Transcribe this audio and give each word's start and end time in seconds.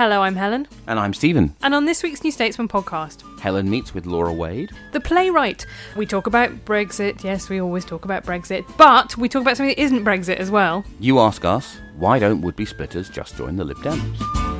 Hello, 0.00 0.22
I'm 0.22 0.34
Helen, 0.34 0.66
And 0.86 0.98
I'm 0.98 1.12
Stephen. 1.12 1.54
and 1.60 1.74
on 1.74 1.84
this 1.84 2.02
week's 2.02 2.24
New 2.24 2.30
Statesman 2.30 2.68
podcast, 2.68 3.22
Helen 3.38 3.68
meets 3.68 3.92
with 3.92 4.06
Laura 4.06 4.32
Wade. 4.32 4.72
The 4.92 5.00
Playwright. 5.00 5.66
We 5.94 6.06
talk 6.06 6.26
about 6.26 6.64
Brexit. 6.64 7.22
Yes, 7.22 7.50
we 7.50 7.60
always 7.60 7.84
talk 7.84 8.06
about 8.06 8.24
Brexit, 8.24 8.64
but 8.78 9.14
we 9.18 9.28
talk 9.28 9.42
about 9.42 9.58
something 9.58 9.76
that 9.76 9.82
isn't 9.82 10.02
Brexit 10.02 10.36
as 10.36 10.50
well. 10.50 10.86
You 11.00 11.18
ask 11.18 11.44
us, 11.44 11.76
why 11.98 12.18
don't 12.18 12.40
would 12.40 12.56
be 12.56 12.64
splitters 12.64 13.10
just 13.10 13.36
join 13.36 13.56
the 13.56 13.64
Lib 13.64 13.76
Dems? 13.80 14.59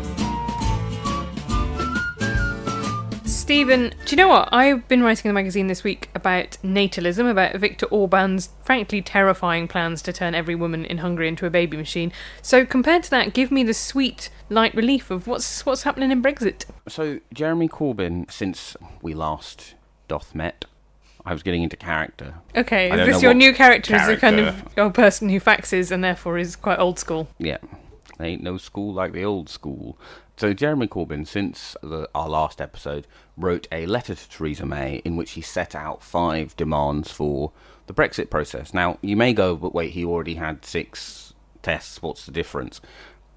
Stephen, 3.51 3.93
do 4.05 4.11
you 4.11 4.17
know 4.17 4.29
what? 4.29 4.49
I've 4.53 4.87
been 4.87 5.03
writing 5.03 5.29
in 5.29 5.35
the 5.35 5.41
magazine 5.41 5.67
this 5.67 5.83
week 5.83 6.09
about 6.15 6.57
natalism, 6.63 7.29
about 7.29 7.57
Viktor 7.57 7.87
Orban's 7.87 8.51
frankly 8.63 9.03
terrifying 9.03 9.67
plans 9.67 10.03
to 10.03 10.13
turn 10.13 10.37
every 10.37 10.55
woman 10.55 10.85
in 10.85 10.99
Hungary 10.99 11.27
into 11.27 11.47
a 11.47 11.51
baby 11.51 11.77
machine. 11.77 12.13
So 12.43 12.65
compared 12.65 13.03
to 13.03 13.11
that, 13.11 13.35
give 13.35 13.51
me 13.51 13.65
the 13.65 13.75
sweet 13.75 14.31
light 14.51 14.73
relief 14.73 15.11
of 15.11 15.27
what's 15.27 15.67
what's 15.67 15.83
happening 15.83 16.13
in 16.13 16.23
Brexit. 16.23 16.65
So, 16.87 17.19
Jeremy 17.35 17.69
Corbyn, 17.69 18.31
since 18.31 18.77
we 19.03 19.15
last 19.15 19.75
doth 20.07 20.33
met, 20.33 20.67
I 21.27 21.33
was 21.33 21.43
getting 21.43 21.65
into 21.65 21.77
character. 21.77 22.35
Okay, 22.55 22.89
is 23.01 23.15
this 23.15 23.21
your 23.21 23.35
new 23.35 23.53
character, 23.53 23.97
is 23.97 24.07
a 24.07 24.17
kind 24.17 24.39
of 24.39 24.65
old 24.79 24.95
person 24.95 25.29
who 25.29 25.41
faxes 25.41 25.91
and 25.91 26.05
therefore 26.05 26.39
is 26.39 26.55
quite 26.55 26.79
old 26.79 27.01
school. 27.01 27.27
Yeah, 27.39 27.59
there 28.17 28.29
ain't 28.29 28.45
no 28.45 28.59
school 28.59 28.95
like 28.95 29.13
the 29.13 29.25
old 29.25 29.49
school. 29.49 29.99
So, 30.41 30.55
Jeremy 30.55 30.87
Corbyn, 30.87 31.27
since 31.27 31.77
the, 31.83 32.09
our 32.15 32.27
last 32.27 32.63
episode, 32.63 33.07
wrote 33.37 33.69
a 33.71 33.85
letter 33.85 34.15
to 34.15 34.31
Theresa 34.31 34.65
May 34.65 35.03
in 35.05 35.15
which 35.15 35.33
he 35.33 35.43
set 35.43 35.75
out 35.75 36.03
five 36.03 36.57
demands 36.57 37.13
for 37.13 37.53
the 37.87 37.93
Brexit 37.93 38.31
process. 38.31 38.73
Now, 38.73 38.97
you 39.03 39.19
may 39.19 39.35
go, 39.35 39.55
but 39.55 39.75
wait, 39.75 39.91
he 39.91 40.03
already 40.03 40.37
had 40.37 40.65
six 40.65 41.35
tests. 41.61 42.01
What's 42.01 42.25
the 42.25 42.33
difference? 42.33 42.81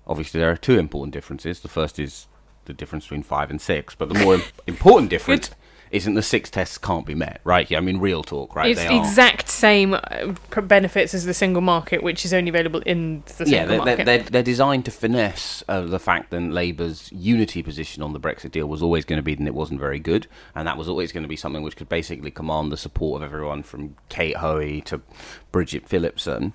Obviously, 0.07 0.39
there 0.39 0.49
are 0.49 0.55
two 0.55 0.79
important 0.79 1.11
differences. 1.11 1.59
The 1.59 1.67
first 1.67 1.99
is 1.99 2.27
the 2.63 2.73
difference 2.73 3.03
between 3.03 3.23
five 3.23 3.51
and 3.51 3.59
six, 3.59 3.95
but 3.95 4.07
the 4.07 4.19
more 4.19 4.39
important 4.65 5.09
difference 5.17 5.49
isn't 5.93 6.15
the 6.15 6.23
six 6.23 6.49
tests 6.49 6.79
can't 6.79 7.05
be 7.05 7.13
met, 7.13 7.39
right? 7.43 7.69
Yeah, 7.69 7.77
I 7.77 7.81
mean, 7.81 7.99
real 7.99 8.23
talk, 8.23 8.55
right? 8.55 8.71
It's 8.71 8.83
the 8.83 8.97
exact 8.97 9.47
same 9.47 9.93
uh, 9.93 10.33
benefits 10.63 11.13
as 11.13 11.25
the 11.25 11.35
single 11.35 11.61
market, 11.61 12.01
which 12.01 12.25
is 12.25 12.33
only 12.33 12.49
available 12.49 12.81
in 12.81 13.21
the 13.27 13.33
single 13.33 13.53
Yeah, 13.53 13.65
they're, 13.65 13.77
market. 13.77 14.05
they're, 14.05 14.17
they're, 14.17 14.29
they're 14.29 14.43
designed 14.43 14.85
to 14.85 14.91
finesse 14.91 15.63
uh, 15.69 15.81
the 15.81 15.99
fact 15.99 16.31
that 16.31 16.41
Labour's 16.41 17.11
unity 17.11 17.61
position 17.61 18.01
on 18.01 18.11
the 18.11 18.19
Brexit 18.19 18.51
deal 18.51 18.65
was 18.65 18.81
always 18.81 19.05
going 19.05 19.17
to 19.17 19.23
be 19.23 19.35
that 19.35 19.45
it 19.45 19.53
wasn't 19.53 19.79
very 19.79 19.99
good, 19.99 20.25
and 20.55 20.67
that 20.67 20.77
was 20.77 20.89
always 20.89 21.11
going 21.11 21.23
to 21.23 21.29
be 21.29 21.35
something 21.35 21.61
which 21.61 21.75
could 21.75 21.89
basically 21.89 22.31
command 22.31 22.71
the 22.71 22.77
support 22.77 23.21
of 23.21 23.27
everyone 23.27 23.61
from 23.61 23.95
Kate 24.09 24.37
Hoey 24.37 24.81
to 24.81 24.99
Bridget 25.51 25.87
Phillipson. 25.87 26.53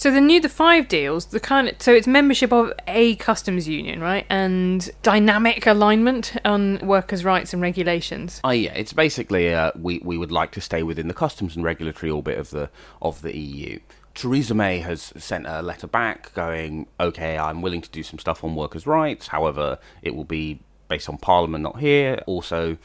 So 0.00 0.10
the 0.10 0.22
new 0.22 0.40
the 0.40 0.48
five 0.48 0.88
deals, 0.88 1.26
the 1.26 1.38
kind 1.38 1.68
of 1.68 1.74
so 1.78 1.92
it's 1.92 2.06
membership 2.06 2.54
of 2.54 2.72
a 2.88 3.16
customs 3.16 3.68
union, 3.68 4.00
right, 4.00 4.24
and 4.30 4.90
dynamic 5.02 5.66
alignment 5.66 6.38
on 6.42 6.78
workers' 6.78 7.22
rights 7.22 7.52
and 7.52 7.60
regulations. 7.60 8.40
Oh 8.42 8.48
yeah, 8.48 8.72
it's 8.72 8.94
basically 8.94 9.52
uh, 9.52 9.72
we 9.78 9.98
we 9.98 10.16
would 10.16 10.32
like 10.32 10.52
to 10.52 10.60
stay 10.62 10.82
within 10.82 11.08
the 11.08 11.12
customs 11.12 11.54
and 11.54 11.66
regulatory 11.66 12.10
orbit 12.10 12.38
of 12.38 12.48
the 12.48 12.70
of 13.02 13.20
the 13.20 13.36
EU. 13.36 13.78
Theresa 14.14 14.54
May 14.54 14.78
has 14.78 15.12
sent 15.18 15.46
a 15.46 15.60
letter 15.60 15.86
back 15.86 16.32
going, 16.32 16.86
okay, 16.98 17.36
I'm 17.36 17.60
willing 17.60 17.82
to 17.82 17.90
do 17.90 18.02
some 18.02 18.18
stuff 18.18 18.42
on 18.42 18.54
workers' 18.54 18.86
rights. 18.86 19.28
However, 19.28 19.78
it 20.00 20.16
will 20.16 20.24
be 20.24 20.60
based 20.88 21.10
on 21.10 21.18
Parliament, 21.18 21.62
not 21.62 21.78
here. 21.78 22.22
Also, 22.24 22.78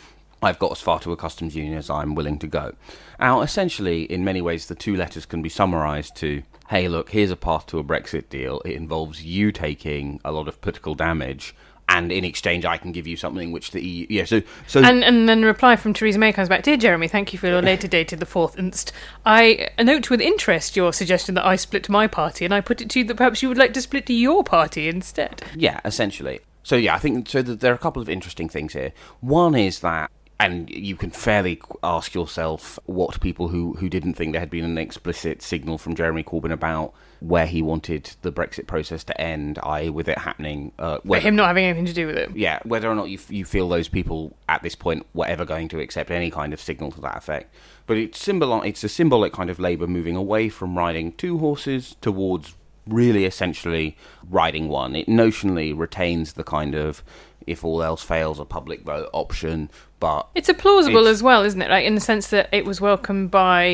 I've 0.44 0.60
got 0.60 0.74
as 0.74 0.82
far 0.82 1.00
to 1.00 1.14
a 1.14 1.16
customs 1.16 1.56
union 1.56 1.78
as 1.78 1.90
I'm 1.90 2.14
willing 2.14 2.40
to 2.40 2.48
go. 2.48 2.76
Now, 3.22 3.42
essentially, 3.42 4.04
in 4.04 4.26
many 4.26 4.42
ways, 4.42 4.68
the 4.68 4.76
two 4.76 4.98
letters 4.98 5.26
can 5.26 5.42
be 5.42 5.50
summarised 5.50 6.18
to, 6.18 6.44
hey, 6.70 6.88
look, 6.88 7.10
here's 7.10 7.32
a 7.32 7.36
path 7.36 7.68
to 7.68 7.80
a 7.80 7.84
Brexit 7.84 8.30
deal. 8.30 8.62
It 8.66 8.74
involves 8.74 9.24
you 9.24 9.52
taking 9.52 10.20
a 10.26 10.32
lot 10.32 10.48
of 10.48 10.62
political 10.62 10.96
damage. 10.96 11.56
And 11.88 12.12
in 12.12 12.26
exchange, 12.26 12.66
I 12.66 12.78
can 12.78 12.92
give 12.92 13.06
you 13.06 13.16
something 13.16 13.52
which 13.52 13.70
the 13.70 13.80
EU. 13.80 14.08
Yeah, 14.10 14.26
so 14.26 14.42
so 14.66 14.82
And 14.82 15.04
and 15.04 15.30
then 15.30 15.42
the 15.42 15.48
reply 15.48 15.76
from 15.76 15.94
Theresa 15.94 16.18
May 16.18 16.34
comes 16.34 16.50
back, 16.50 16.64
Dear 16.64 16.78
Jeremy, 16.78 17.08
thank 17.08 17.32
you 17.32 17.38
for 17.38 17.46
your 17.46 17.62
later 17.62 17.88
dated 17.88 18.20
the 18.20 18.26
fourth 18.26 18.58
inst. 18.58 18.92
I 19.24 19.70
note 19.80 20.10
with 20.10 20.20
interest 20.20 20.76
your 20.76 20.92
suggestion 20.94 21.36
that 21.36 21.46
I 21.46 21.56
split 21.56 21.88
my 21.88 22.08
party, 22.08 22.44
and 22.44 22.56
I 22.56 22.62
put 22.62 22.82
it 22.82 22.90
to 22.90 23.00
you 23.00 23.06
that 23.06 23.18
perhaps 23.18 23.44
you 23.44 23.50
would 23.50 23.60
like 23.60 23.74
to 23.74 23.82
split 23.82 24.10
your 24.10 24.44
party 24.44 24.90
instead. 24.90 25.44
Yeah, 25.56 25.80
essentially. 25.86 26.40
So 26.64 26.76
yeah, 26.76 26.96
I 26.96 26.98
think 26.98 27.30
so. 27.30 27.44
There 27.44 27.72
are 27.72 27.76
a 27.76 27.78
couple 27.78 28.02
of 28.02 28.10
interesting 28.10 28.50
things 28.50 28.74
here. 28.74 28.92
One 29.20 29.54
is 29.54 29.82
that, 29.82 30.10
and 30.40 30.70
you 30.70 30.96
can 30.98 31.12
fairly 31.12 31.62
ask 31.82 32.14
yourself 32.14 32.78
what 32.86 33.20
people 33.22 33.48
who 33.48 33.74
who 33.76 33.88
didn't 33.90 34.16
think 34.16 34.34
there 34.34 34.42
had 34.42 34.50
been 34.50 34.66
an 34.66 34.78
explicit 34.78 35.42
signal 35.42 35.78
from 35.78 35.96
Jeremy 35.96 36.24
Corbyn 36.24 36.52
about 36.52 36.94
where 37.22 37.46
he 37.48 37.62
wanted 37.62 38.12
the 38.22 38.32
Brexit 38.32 38.68
process 38.68 39.04
to 39.06 39.20
end, 39.20 39.58
i.e., 39.64 39.90
with 39.90 40.08
it 40.10 40.18
happening. 40.18 40.74
Uh, 40.78 41.00
whether- 41.04 41.26
him 41.26 41.36
not 41.36 41.48
having 41.48 41.64
anything 41.66 41.86
to 41.86 41.94
do 41.94 42.06
with 42.08 42.18
it. 42.18 42.36
yeah, 42.36 42.60
whether 42.66 42.90
or 42.92 42.96
not 42.96 43.10
you, 43.10 43.18
you 43.30 43.46
feel 43.46 43.70
those 43.70 43.88
people 43.88 44.36
at 44.50 44.62
this 44.62 44.76
point 44.76 45.06
were 45.14 45.26
ever 45.26 45.46
going 45.46 45.70
to 45.70 45.80
accept 45.80 46.12
any 46.12 46.30
kind 46.30 46.54
of 46.54 46.60
signal 46.60 46.92
to 46.92 47.02
that 47.02 47.16
effect. 47.18 47.56
But 47.88 47.98
it's, 47.98 48.20
symbol- 48.20 48.62
it's 48.64 48.84
a 48.84 48.90
symbolic 48.90 49.32
kind 49.34 49.50
of 49.50 49.58
Labour 49.60 49.88
moving 49.88 50.16
away 50.18 50.50
from 50.50 50.78
riding 50.78 51.14
two 51.14 51.38
horses 51.40 51.96
towards 52.02 52.56
really 52.86 53.26
essentially 53.26 53.98
riding 54.30 54.68
one. 54.68 54.96
It 54.96 55.08
notionally 55.08 55.76
retains 55.76 56.34
the 56.34 56.44
kind 56.44 56.76
of 56.76 57.02
if 57.48 57.64
all 57.64 57.84
else 57.84 58.02
fails, 58.04 58.40
a 58.40 58.46
public 58.46 58.82
vote 58.84 59.10
option, 59.14 59.70
but 60.00 60.28
It's 60.36 60.50
a 60.50 60.54
plausible 60.54 61.02
It's- 61.02 61.14
as 61.16 61.24
well, 61.24 61.44
isn't 61.44 61.62
it? 61.62 61.70
Like 61.70 61.86
in 61.86 61.96
the 61.96 62.02
sense 62.02 62.28
that 62.28 62.50
it 62.52 62.66
was 62.66 62.82
welcomed 62.82 63.32
by 63.32 63.70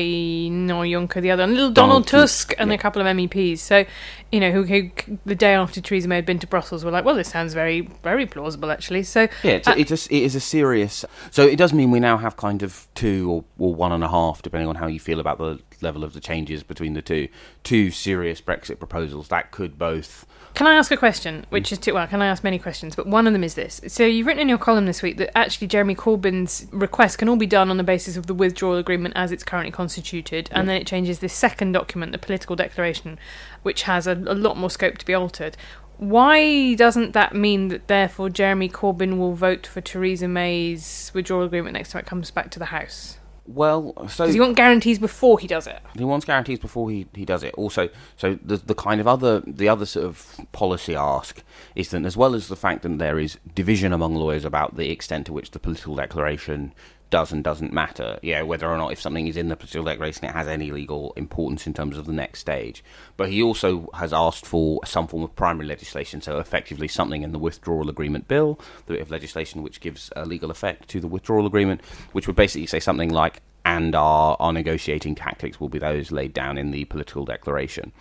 no 0.50 0.80
Juncker, 0.82 1.20
the 1.20 1.30
other, 1.30 1.42
and 1.42 1.54
little 1.54 1.70
Donald, 1.70 2.06
Donald 2.06 2.06
Tusk, 2.06 2.48
Tusk, 2.50 2.60
and 2.60 2.70
yeah. 2.70 2.74
a 2.74 2.78
couple 2.78 3.02
of 3.02 3.08
MEPs. 3.08 3.58
So, 3.58 3.84
you 4.30 4.38
know, 4.40 4.50
who, 4.52 4.62
who 4.64 4.90
the 5.26 5.34
day 5.34 5.54
after 5.54 5.80
Theresa 5.80 6.06
May 6.08 6.16
had 6.16 6.26
been 6.26 6.38
to 6.38 6.46
Brussels 6.46 6.84
were 6.84 6.90
like, 6.90 7.04
well, 7.04 7.14
this 7.16 7.28
sounds 7.28 7.54
very, 7.54 7.82
very 8.02 8.26
plausible 8.26 8.70
actually. 8.70 9.02
So, 9.02 9.22
Yeah, 9.42 9.52
it's, 9.52 9.68
uh, 9.68 9.74
it's 9.76 9.90
a, 10.06 10.14
it 10.14 10.22
is 10.22 10.34
a 10.34 10.40
serious. 10.40 11.04
So 11.30 11.46
it 11.46 11.56
does 11.56 11.72
mean 11.72 11.90
we 11.90 12.00
now 12.00 12.18
have 12.18 12.36
kind 12.36 12.62
of 12.62 12.86
two 12.94 13.30
or, 13.30 13.44
or 13.58 13.74
one 13.74 13.92
and 13.92 14.04
a 14.04 14.08
half, 14.08 14.42
depending 14.42 14.68
on 14.68 14.76
how 14.76 14.86
you 14.86 15.00
feel 15.00 15.18
about 15.18 15.38
the 15.38 15.60
level 15.80 16.04
of 16.04 16.12
the 16.12 16.20
changes 16.20 16.62
between 16.62 16.94
the 16.94 17.02
two, 17.02 17.28
two 17.64 17.90
serious 17.90 18.40
Brexit 18.40 18.78
proposals 18.78 19.28
that 19.28 19.50
could 19.50 19.78
both. 19.78 20.24
Can 20.54 20.66
I 20.66 20.74
ask 20.74 20.90
a 20.90 20.96
question? 20.96 21.42
Mm. 21.42 21.44
Which 21.50 21.72
is 21.72 21.78
too 21.78 21.94
well. 21.94 22.06
Can 22.06 22.20
I 22.20 22.26
ask 22.26 22.44
many 22.44 22.58
questions? 22.58 22.94
But 22.94 23.06
one 23.06 23.26
of 23.26 23.32
them 23.32 23.42
is 23.42 23.54
this. 23.54 23.80
So 23.88 24.04
you've 24.04 24.26
written 24.26 24.42
in 24.42 24.48
your 24.48 24.58
column 24.58 24.86
this 24.86 25.02
week 25.02 25.16
that 25.16 25.36
actually 25.36 25.66
Jeremy 25.66 25.94
Corbyn's 25.94 26.66
request 26.70 27.18
can 27.18 27.28
all 27.28 27.36
be 27.36 27.46
done 27.46 27.70
on 27.70 27.78
the 27.78 27.84
basis 27.84 28.16
of 28.16 28.26
the 28.26 28.34
withdrawal 28.34 28.76
agreement 28.76 29.14
as 29.16 29.32
it's 29.32 29.44
currently 29.44 29.72
constituted, 29.72 30.48
and 30.52 30.68
then 30.68 30.76
it 30.76 30.86
changes 30.86 31.20
this 31.20 31.32
second 31.32 31.72
document, 31.72 32.12
the 32.12 32.18
political 32.18 32.54
declaration, 32.54 33.18
which 33.62 33.82
has 33.82 34.06
a, 34.06 34.12
a 34.12 34.34
lot 34.34 34.56
more 34.56 34.70
scope 34.70 34.98
to 34.98 35.06
be 35.06 35.14
altered. 35.14 35.56
Why 35.96 36.74
doesn't 36.74 37.12
that 37.12 37.34
mean 37.34 37.68
that 37.68 37.86
therefore 37.86 38.28
Jeremy 38.28 38.68
Corbyn 38.68 39.18
will 39.18 39.34
vote 39.34 39.66
for 39.66 39.80
Theresa 39.80 40.26
May's 40.26 41.12
withdrawal 41.14 41.44
agreement 41.44 41.74
next 41.74 41.92
time 41.92 42.00
it 42.00 42.06
comes 42.06 42.30
back 42.30 42.50
to 42.50 42.58
the 42.58 42.66
House? 42.66 43.18
Well, 43.46 44.08
so 44.08 44.26
Does 44.26 44.34
he 44.34 44.40
wants 44.40 44.56
guarantees 44.56 45.00
before 45.00 45.38
he 45.38 45.48
does 45.48 45.66
it? 45.66 45.80
He 45.98 46.04
wants 46.04 46.24
guarantees 46.24 46.60
before 46.60 46.90
he, 46.90 47.08
he 47.12 47.24
does 47.24 47.42
it. 47.42 47.54
Also, 47.54 47.88
so 48.16 48.38
the 48.42 48.56
the 48.56 48.74
kind 48.74 49.00
of 49.00 49.08
other 49.08 49.42
the 49.46 49.68
other 49.68 49.84
sort 49.84 50.06
of 50.06 50.36
policy 50.52 50.94
ask 50.94 51.42
is 51.74 51.90
that 51.90 52.04
as 52.04 52.16
well 52.16 52.36
as 52.36 52.46
the 52.46 52.56
fact 52.56 52.82
that 52.82 52.98
there 52.98 53.18
is 53.18 53.38
division 53.54 53.92
among 53.92 54.14
lawyers 54.14 54.44
about 54.44 54.76
the 54.76 54.90
extent 54.90 55.26
to 55.26 55.32
which 55.32 55.50
the 55.50 55.58
political 55.58 55.96
declaration 55.96 56.72
does 57.12 57.30
and 57.30 57.44
doesn't 57.44 57.72
matter, 57.72 58.18
yeah, 58.22 58.42
whether 58.42 58.66
or 58.66 58.76
not 58.76 58.90
if 58.90 59.00
something 59.00 59.28
is 59.28 59.36
in 59.36 59.48
the 59.48 59.54
political 59.54 59.84
declaration 59.84 60.24
it 60.24 60.32
has 60.32 60.48
any 60.48 60.72
legal 60.72 61.12
importance 61.16 61.66
in 61.66 61.74
terms 61.74 61.96
of 61.96 62.06
the 62.06 62.12
next 62.12 62.40
stage. 62.40 62.82
But 63.16 63.28
he 63.28 63.40
also 63.40 63.88
has 63.94 64.12
asked 64.12 64.44
for 64.46 64.80
some 64.84 65.06
form 65.06 65.22
of 65.22 65.36
primary 65.36 65.66
legislation, 65.66 66.20
so 66.22 66.38
effectively 66.38 66.88
something 66.88 67.22
in 67.22 67.30
the 67.30 67.38
withdrawal 67.38 67.88
agreement 67.90 68.26
bill, 68.26 68.58
the 68.86 68.94
bit 68.94 69.02
of 69.02 69.10
legislation 69.10 69.62
which 69.62 69.80
gives 69.80 70.10
a 70.16 70.24
legal 70.24 70.50
effect 70.50 70.88
to 70.88 71.00
the 71.00 71.06
withdrawal 71.06 71.46
agreement, 71.46 71.82
which 72.12 72.26
would 72.26 72.34
basically 72.34 72.66
say 72.66 72.80
something 72.80 73.10
like 73.10 73.42
and 73.64 73.94
our, 73.94 74.36
our 74.40 74.52
negotiating 74.52 75.14
tactics 75.14 75.60
will 75.60 75.68
be 75.68 75.78
those 75.78 76.10
laid 76.10 76.32
down 76.32 76.58
in 76.58 76.72
the 76.72 76.84
political 76.86 77.24
declaration. 77.24 77.92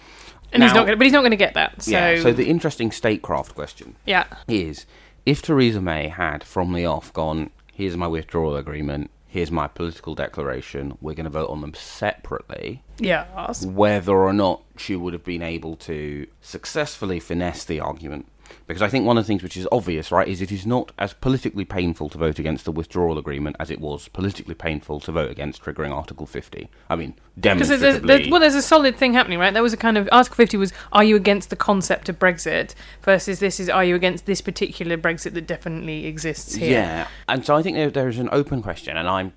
And 0.54 0.63
he's 0.63 0.74
not 0.74 0.86
going, 0.86 0.98
but 0.98 1.06
he's 1.06 1.13
not 1.13 1.22
going 1.22 1.31
to 1.31 1.38
get 1.38 1.54
that. 1.54 1.84
So 1.84 1.92
yeah. 1.92 2.19
So 2.22 2.34
the 2.34 2.50
interesting 2.50 2.92
statecraft 2.92 3.56
question 3.56 3.96
yeah. 4.06 4.25
is: 4.48 4.86
if 5.25 5.42
Theresa 5.42 5.80
May 5.80 6.08
had 6.08 6.44
from 6.44 6.74
the 6.74 6.86
off 6.86 7.13
gone, 7.13 7.52
here's 7.72 7.98
my 7.98 8.08
withdrawal 8.08 8.56
agreement, 8.56 9.10
here's 9.28 9.52
my 9.52 9.68
political 9.68 10.14
declaration, 10.16 10.98
we're 11.02 11.14
going 11.16 11.24
to 11.26 11.30
vote 11.30 11.50
on 11.50 11.62
them 11.62 11.74
separately, 11.74 12.84
Yeah. 13.00 13.26
whether 13.66 14.16
or 14.18 14.34
not 14.34 14.62
she 14.78 14.96
would 14.96 15.14
have 15.14 15.24
been 15.24 15.42
able 15.42 15.76
to 15.78 16.28
successfully 16.42 17.20
finesse 17.20 17.64
the 17.64 17.80
argument. 17.80 18.26
Because 18.68 18.81
I 18.81 18.88
think 18.89 19.06
one 19.06 19.18
of 19.18 19.24
the 19.24 19.27
things 19.27 19.44
which 19.44 19.57
is 19.57 19.68
obvious, 19.71 20.12
right, 20.12 20.27
is 20.27 20.42
it 20.42 20.51
is 20.51 20.65
not 20.65 20.92
as 20.98 21.13
politically 21.13 21.65
painful 21.65 22.09
to 22.09 22.18
vote 22.18 22.39
against 22.39 22.65
the 22.65 22.71
withdrawal 22.71 23.18
agreement 23.18 23.56
as 23.59 23.69
it 23.69 23.80
was 23.80 24.07
politically 24.09 24.56
painful 24.56 25.00
to 25.01 25.12
vote 25.12 25.31
against 25.31 25.63
triggering 25.63 25.92
Article 25.92 26.25
50. 26.25 26.69
I 26.89 26.95
mean, 26.95 27.15
Because 27.39 27.69
there's, 27.69 27.81
demonstrably. 27.81 28.18
there's, 28.18 28.30
well, 28.31 28.39
there's 28.39 28.56
a 28.56 28.62
solid 28.62 28.95
thing 28.98 29.13
happening, 29.13 29.39
right? 29.39 29.53
There 29.53 29.63
was 29.63 29.74
a 29.74 29.77
kind 29.77 29.98
of 29.98 30.07
Article 30.12 30.36
50 30.36 30.57
was 30.57 30.74
are 30.92 31.03
you 31.03 31.15
against 31.15 31.50
the 31.50 31.56
concept 31.56 32.09
of 32.09 32.19
Brexit 32.19 32.74
versus 33.03 33.39
this 33.39 33.59
is 33.59 33.69
are 33.69 33.83
you 33.83 33.95
against 33.95 34.25
this 34.25 34.42
particular 34.42 34.98
Brexit 34.98 35.33
that 35.33 35.48
definitely 35.48 36.06
exists 36.06 36.56
here? 36.56 36.71
Yeah, 36.71 37.07
and 37.27 37.45
so 37.45 37.56
I 37.56 37.63
think 37.63 37.77
there, 37.77 37.89
there 37.89 38.07
is 38.07 38.18
an 38.19 38.30
open 38.31 38.62
question, 38.62 38.98
and 38.98 39.07
I'm 39.07 39.33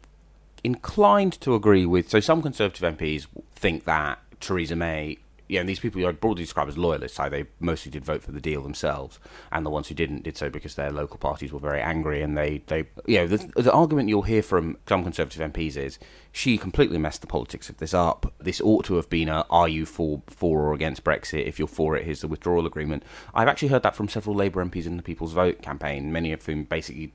inclined 0.62 1.40
to 1.42 1.54
agree 1.54 1.86
with. 1.86 2.08
So 2.10 2.20
some 2.20 2.42
Conservative 2.42 2.96
MPs 2.96 3.26
think 3.54 3.84
that 3.84 4.18
Theresa 4.40 4.76
May, 4.76 5.18
yeah, 5.48 5.60
and 5.60 5.68
these 5.68 5.80
people 5.80 6.04
are 6.06 6.12
broadly 6.12 6.44
described 6.44 6.70
as 6.70 6.78
loyalists. 6.78 7.18
So 7.18 7.28
they 7.28 7.44
mostly 7.60 7.90
did 7.90 8.04
vote 8.04 8.22
for 8.22 8.32
the 8.32 8.40
deal 8.40 8.62
themselves, 8.62 9.18
and 9.52 9.64
the 9.64 9.70
ones 9.70 9.88
who 9.88 9.94
didn't 9.94 10.22
did 10.22 10.36
so 10.36 10.48
because 10.48 10.74
their 10.74 10.90
local 10.90 11.18
parties 11.18 11.52
were 11.52 11.58
very 11.58 11.80
angry, 11.80 12.22
and 12.22 12.36
they, 12.36 12.62
they, 12.66 12.86
you 13.06 13.18
know, 13.18 13.26
the, 13.26 13.62
the 13.62 13.72
argument 13.72 14.08
you'll 14.08 14.22
hear 14.22 14.42
from 14.42 14.78
some 14.88 15.02
Conservative 15.02 15.52
MPs 15.52 15.76
is 15.76 15.98
she 16.32 16.56
completely 16.56 16.98
messed 16.98 17.20
the 17.20 17.26
politics 17.26 17.68
of 17.68 17.76
this 17.76 17.92
up. 17.92 18.32
This 18.38 18.60
ought 18.60 18.84
to 18.86 18.94
have 18.96 19.10
been 19.10 19.28
a 19.28 19.44
are 19.50 19.68
you 19.68 19.84
for 19.84 20.22
for 20.26 20.62
or 20.62 20.74
against 20.74 21.04
Brexit? 21.04 21.46
If 21.46 21.58
you're 21.58 21.68
for 21.68 21.96
it, 21.96 22.04
here's 22.04 22.22
the 22.22 22.28
withdrawal 22.28 22.66
agreement. 22.66 23.02
I've 23.34 23.48
actually 23.48 23.68
heard 23.68 23.82
that 23.82 23.96
from 23.96 24.08
several 24.08 24.34
Labour 24.34 24.64
MPs 24.64 24.86
in 24.86 24.96
the 24.96 25.02
People's 25.02 25.32
Vote 25.32 25.60
campaign, 25.60 26.10
many 26.10 26.32
of 26.32 26.44
whom 26.44 26.64
basically 26.64 27.12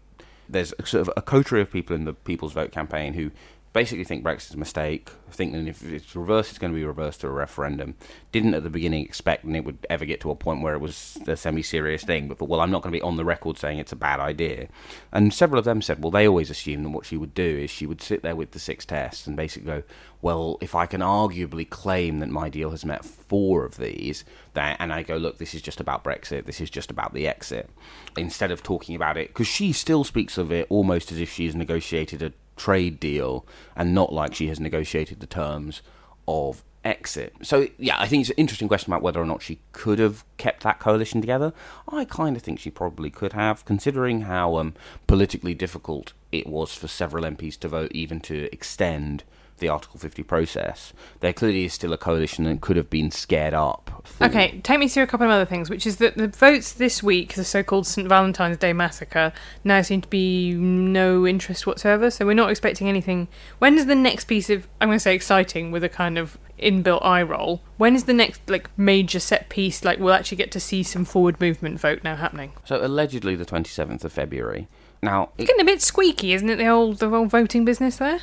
there's 0.48 0.74
sort 0.84 1.08
of 1.08 1.14
a 1.16 1.22
coterie 1.22 1.62
of 1.62 1.72
people 1.72 1.96
in 1.96 2.06
the 2.06 2.14
People's 2.14 2.54
Vote 2.54 2.72
campaign 2.72 3.14
who 3.14 3.32
basically 3.72 4.04
think 4.04 4.24
Brexit's 4.24 4.56
a 4.56 4.58
mistake, 4.58 5.10
think 5.32 5.54
that 5.54 5.68
if 5.68 5.84
it's 5.84 6.16
reversed, 6.16 6.50
it's 6.50 6.60
going 6.60 6.74
to 6.74 6.76
be 6.78 6.84
reversed 6.84 7.22
to 7.22 7.28
a 7.28 7.32
referendum. 7.32 7.96
Didn't 8.32 8.56
at 8.56 8.64
the 8.64 8.70
beginning 8.70 9.06
expect 9.06 9.46
that 9.46 9.56
it 9.56 9.64
would 9.64 9.86
ever 9.90 10.06
get 10.06 10.22
to 10.22 10.32
a 10.32 10.36
point 10.36 10.62
where 10.62 10.74
it 10.74 10.80
was 10.80 11.18
a 11.28 11.38
semi-serious 11.38 12.04
thing, 12.04 12.28
but 12.28 12.38
thought, 12.38 12.50
well, 12.50 12.62
I'm 12.62 12.72
not 12.72 12.82
going 12.82 12.92
to 12.92 12.98
be 12.98 13.02
on 13.02 13.16
the 13.16 13.26
record 13.26 13.58
saying 13.58 13.80
it's 13.80 13.92
a 13.92 13.96
bad 13.96 14.20
idea. 14.20 14.68
And 15.12 15.34
several 15.34 15.60
of 15.60 15.66
them 15.66 15.82
said, 15.82 16.04
well, 16.04 16.12
they 16.12 16.28
always 16.28 16.50
assumed 16.50 16.86
that 16.86 16.90
what 16.90 17.06
she 17.06 17.16
would 17.16 17.34
do 17.34 17.44
is 17.44 17.70
she 17.70 17.86
would 17.86 18.02
sit 18.02 18.24
there 18.24 18.36
with 18.36 18.52
the 18.52 18.60
six 18.60 18.86
tests 18.86 19.28
and 19.28 19.38
basically 19.38 19.68
go, 19.68 19.84
well, 20.22 20.58
if 20.62 20.76
I 20.76 20.86
can 20.86 21.02
arguably 21.02 21.70
claim 21.70 22.20
that 22.20 22.30
my 22.30 22.50
deal 22.50 22.72
has 22.72 22.84
met 22.84 23.06
four 23.06 23.64
of 23.64 23.78
these, 23.78 24.26
that, 24.54 24.78
and 24.80 24.92
I 24.92 25.04
go, 25.04 25.16
look, 25.16 25.38
this 25.38 25.54
is 25.54 25.62
just 25.62 25.80
about 25.80 26.04
Brexit, 26.04 26.46
this 26.46 26.60
is 26.60 26.70
just 26.70 26.92
about 26.92 27.14
the 27.14 27.28
exit, 27.28 27.70
instead 28.18 28.52
of 28.52 28.62
talking 28.64 28.96
about 28.96 29.16
it, 29.16 29.30
because 29.30 29.48
she 29.48 29.72
still 29.72 30.04
speaks 30.04 30.38
of 30.38 30.52
it 30.52 30.68
almost 30.70 31.12
as 31.12 31.20
if 31.20 31.32
she's 31.32 31.56
negotiated 31.56 32.22
a 32.22 32.34
trade 32.60 33.00
deal 33.00 33.46
and 33.76 33.96
not 33.96 34.14
like 34.14 34.36
she 34.36 34.48
has 34.50 34.60
negotiated 34.60 35.20
the 35.20 35.26
terms 35.26 35.82
of 36.28 36.64
exit. 36.84 37.34
So, 37.42 37.68
yeah, 37.78 37.96
I 37.98 38.08
think 38.08 38.22
it's 38.22 38.30
an 38.30 38.36
interesting 38.38 38.68
question 38.68 38.92
about 38.92 39.02
whether 39.02 39.22
or 39.22 39.26
not 39.26 39.42
she 39.42 39.60
could 39.72 40.00
have 40.00 40.24
kept 40.38 40.64
that 40.64 40.80
coalition 40.80 41.22
together. 41.22 41.54
I 41.88 42.06
kind 42.06 42.36
of 42.36 42.44
think 42.44 42.60
she 42.60 42.70
probably 42.70 43.10
could 43.10 43.34
have, 43.34 43.66
considering 43.66 44.22
how 44.22 44.58
um, 44.58 44.76
politically 45.08 45.54
difficult 45.54 46.14
it 46.32 46.48
was 46.48 46.74
for 46.74 46.88
several 46.88 47.24
MPs 47.24 47.58
to 47.60 47.68
vote, 47.68 47.92
even 47.94 48.20
to 48.22 48.50
extend 48.54 49.24
the 49.60 49.70
Article 49.70 50.00
50 50.00 50.24
process. 50.24 50.94
There 51.20 51.34
clearly 51.34 51.66
is 51.66 51.74
still 51.74 51.94
a 51.94 51.98
coalition 51.98 52.46
that 52.46 52.62
could 52.62 52.76
have 52.78 52.90
been 52.90 53.12
scared 53.12 53.54
up. 53.54 53.92
for- 54.04 54.26
Okay, 54.26 54.60
take 54.64 54.80
me 54.80 54.88
through 54.88 55.04
a 55.04 55.08
couple 55.08 55.26
of 55.28 55.32
other 55.32 55.46
things, 55.46 55.70
which 55.70 55.86
is 55.86 55.98
that 55.98 56.18
the 56.18 56.28
votes 56.28 56.72
this 56.72 57.04
week, 57.04 57.34
the 57.36 57.44
so-called 57.44 57.86
St 57.88 58.08
Valentine's 58.08 58.58
Day 58.58 58.74
massacre, 58.74 59.32
now 59.64 59.82
seem 59.82 60.02
to 60.02 60.08
be 60.08 60.54
no 60.54 61.26
interest 61.28 61.68
whatsoever. 61.68 62.10
So 62.10 62.26
we're 62.26 62.34
not 62.34 62.50
expecting 62.50 62.88
anything. 62.90 63.28
When 63.60 63.78
is 63.78 63.86
the 63.86 63.96
next 63.96 64.26
piece 64.26 64.50
of 64.50 64.68
I'm 64.82 64.88
going 64.90 64.98
to 64.98 65.00
say 65.04 65.14
exciting 65.16 65.72
with 65.72 65.84
a 65.84 65.90
kind 65.90 66.18
of 66.18 66.38
inbuilt 66.62 67.04
eye 67.06 67.22
roll? 67.24 67.62
When 67.78 67.96
is 67.96 68.06
the 68.06 68.14
next 68.14 68.42
like 68.50 68.70
major 68.78 69.20
set 69.20 69.50
piece? 69.50 69.84
Like 69.86 70.00
we'll 70.00 70.14
actually 70.14 70.38
get 70.38 70.52
to 70.52 70.60
see 70.60 70.84
some 70.84 71.06
forward 71.06 71.40
movement 71.40 71.80
vote 71.80 72.04
now 72.04 72.16
happening. 72.16 72.52
So, 72.66 72.84
allegedly, 72.86 73.36
the 73.36 73.46
27th 73.46 74.04
of 74.04 74.12
February. 74.12 74.68
Now, 75.02 75.30
it- 75.38 75.46
Getting 75.46 75.62
a 75.62 75.66
bit 75.66 75.82
squeaky, 75.82 76.34
isn't 76.34 76.50
it? 76.50 76.58
The 76.58 76.68
old 76.68 77.00
the 77.00 77.10
old 77.10 77.30
voting 77.30 77.64
business 77.64 77.98
there. 77.98 78.20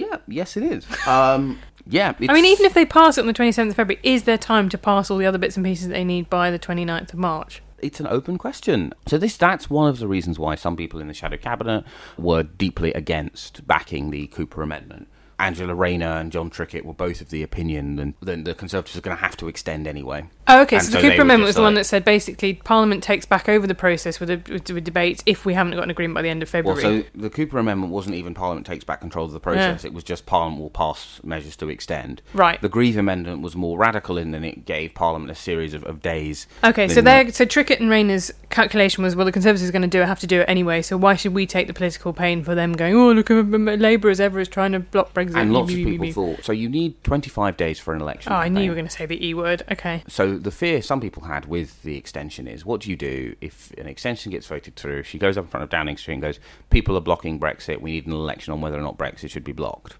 Yeah, 0.00 0.16
yes, 0.26 0.56
it 0.56 0.62
is. 0.62 0.86
Um, 1.06 1.58
yeah, 1.86 2.14
I 2.28 2.32
mean, 2.32 2.44
even 2.44 2.66
if 2.66 2.74
they 2.74 2.84
pass 2.84 3.18
it 3.18 3.22
on 3.22 3.26
the 3.26 3.32
27th 3.32 3.70
of 3.70 3.76
February, 3.76 4.00
is 4.02 4.24
there 4.24 4.38
time 4.38 4.68
to 4.68 4.78
pass 4.78 5.10
all 5.10 5.18
the 5.18 5.26
other 5.26 5.38
bits 5.38 5.56
and 5.56 5.64
pieces 5.64 5.88
that 5.88 5.94
they 5.94 6.04
need 6.04 6.30
by 6.30 6.50
the 6.50 6.58
29th 6.58 7.12
of 7.12 7.18
March? 7.18 7.62
it's 7.82 8.00
an 8.00 8.06
open 8.06 8.38
question. 8.38 8.92
So 9.06 9.18
this 9.18 9.36
that's 9.36 9.70
one 9.70 9.88
of 9.88 9.98
the 9.98 10.08
reasons 10.08 10.38
why 10.38 10.54
some 10.54 10.76
people 10.76 11.00
in 11.00 11.08
the 11.08 11.14
shadow 11.14 11.36
cabinet 11.36 11.84
were 12.18 12.42
deeply 12.42 12.92
against 12.92 13.66
backing 13.66 14.10
the 14.10 14.26
Cooper 14.28 14.62
amendment. 14.62 15.08
Angela 15.40 15.74
Rayner 15.74 16.06
and 16.18 16.30
Jon 16.30 16.50
Trickett 16.50 16.84
were 16.84 16.92
both 16.94 17.20
of 17.20 17.30
the 17.30 17.42
opinion 17.42 17.96
that 17.96 18.14
then 18.20 18.44
the 18.44 18.54
Conservatives 18.54 18.96
are 18.96 19.00
going 19.00 19.16
to 19.16 19.22
have 19.22 19.36
to 19.38 19.48
extend 19.48 19.86
anyway. 19.86 20.24
Oh, 20.48 20.62
okay. 20.62 20.76
And 20.76 20.84
So, 20.84 20.92
the 20.92 21.02
they 21.02 21.10
Cooper 21.10 21.22
Amendment 21.22 21.46
was 21.46 21.56
the 21.56 21.62
one 21.62 21.74
that 21.74 21.84
said 21.84 22.04
basically 22.04 22.54
Parliament 22.54 23.02
takes 23.02 23.24
back 23.24 23.48
over 23.48 23.66
the 23.66 23.74
process 23.74 24.20
with, 24.20 24.30
a, 24.30 24.42
with, 24.50 24.68
with 24.70 24.84
debates 24.84 25.22
if 25.26 25.44
we 25.46 25.54
haven't 25.54 25.74
got 25.74 25.84
an 25.84 25.90
agreement 25.90 26.14
by 26.16 26.22
the 26.22 26.28
end 26.28 26.42
of 26.42 26.52
Well, 26.52 26.74
February. 26.74 27.02
so 27.02 27.08
the 27.14 27.30
Cooper 27.30 27.58
Amendment 27.58 27.92
wasn't 27.92 28.16
even 28.16 28.34
Parliament 28.34 28.66
takes 28.66 28.84
back 28.84 29.00
control 29.00 29.26
of 29.26 29.32
the 29.32 29.40
process. 29.40 29.84
It 29.84 29.92
was 29.94 30.04
just 30.04 30.26
Parliament 30.26 30.60
will 30.60 30.70
pass 30.70 31.20
measures 31.24 31.56
to 31.56 31.68
extend. 31.68 32.20
Right. 32.34 32.60
The 32.60 32.68
Grieve 32.68 32.96
Amendment 32.96 33.42
was 33.42 33.56
more 33.56 33.78
radical 33.78 34.18
in 34.18 34.32
that 34.32 34.44
it 34.44 34.64
gave 34.66 34.94
Parliament 34.94 35.30
a 35.30 35.34
series 35.34 35.72
of, 35.72 35.84
of 35.84 36.02
days. 36.02 36.46
okay, 36.64 36.88
so 36.88 37.00
than- 37.00 37.32
so 37.32 37.44
Trickett 37.46 37.80
and 37.80 37.88
Rayner's 37.88 38.30
calculation 38.50 39.02
was 39.04 39.14
well, 39.16 39.24
the 39.26 39.32
Conservatives 39.32 39.68
are 39.68 39.72
going 39.72 39.82
to 39.82 39.88
do 39.88 40.02
it, 40.02 40.06
have 40.06 40.20
to 40.20 40.26
do 40.26 40.40
it 40.40 40.48
anyway. 40.48 40.82
So 40.82 40.96
why 40.96 41.14
should 41.14 41.32
we 41.34 41.46
take 41.46 41.66
the 41.66 41.72
political 41.74 42.12
pain 42.12 42.42
for 42.42 42.54
them 42.54 42.72
going? 42.72 42.94
Oh, 42.94 43.12
look, 43.12 43.28
Labour 43.30 44.10
as 44.10 44.20
ever 44.20 44.40
is 44.40 44.48
trying 44.48 44.72
to 44.72 44.80
block 44.80 45.14
Brexit. 45.14 45.29
And 45.34 45.52
lots 45.52 45.70
of 45.70 45.76
people 45.76 46.12
thought 46.12 46.44
so. 46.44 46.52
You 46.52 46.68
need 46.68 47.02
25 47.04 47.56
days 47.56 47.78
for 47.78 47.94
an 47.94 48.00
election. 48.00 48.32
Oh, 48.32 48.36
I 48.36 48.48
knew 48.48 48.60
you 48.60 48.70
were 48.70 48.74
going 48.74 48.86
to 48.86 48.92
say 48.92 49.06
the 49.06 49.24
E 49.26 49.34
word. 49.34 49.62
Okay. 49.70 50.02
So 50.08 50.36
the 50.36 50.50
fear 50.50 50.82
some 50.82 51.00
people 51.00 51.24
had 51.24 51.46
with 51.46 51.82
the 51.82 51.96
extension 51.96 52.46
is, 52.46 52.64
what 52.64 52.82
do 52.82 52.90
you 52.90 52.96
do 52.96 53.34
if 53.40 53.72
an 53.78 53.86
extension 53.86 54.32
gets 54.32 54.46
voted 54.46 54.76
through? 54.76 55.04
She 55.04 55.18
goes 55.18 55.36
up 55.36 55.44
in 55.44 55.50
front 55.50 55.64
of 55.64 55.70
Downing 55.70 55.96
Street 55.96 56.14
and 56.14 56.22
goes, 56.22 56.38
"People 56.70 56.96
are 56.96 57.00
blocking 57.00 57.38
Brexit. 57.38 57.80
We 57.80 57.92
need 57.92 58.06
an 58.06 58.12
election 58.12 58.52
on 58.52 58.60
whether 58.60 58.78
or 58.78 58.82
not 58.82 58.98
Brexit 58.98 59.30
should 59.30 59.44
be 59.44 59.52
blocked." 59.52 59.96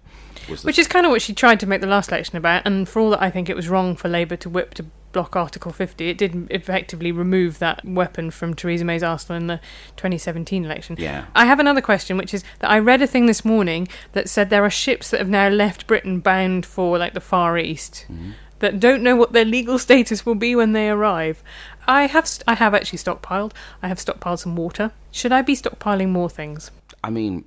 Was 0.49 0.63
Which 0.63 0.79
is 0.79 0.87
kind 0.87 1.05
of 1.05 1.11
what 1.11 1.21
she 1.21 1.33
tried 1.33 1.59
to 1.59 1.67
make 1.67 1.81
the 1.81 1.87
last 1.87 2.09
election 2.11 2.37
about, 2.37 2.63
and 2.65 2.89
for 2.89 2.99
all 2.99 3.11
that 3.11 3.21
I 3.21 3.29
think 3.29 3.49
it 3.49 3.55
was 3.55 3.69
wrong 3.69 3.95
for 3.95 4.09
Labour 4.09 4.35
to 4.37 4.49
whip 4.49 4.73
to 4.75 4.85
block 5.11 5.35
Article 5.35 5.71
50, 5.71 6.09
it 6.09 6.17
did 6.17 6.47
effectively 6.49 7.11
remove 7.11 7.59
that 7.59 7.83
weapon 7.85 8.31
from 8.31 8.53
Theresa 8.53 8.85
May's 8.85 9.03
arsenal 9.03 9.41
in 9.41 9.47
the 9.47 9.59
2017 9.97 10.65
election. 10.65 10.95
Yeah. 10.99 11.25
I 11.35 11.45
have 11.45 11.59
another 11.59 11.81
question, 11.81 12.17
which 12.17 12.33
is 12.33 12.43
that 12.59 12.71
I 12.71 12.79
read 12.79 13.01
a 13.01 13.07
thing 13.07 13.25
this 13.25 13.45
morning 13.45 13.87
that 14.13 14.29
said 14.29 14.49
there 14.49 14.65
are 14.65 14.69
ships 14.69 15.09
that 15.11 15.19
have 15.19 15.29
now 15.29 15.49
left 15.49 15.87
Britain 15.87 16.19
bound 16.19 16.65
for 16.65 16.97
like 16.97 17.13
the 17.13 17.21
Far 17.21 17.57
East. 17.57 18.05
Mm-hmm. 18.11 18.31
That 18.59 18.79
don't 18.79 19.01
know 19.01 19.15
what 19.15 19.31
their 19.31 19.45
legal 19.45 19.79
status 19.87 20.23
will 20.25 20.35
be 20.35 20.55
when 20.55 20.73
they 20.73 20.87
arrive. 20.89 21.41
I 21.87 22.05
have, 22.05 22.27
st- 22.27 22.43
I 22.47 22.53
have 22.53 22.75
actually 22.75 22.99
stockpiled. 22.99 23.53
I 23.81 23.87
have 23.87 23.97
stockpiled 23.97 24.37
some 24.37 24.55
water. 24.55 24.91
Should 25.11 25.31
I 25.31 25.41
be 25.41 25.55
stockpiling 25.55 26.09
more 26.09 26.29
things? 26.29 26.69
I 27.03 27.09
mean, 27.09 27.45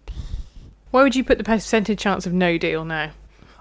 Where 0.90 1.04
would 1.04 1.14
you 1.14 1.22
put 1.22 1.38
the 1.38 1.44
percentage 1.44 2.00
chance 2.00 2.26
of 2.26 2.32
no 2.32 2.58
deal 2.58 2.84
now? 2.84 3.12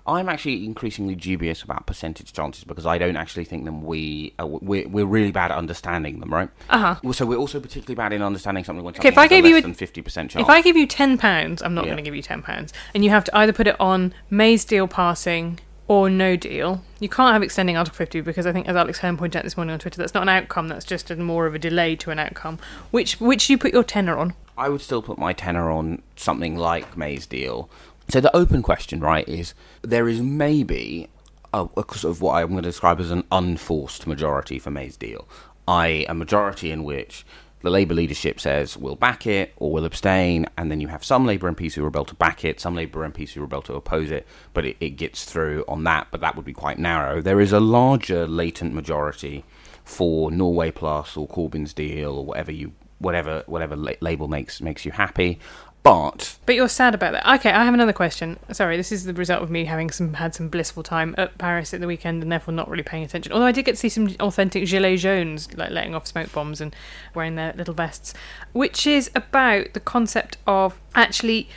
I'm 0.05 0.27
actually 0.27 0.65
increasingly 0.65 1.15
dubious 1.15 1.63
about 1.63 1.85
percentage 1.85 2.33
chances 2.33 2.65
because 2.65 2.85
I 2.85 2.97
don't 2.97 3.15
actually 3.15 3.45
think 3.45 3.63
them. 3.63 3.83
We 3.83 4.33
uh, 4.37 4.45
we're, 4.47 4.87
we're 4.87 5.05
really 5.05 5.31
bad 5.31 5.51
at 5.51 5.57
understanding 5.57 6.19
them, 6.19 6.33
right? 6.33 6.49
Uh-huh. 6.69 7.11
So 7.13 7.25
we're 7.25 7.37
also 7.37 7.59
particularly 7.61 7.95
bad 7.95 8.11
in 8.11 8.21
understanding 8.21 8.65
something 8.65 8.83
when 8.83 8.95
Okay, 8.95 9.07
if 9.07 9.17
I 9.17 9.27
gave 9.27 9.45
you 9.45 9.57
a- 9.57 9.61
than 9.61 9.73
fifty 9.73 10.01
percent 10.01 10.31
chance. 10.31 10.43
If 10.43 10.49
I 10.49 10.61
give 10.61 10.75
you 10.75 10.87
ten 10.87 11.17
pounds, 11.17 11.61
I'm 11.61 11.73
not 11.73 11.85
Yeah. 11.85 11.91
going 11.91 12.03
to 12.03 12.03
give 12.03 12.15
you 12.15 12.21
ten 12.21 12.41
pounds, 12.41 12.73
and 12.93 13.03
you 13.05 13.11
have 13.11 13.23
to 13.25 13.37
either 13.37 13.53
put 13.53 13.67
it 13.67 13.79
on 13.79 14.13
May's 14.29 14.65
deal 14.65 14.87
passing 14.89 15.59
or 15.87 16.09
no 16.09 16.35
deal. 16.35 16.81
You 16.99 17.07
can't 17.09 17.33
have 17.33 17.43
extending 17.43 17.75
Article 17.75 17.97
50 17.97 18.21
because 18.21 18.47
I 18.47 18.53
think, 18.53 18.67
as 18.69 18.75
Alex 18.77 18.99
Hern 18.99 19.17
pointed 19.17 19.37
out 19.39 19.43
this 19.43 19.57
morning 19.57 19.73
on 19.73 19.79
Twitter, 19.79 19.97
that's 19.97 20.13
not 20.13 20.23
an 20.23 20.29
outcome. 20.29 20.69
That's 20.69 20.85
just 20.85 21.11
a, 21.11 21.15
more 21.17 21.45
of 21.45 21.55
a 21.55 21.59
delay 21.59 21.97
to 21.97 22.09
an 22.11 22.19
outcome. 22.19 22.57
Which 22.91 23.19
which 23.21 23.47
do 23.47 23.53
you 23.53 23.57
put 23.57 23.73
your 23.73 23.83
tenor 23.83 24.17
on? 24.17 24.33
I 24.57 24.69
would 24.69 24.81
still 24.81 25.01
put 25.01 25.17
my 25.17 25.33
tenor 25.33 25.71
on 25.71 26.01
something 26.15 26.55
like 26.57 26.95
May's 26.95 27.25
deal. 27.25 27.69
So 28.13 28.21
the 28.21 28.35
open 28.35 28.61
question, 28.61 28.99
right, 28.99 29.27
is 29.27 29.55
there 29.81 30.07
is 30.07 30.21
maybe 30.21 31.09
a, 31.51 31.67
a 31.75 31.83
sort 31.95 32.11
of 32.11 32.21
what 32.21 32.35
I'm 32.35 32.49
going 32.49 32.61
to 32.61 32.69
describe 32.69 32.99
as 32.99 33.09
an 33.09 33.23
unforced 33.31 34.05
majority 34.05 34.59
for 34.59 34.69
May's 34.69 34.95
deal, 34.95 35.27
i.e., 35.67 36.05
a 36.05 36.13
majority 36.13 36.69
in 36.69 36.83
which 36.83 37.25
the 37.63 37.71
Labour 37.71 37.95
leadership 37.95 38.39
says 38.39 38.77
we'll 38.77 38.95
back 38.95 39.25
it 39.25 39.51
or 39.55 39.71
we'll 39.71 39.83
abstain, 39.83 40.45
and 40.59 40.69
then 40.69 40.79
you 40.79 40.89
have 40.89 41.03
some 41.03 41.25
Labour 41.25 41.51
MPs 41.51 41.73
who 41.73 41.83
rebel 41.83 42.05
to 42.05 42.13
back 42.13 42.45
it, 42.45 42.59
some 42.59 42.75
Labour 42.75 43.09
MPs 43.09 43.31
who 43.31 43.41
rebel 43.41 43.63
to 43.63 43.73
oppose 43.73 44.11
it, 44.11 44.27
but 44.53 44.63
it, 44.63 44.77
it 44.79 44.91
gets 44.91 45.25
through 45.25 45.65
on 45.67 45.83
that, 45.85 46.09
but 46.11 46.21
that 46.21 46.35
would 46.35 46.45
be 46.45 46.53
quite 46.53 46.77
narrow. 46.77 47.19
There 47.19 47.41
is 47.41 47.51
a 47.51 47.59
larger 47.59 48.27
latent 48.27 48.75
majority 48.75 49.43
for 49.83 50.29
Norway 50.29 50.69
Plus 50.69 51.17
or 51.17 51.27
Corbyn's 51.27 51.73
deal 51.73 52.11
or 52.11 52.25
whatever 52.25 52.51
you 52.51 52.73
whatever 52.99 53.43
whatever 53.47 53.75
label 53.75 54.27
makes 54.27 54.61
makes 54.61 54.85
you 54.85 54.91
happy. 54.91 55.39
But 55.83 56.37
But 56.45 56.55
you're 56.55 56.69
sad 56.69 56.95
about 56.95 57.11
that. 57.11 57.39
Okay, 57.39 57.51
I 57.51 57.65
have 57.65 57.73
another 57.73 57.91
question. 57.91 58.39
Sorry, 58.53 58.77
this 58.77 58.91
is 58.91 59.03
the 59.03 59.13
result 59.13 59.43
of 59.43 59.51
me 59.51 59.65
having 59.65 59.91
some 59.91 60.13
had 60.13 60.33
some 60.33 60.47
blissful 60.47 60.81
time 60.81 61.13
at 61.17 61.37
Paris 61.37 61.73
at 61.73 61.81
the 61.81 61.87
weekend 61.87 62.23
and 62.23 62.31
therefore 62.31 62.53
not 62.53 62.69
really 62.69 62.83
paying 62.83 63.03
attention. 63.03 63.33
Although 63.33 63.47
I 63.47 63.51
did 63.51 63.65
get 63.65 63.73
to 63.73 63.77
see 63.77 63.89
some 63.89 64.07
authentic 64.21 64.63
gilets 64.63 65.01
jaunes, 65.01 65.53
like 65.57 65.71
letting 65.71 65.93
off 65.93 66.07
smoke 66.07 66.31
bombs 66.31 66.61
and 66.61 66.73
wearing 67.13 67.35
their 67.35 67.51
little 67.53 67.73
vests, 67.73 68.13
which 68.53 68.87
is 68.87 69.11
about 69.13 69.73
the 69.73 69.81
concept 69.81 70.37
of 70.47 70.79
actually 70.95 71.49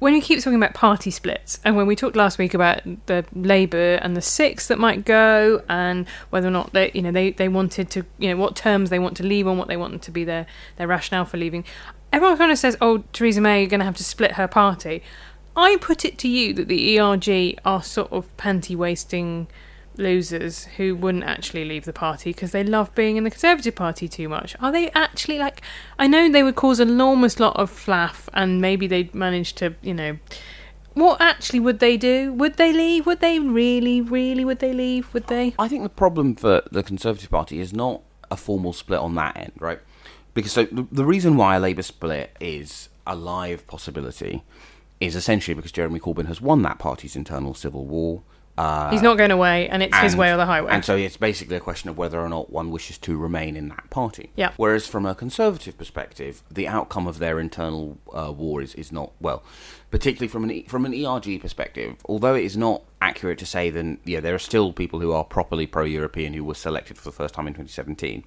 when 0.00 0.14
you 0.14 0.20
keep 0.20 0.38
talking 0.38 0.56
about 0.56 0.74
party 0.74 1.10
splits, 1.10 1.58
and 1.64 1.76
when 1.76 1.86
we 1.86 1.96
talked 1.96 2.14
last 2.14 2.38
week 2.38 2.54
about 2.54 2.82
the 3.06 3.24
Labour 3.34 3.94
and 3.94 4.16
the 4.16 4.22
six 4.22 4.68
that 4.68 4.78
might 4.78 5.04
go, 5.04 5.60
and 5.68 6.06
whether 6.30 6.46
or 6.46 6.52
not 6.52 6.72
they, 6.72 6.92
you 6.94 7.02
know, 7.02 7.10
they, 7.10 7.32
they 7.32 7.48
wanted 7.48 7.90
to, 7.90 8.06
you 8.16 8.28
know, 8.28 8.36
what 8.36 8.54
terms 8.54 8.90
they 8.90 9.00
want 9.00 9.16
to 9.16 9.24
leave 9.24 9.48
on, 9.48 9.58
what 9.58 9.66
they 9.66 9.76
want 9.76 10.00
to 10.02 10.10
be 10.12 10.22
their 10.22 10.46
their 10.76 10.86
rationale 10.86 11.24
for 11.24 11.36
leaving, 11.36 11.64
everyone 12.12 12.38
kind 12.38 12.52
of 12.52 12.58
says, 12.58 12.76
"Oh, 12.80 13.04
Theresa 13.12 13.40
May, 13.40 13.60
you're 13.60 13.70
going 13.70 13.80
to 13.80 13.86
have 13.86 13.96
to 13.96 14.04
split 14.04 14.32
her 14.32 14.48
party." 14.48 15.02
I 15.56 15.76
put 15.80 16.04
it 16.04 16.18
to 16.18 16.28
you 16.28 16.54
that 16.54 16.68
the 16.68 16.98
ERG 16.98 17.58
are 17.64 17.82
sort 17.82 18.12
of 18.12 18.34
panty 18.36 18.76
wasting 18.76 19.48
losers 19.96 20.66
who 20.76 20.94
wouldn't 20.94 21.24
actually 21.24 21.64
leave 21.64 21.84
the 21.84 21.92
party 21.92 22.30
because 22.32 22.52
they 22.52 22.62
love 22.62 22.94
being 22.94 23.16
in 23.16 23.24
the 23.24 23.30
Conservative 23.30 23.74
Party 23.74 24.08
too 24.08 24.28
much. 24.28 24.54
Are 24.60 24.70
they 24.70 24.90
actually 24.90 25.38
like? 25.38 25.60
I 25.98 26.06
know 26.06 26.30
they 26.30 26.42
would 26.42 26.54
cause 26.54 26.80
an 26.80 26.88
enormous 26.88 27.40
lot 27.40 27.56
of 27.56 27.70
flaff, 27.70 28.28
and 28.32 28.60
maybe 28.60 28.86
they'd 28.86 29.14
manage 29.14 29.54
to, 29.54 29.74
you 29.82 29.94
know. 29.94 30.18
What 30.94 31.20
actually 31.20 31.60
would 31.60 31.78
they 31.78 31.96
do? 31.96 32.32
Would 32.32 32.54
they 32.54 32.72
leave? 32.72 33.06
Would 33.06 33.20
they 33.20 33.38
really, 33.38 34.00
really? 34.00 34.44
Would 34.44 34.58
they 34.58 34.72
leave? 34.72 35.12
Would 35.14 35.28
they? 35.28 35.54
I 35.58 35.68
think 35.68 35.82
the 35.82 35.88
problem 35.88 36.34
for 36.34 36.62
the 36.72 36.82
Conservative 36.82 37.30
Party 37.30 37.60
is 37.60 37.72
not 37.72 38.02
a 38.30 38.36
formal 38.36 38.72
split 38.72 38.98
on 38.98 39.14
that 39.14 39.36
end, 39.36 39.52
right? 39.58 39.80
Because 40.38 40.52
so 40.52 40.66
the, 40.66 40.86
the 40.92 41.04
reason 41.04 41.36
why 41.36 41.56
a 41.56 41.58
Labour 41.58 41.82
split 41.82 42.36
is 42.38 42.90
a 43.04 43.16
live 43.16 43.66
possibility 43.66 44.44
is 45.00 45.16
essentially 45.16 45.52
because 45.52 45.72
Jeremy 45.72 45.98
Corbyn 45.98 46.26
has 46.26 46.40
won 46.40 46.62
that 46.62 46.78
party's 46.78 47.16
internal 47.16 47.54
civil 47.54 47.86
war. 47.86 48.22
Uh, 48.56 48.88
He's 48.90 49.02
not 49.02 49.18
going 49.18 49.32
away, 49.32 49.68
and 49.68 49.82
it's 49.82 49.96
his 49.98 50.14
way 50.14 50.30
or 50.32 50.36
the 50.36 50.46
highway. 50.46 50.70
And 50.70 50.84
so 50.84 50.96
it's 50.96 51.16
basically 51.16 51.56
a 51.56 51.60
question 51.60 51.90
of 51.90 51.98
whether 51.98 52.20
or 52.20 52.28
not 52.28 52.50
one 52.50 52.70
wishes 52.70 52.98
to 52.98 53.16
remain 53.16 53.56
in 53.56 53.68
that 53.70 53.90
party. 53.90 54.30
Yeah. 54.36 54.52
Whereas 54.56 54.86
from 54.86 55.06
a 55.06 55.14
conservative 55.16 55.76
perspective, 55.76 56.44
the 56.48 56.68
outcome 56.68 57.08
of 57.08 57.18
their 57.18 57.40
internal 57.40 57.98
uh, 58.12 58.32
war 58.32 58.62
is, 58.62 58.76
is 58.76 58.92
not 58.92 59.10
well, 59.20 59.42
particularly 59.90 60.28
from 60.28 60.48
an 60.48 60.62
from 60.68 60.84
an 60.84 60.94
ERG 60.94 61.40
perspective. 61.40 61.96
Although 62.06 62.36
it 62.36 62.44
is 62.44 62.56
not 62.56 62.82
accurate 63.00 63.38
to 63.38 63.46
say 63.46 63.70
that 63.70 63.98
yeah, 64.04 64.20
there 64.20 64.36
are 64.36 64.40
still 64.40 64.72
people 64.72 65.00
who 65.00 65.10
are 65.10 65.24
properly 65.24 65.66
pro-European 65.66 66.32
who 66.32 66.44
were 66.44 66.54
selected 66.54 66.96
for 66.96 67.04
the 67.04 67.12
first 67.12 67.34
time 67.34 67.48
in 67.48 67.54
2017. 67.54 68.22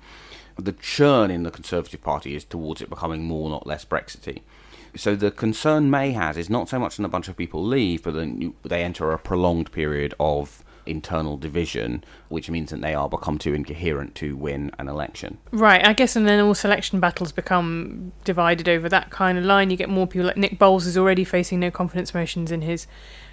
The 0.63 0.73
churn 0.73 1.31
in 1.31 1.43
the 1.43 1.51
Conservative 1.51 2.01
Party 2.01 2.35
is 2.35 2.43
towards 2.43 2.81
it 2.81 2.89
becoming 2.89 3.23
more, 3.23 3.49
not 3.49 3.65
less 3.65 3.83
Brexity. 3.83 4.43
So 4.95 5.15
the 5.15 5.31
concern 5.31 5.89
May 5.89 6.11
has 6.11 6.37
is 6.37 6.49
not 6.49 6.69
so 6.69 6.77
much 6.77 6.97
that 6.97 7.05
a 7.05 7.09
bunch 7.09 7.27
of 7.27 7.37
people 7.37 7.63
leave, 7.65 8.03
but 8.03 8.13
then 8.13 8.53
they 8.63 8.83
enter 8.83 9.11
a 9.11 9.17
prolonged 9.17 9.71
period 9.71 10.13
of 10.19 10.63
internal 10.85 11.37
division, 11.37 12.03
which 12.29 12.49
means 12.49 12.71
that 12.71 12.81
they 12.81 12.93
are 12.93 13.09
become 13.09 13.37
too 13.37 13.53
incoherent 13.53 14.15
to 14.15 14.35
win 14.35 14.71
an 14.79 14.87
election. 14.87 15.37
Right, 15.51 15.85
I 15.85 15.93
guess, 15.93 16.15
and 16.15 16.27
then 16.27 16.39
all 16.39 16.53
selection 16.53 16.99
battles 16.99 17.31
become 17.31 18.11
divided 18.23 18.67
over 18.67 18.89
that 18.89 19.09
kind 19.09 19.37
of 19.37 19.45
line. 19.45 19.69
You 19.69 19.77
get 19.77 19.89
more 19.89 20.07
people 20.07 20.27
like 20.27 20.37
Nick 20.37 20.59
Bowles 20.59 20.85
is 20.85 20.97
already 20.97 21.23
facing 21.23 21.59
no 21.59 21.71
confidence 21.71 22.13
motions 22.13 22.51
in 22.51 22.61
his 22.61 22.87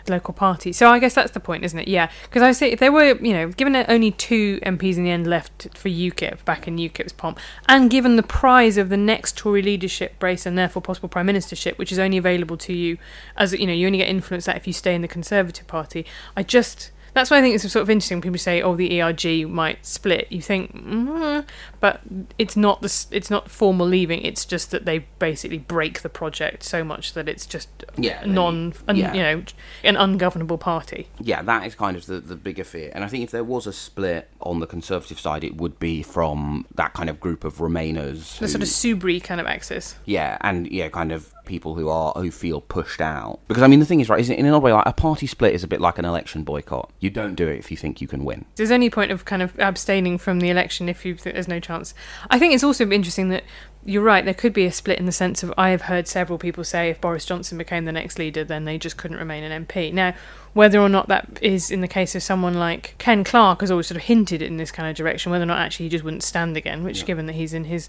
local 0.09 0.35
party. 0.35 0.73
So 0.73 0.89
I 0.89 0.99
guess 0.99 1.15
that's 1.15 1.33
the 1.33 1.41
point, 1.41 1.65
isn't 1.65 1.79
it? 1.79 1.89
Yeah, 1.89 2.11
because 2.25 2.43
I 2.43 2.53
say 2.53 2.71
if 2.71 2.81
there 2.81 2.93
were, 2.93 3.17
you 3.17 3.33
know, 3.33 3.49
given 3.49 3.77
only 3.89 4.11
two 4.11 4.59
MPs 4.61 4.97
in 4.97 5.05
the 5.05 5.11
end 5.11 5.27
left 5.27 5.69
for 5.77 5.89
UKIP 5.89 6.45
back 6.45 6.67
in 6.69 6.77
UKIP's 6.77 7.13
pomp, 7.13 7.39
and 7.67 7.91
given 7.91 8.17
the 8.17 8.23
prize 8.23 8.77
of 8.77 8.89
the 8.89 8.97
next 8.97 9.37
Tory 9.37 9.63
leadership 9.63 10.23
race 10.23 10.47
and 10.47 10.57
therefore 10.57 10.83
possible 10.83 11.09
prime 11.09 11.27
ministership, 11.27 11.79
which 11.79 11.93
is 11.93 11.99
only 11.99 12.17
available 12.19 12.57
to 12.59 12.73
you 12.73 12.99
as 13.37 13.53
you 13.53 13.67
know, 13.67 13.73
you 13.73 13.87
only 13.87 13.99
get 13.99 14.09
influence 14.09 14.47
that 14.47 14.57
if 14.57 14.67
you 14.67 14.73
stay 14.73 14.95
in 14.95 15.03
the 15.03 15.09
Conservative 15.09 15.67
Party. 15.67 16.05
I 16.37 16.43
just 16.43 16.91
that's 17.19 17.31
why 17.31 17.39
I 17.39 17.41
think 17.43 17.55
it's 17.55 17.71
sort 17.71 17.83
of 17.83 17.91
interesting. 17.91 18.17
when 18.19 18.23
People 18.23 18.39
say, 18.39 18.63
"Oh, 18.63 18.75
the 18.77 19.01
ERG 19.03 19.47
might 19.49 19.85
split." 19.85 20.27
You 20.31 20.41
think, 20.41 20.75
mm, 20.75 21.45
but 21.81 22.01
it's 22.39 22.57
not 22.57 22.81
the 22.81 23.07
it's 23.11 23.31
not 23.31 23.51
formal 23.51 23.87
leaving. 23.87 24.23
It's 24.23 24.45
just 24.45 24.71
that 24.71 24.85
they 24.85 25.01
basically 25.19 25.59
break 25.59 26.03
the 26.03 26.09
project 26.09 26.63
so 26.63 26.85
much 26.85 27.13
that 27.15 27.29
it's 27.29 27.45
just 27.47 27.69
Yeah, 27.97 28.23
they- 28.23 28.31
non, 28.31 28.73
un, 28.87 28.97
you 28.97 29.03
know, 29.03 29.43
an 29.85 29.97
ungovernable 29.97 30.59
party. 30.59 31.09
Yeah, 31.21 31.43
that 31.43 31.67
is 31.67 31.75
kind 31.75 31.97
of 31.97 32.07
the, 32.07 32.21
the 32.21 32.37
bigger 32.37 32.65
fear. 32.65 32.93
And 32.95 33.05
I 33.05 33.09
think 33.09 33.25
if 33.25 33.31
there 33.31 33.45
was 33.45 33.67
a 33.67 33.73
split 33.73 34.29
on 34.41 34.61
the 34.61 34.67
Conservative 34.67 35.19
side, 35.19 35.43
it 35.45 35.57
would 35.57 35.79
be 35.79 36.03
from 36.03 36.67
that 36.77 36.95
kind 36.95 37.11
of 37.11 37.19
group 37.21 37.45
of 37.45 37.55
Remainers. 37.59 38.39
The 38.39 38.49
sort 38.49 38.63
of 38.63 38.69
who- 38.69 38.97
Soubry 38.99 39.23
kind 39.23 39.41
of 39.41 39.47
axis. 39.47 39.97
Yeah, 40.05 40.39
and 40.43 40.71
yeah, 40.71 40.89
kind 40.89 41.13
of 41.13 41.33
people 41.49 41.75
who 41.75 41.89
are 41.89 42.13
who 42.13 42.31
feel 42.31 42.61
pushed 42.61 43.01
out. 43.01 43.41
Because 43.49 43.65
I 43.65 43.67
mean, 43.67 43.81
the 43.81 43.87
thing 43.87 44.01
is, 44.01 44.09
right? 44.09 44.21
Is 44.21 44.31
in 44.31 44.47
an 44.47 44.53
odd 44.53 44.63
way, 44.63 44.73
like 44.73 44.87
a 44.87 44.93
party 44.93 45.27
split 45.27 45.55
is 45.55 45.65
a 45.65 45.69
bit 45.69 45.81
like 45.81 45.99
an 45.99 46.05
election 46.05 46.45
boycott. 46.45 46.93
You 47.01 47.11
don't 47.11 47.35
do 47.35 47.49
it 47.49 47.59
if 47.59 47.71
you 47.71 47.77
think 47.77 48.01
you 48.01 48.07
can 48.07 48.25
win. 48.25 48.45
There's 48.55 48.71
any 48.71 48.91
point 48.91 49.11
of 49.11 49.25
kind 49.25 49.43
of 49.43 49.59
abstaining 49.59 50.19
from 50.19 50.39
the 50.39 50.51
election 50.51 50.89
if 50.89 51.05
you 51.05 51.15
there's 51.15 51.49
no 51.49 51.59
chance. 51.59 51.95
I 52.31 52.39
think 52.39 52.55
it's 52.55 52.63
also 52.63 52.89
interesting 52.89 53.31
that 53.31 53.43
you're 53.85 54.03
right. 54.03 54.25
There 54.25 54.35
could 54.35 54.53
be 54.53 54.67
a 54.67 54.73
split 54.73 54.99
in 54.99 55.07
the 55.07 55.13
sense 55.13 55.43
of 55.43 55.53
I 55.57 55.71
have 55.71 55.83
heard 55.83 56.07
several 56.07 56.39
people 56.39 56.63
say 56.63 56.91
if 56.91 57.01
Boris 57.01 57.25
Johnson 57.25 57.57
became 57.57 57.85
the 57.87 57.93
next 57.93 58.19
leader, 58.19 58.45
then 58.45 58.65
they 58.65 58.77
just 58.77 58.97
couldn't 58.97 59.17
remain 59.17 59.45
an 59.45 59.67
MP. 59.67 59.93
Now, 59.93 60.15
whether 60.59 60.81
or 60.81 60.89
not 60.89 61.07
that 61.07 61.39
is 61.41 61.71
in 61.71 61.83
the 61.83 61.87
case 61.87 62.17
of 62.17 62.23
someone 62.23 62.55
like 62.55 62.97
Ken 62.99 63.23
Clarke 63.23 63.61
has 63.61 63.71
always 63.71 63.87
sort 63.87 63.95
of 63.95 64.03
hinted 64.03 64.43
in 64.43 64.57
this 64.57 64.73
kind 64.73 64.91
of 64.91 64.97
direction, 64.97 65.31
whether 65.31 65.45
or 65.45 65.47
not 65.47 65.61
actually 65.61 65.87
he 65.87 65.91
just 65.91 66.03
wouldn't 66.03 66.25
stand 66.25 66.57
again, 66.57 66.83
which 66.83 67.07
given 67.07 67.27
that 67.27 67.35
he's 67.35 67.55
in 67.55 67.63
his 67.63 67.89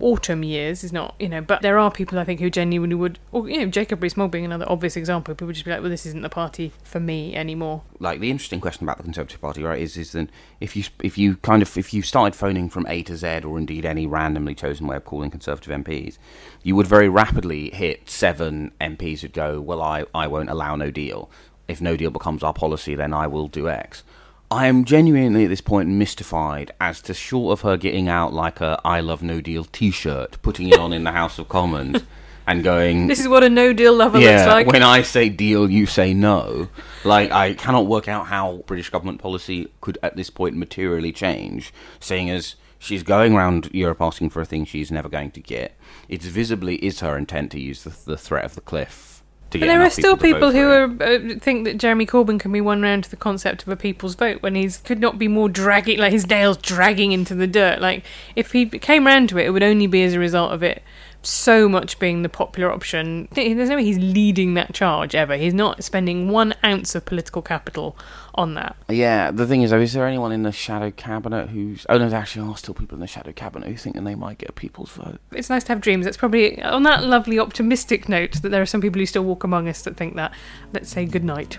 autumn 0.00 0.42
years 0.42 0.82
is 0.82 0.94
not, 0.94 1.14
you 1.18 1.28
know, 1.28 1.42
but 1.42 1.60
there 1.60 1.78
are 1.78 1.90
people 1.90 2.18
I 2.18 2.24
think 2.24 2.40
who 2.40 2.48
genuinely 2.48 2.94
would, 2.94 3.18
or, 3.32 3.50
you 3.50 3.60
know, 3.60 3.66
Jacob 3.66 4.02
Rees-Mogg 4.02 4.30
being 4.30 4.46
another 4.46 4.64
obvious 4.66 4.96
example, 4.96 5.34
people 5.34 5.48
would 5.48 5.56
just 5.56 5.66
be 5.66 5.70
like, 5.70 5.82
well, 5.82 5.90
this 5.90 6.06
isn't 6.06 6.22
the 6.22 6.30
party 6.30 6.72
for 6.84 7.00
me 7.00 7.36
anymore. 7.36 7.82
like 8.00 8.20
the 8.20 8.30
interesting 8.30 8.62
question 8.62 8.86
about 8.86 8.96
the 8.96 9.02
Conservative 9.02 9.42
Party, 9.42 9.62
right, 9.62 9.78
is 9.78 9.98
is 9.98 10.12
that 10.12 10.30
if 10.58 10.74
you 10.74 10.84
if 11.02 11.18
you 11.18 11.36
kind 11.36 11.60
of 11.60 11.76
if 11.76 11.92
you 11.92 12.00
started 12.00 12.34
phoning 12.34 12.70
from 12.70 12.86
A 12.86 13.02
to 13.02 13.14
Z, 13.18 13.40
or 13.40 13.58
indeed 13.58 13.84
any 13.84 14.06
randomly 14.06 14.54
chosen 14.54 14.86
way 14.86 14.96
of 14.96 15.04
calling 15.04 15.30
Conservative 15.30 15.70
MPs, 15.84 16.16
you 16.62 16.76
would 16.76 16.86
very 16.86 17.10
rapidly 17.10 17.68
hit 17.74 18.08
seven 18.08 18.72
MPs 18.80 19.20
who'd 19.20 19.34
go, 19.34 19.60
well, 19.60 19.82
I 19.82 20.06
I 20.14 20.28
won't 20.28 20.48
allow 20.48 20.76
no 20.76 20.90
deal. 20.90 21.30
If 21.68 21.80
no 21.80 21.96
deal 21.96 22.10
becomes 22.10 22.42
our 22.42 22.52
policy, 22.52 22.94
then 22.94 23.12
I 23.12 23.26
will 23.26 23.48
do 23.48 23.68
X. 23.68 24.02
I 24.50 24.66
am 24.66 24.84
genuinely 24.84 25.44
at 25.44 25.48
this 25.48 25.60
point 25.60 25.88
mystified 25.88 26.70
as 26.80 27.00
to 27.02 27.14
short 27.14 27.52
of 27.52 27.62
her 27.62 27.76
getting 27.76 28.08
out 28.08 28.32
like 28.32 28.60
a 28.60 28.80
I 28.84 29.00
love 29.00 29.22
no 29.22 29.40
deal 29.40 29.64
T-shirt, 29.64 30.40
putting 30.42 30.68
it 30.68 30.78
on 30.78 30.92
in 30.92 31.02
the 31.02 31.10
House 31.10 31.40
of 31.40 31.48
Commons, 31.48 32.02
and 32.46 32.62
going, 32.62 33.08
This 33.08 33.18
is 33.18 33.26
what 33.26 33.42
a 33.42 33.48
no-deal 33.48 33.94
lover 33.94 34.20
yeah, 34.20 34.36
looks 34.36 34.46
like. 34.46 34.66
when 34.68 34.84
I 34.84 35.02
say 35.02 35.28
deal, 35.28 35.68
you 35.68 35.84
say 35.86 36.14
no. 36.14 36.68
Like, 37.02 37.32
I 37.32 37.54
cannot 37.54 37.86
work 37.86 38.06
out 38.06 38.26
how 38.26 38.62
British 38.66 38.88
government 38.88 39.20
policy 39.20 39.68
could 39.80 39.98
at 40.00 40.14
this 40.14 40.30
point 40.30 40.56
materially 40.56 41.10
change, 41.10 41.72
seeing 41.98 42.30
as 42.30 42.54
she's 42.78 43.02
going 43.02 43.34
around 43.34 43.68
Europe 43.72 44.00
asking 44.00 44.30
for 44.30 44.40
a 44.40 44.46
thing 44.46 44.64
she's 44.64 44.92
never 44.92 45.08
going 45.08 45.32
to 45.32 45.40
get. 45.40 45.76
It 46.08 46.22
visibly 46.22 46.76
is 46.76 47.00
her 47.00 47.18
intent 47.18 47.50
to 47.50 47.60
use 47.60 47.82
the, 47.82 47.96
the 48.04 48.16
threat 48.16 48.44
of 48.44 48.54
the 48.54 48.60
cliff 48.60 49.15
to 49.50 49.58
get 49.58 49.68
And 49.68 49.70
there 49.70 49.86
are 49.86 49.90
still 49.90 50.16
people 50.16 50.52
who 50.52 50.68
are, 50.68 50.84
uh, 50.84 51.38
think 51.38 51.64
that 51.64 51.78
Jeremy 51.78 52.06
Corbyn 52.06 52.38
can 52.38 52.52
be 52.52 52.60
won 52.60 52.82
round 52.82 53.04
to 53.04 53.10
the 53.10 53.16
concept 53.16 53.62
of 53.62 53.68
a 53.68 53.76
people's 53.76 54.14
vote 54.14 54.42
when 54.42 54.54
he's 54.54 54.78
could 54.78 55.00
not 55.00 55.18
be 55.18 55.28
more 55.28 55.48
dragging, 55.48 55.98
like 55.98 56.12
his 56.12 56.26
nails 56.26 56.56
dragging 56.56 57.12
into 57.12 57.34
the 57.34 57.46
dirt. 57.46 57.80
Like 57.80 58.04
if 58.34 58.52
he 58.52 58.66
came 58.66 59.06
round 59.06 59.28
to 59.30 59.38
it, 59.38 59.46
it 59.46 59.50
would 59.50 59.62
only 59.62 59.86
be 59.86 60.02
as 60.02 60.14
a 60.14 60.18
result 60.18 60.52
of 60.52 60.62
it 60.62 60.82
so 61.26 61.68
much 61.68 61.98
being 61.98 62.22
the 62.22 62.28
popular 62.28 62.72
option. 62.72 63.28
There's 63.32 63.68
no 63.68 63.76
way 63.76 63.84
he's 63.84 63.98
leading 63.98 64.54
that 64.54 64.72
charge 64.72 65.14
ever. 65.14 65.36
He's 65.36 65.54
not 65.54 65.82
spending 65.84 66.28
one 66.28 66.54
ounce 66.64 66.94
of 66.94 67.04
political 67.04 67.42
capital 67.42 67.96
on 68.34 68.54
that. 68.54 68.76
Yeah, 68.88 69.30
the 69.30 69.46
thing 69.46 69.62
is, 69.62 69.70
though, 69.70 69.80
is 69.80 69.92
there 69.92 70.06
anyone 70.06 70.32
in 70.32 70.42
the 70.42 70.52
shadow 70.52 70.90
cabinet 70.90 71.48
who's. 71.48 71.86
Oh, 71.88 71.98
no, 71.98 72.08
there 72.08 72.18
actually 72.18 72.48
are 72.48 72.56
still 72.56 72.74
people 72.74 72.96
in 72.96 73.00
the 73.00 73.06
shadow 73.06 73.32
cabinet 73.32 73.68
who 73.68 73.76
think 73.76 73.96
that 73.96 74.04
they 74.04 74.14
might 74.14 74.38
get 74.38 74.50
a 74.50 74.52
people's 74.52 74.90
vote. 74.90 75.18
It's 75.32 75.50
nice 75.50 75.64
to 75.64 75.72
have 75.72 75.80
dreams. 75.80 76.06
It's 76.06 76.16
probably 76.16 76.62
on 76.62 76.82
that 76.84 77.04
lovely 77.04 77.38
optimistic 77.38 78.08
note 78.08 78.42
that 78.42 78.50
there 78.50 78.62
are 78.62 78.66
some 78.66 78.80
people 78.80 79.00
who 79.00 79.06
still 79.06 79.24
walk 79.24 79.44
among 79.44 79.68
us 79.68 79.82
that 79.82 79.96
think 79.96 80.16
that. 80.16 80.32
Let's 80.72 80.90
say 80.90 81.04
good 81.04 81.24
night. 81.24 81.58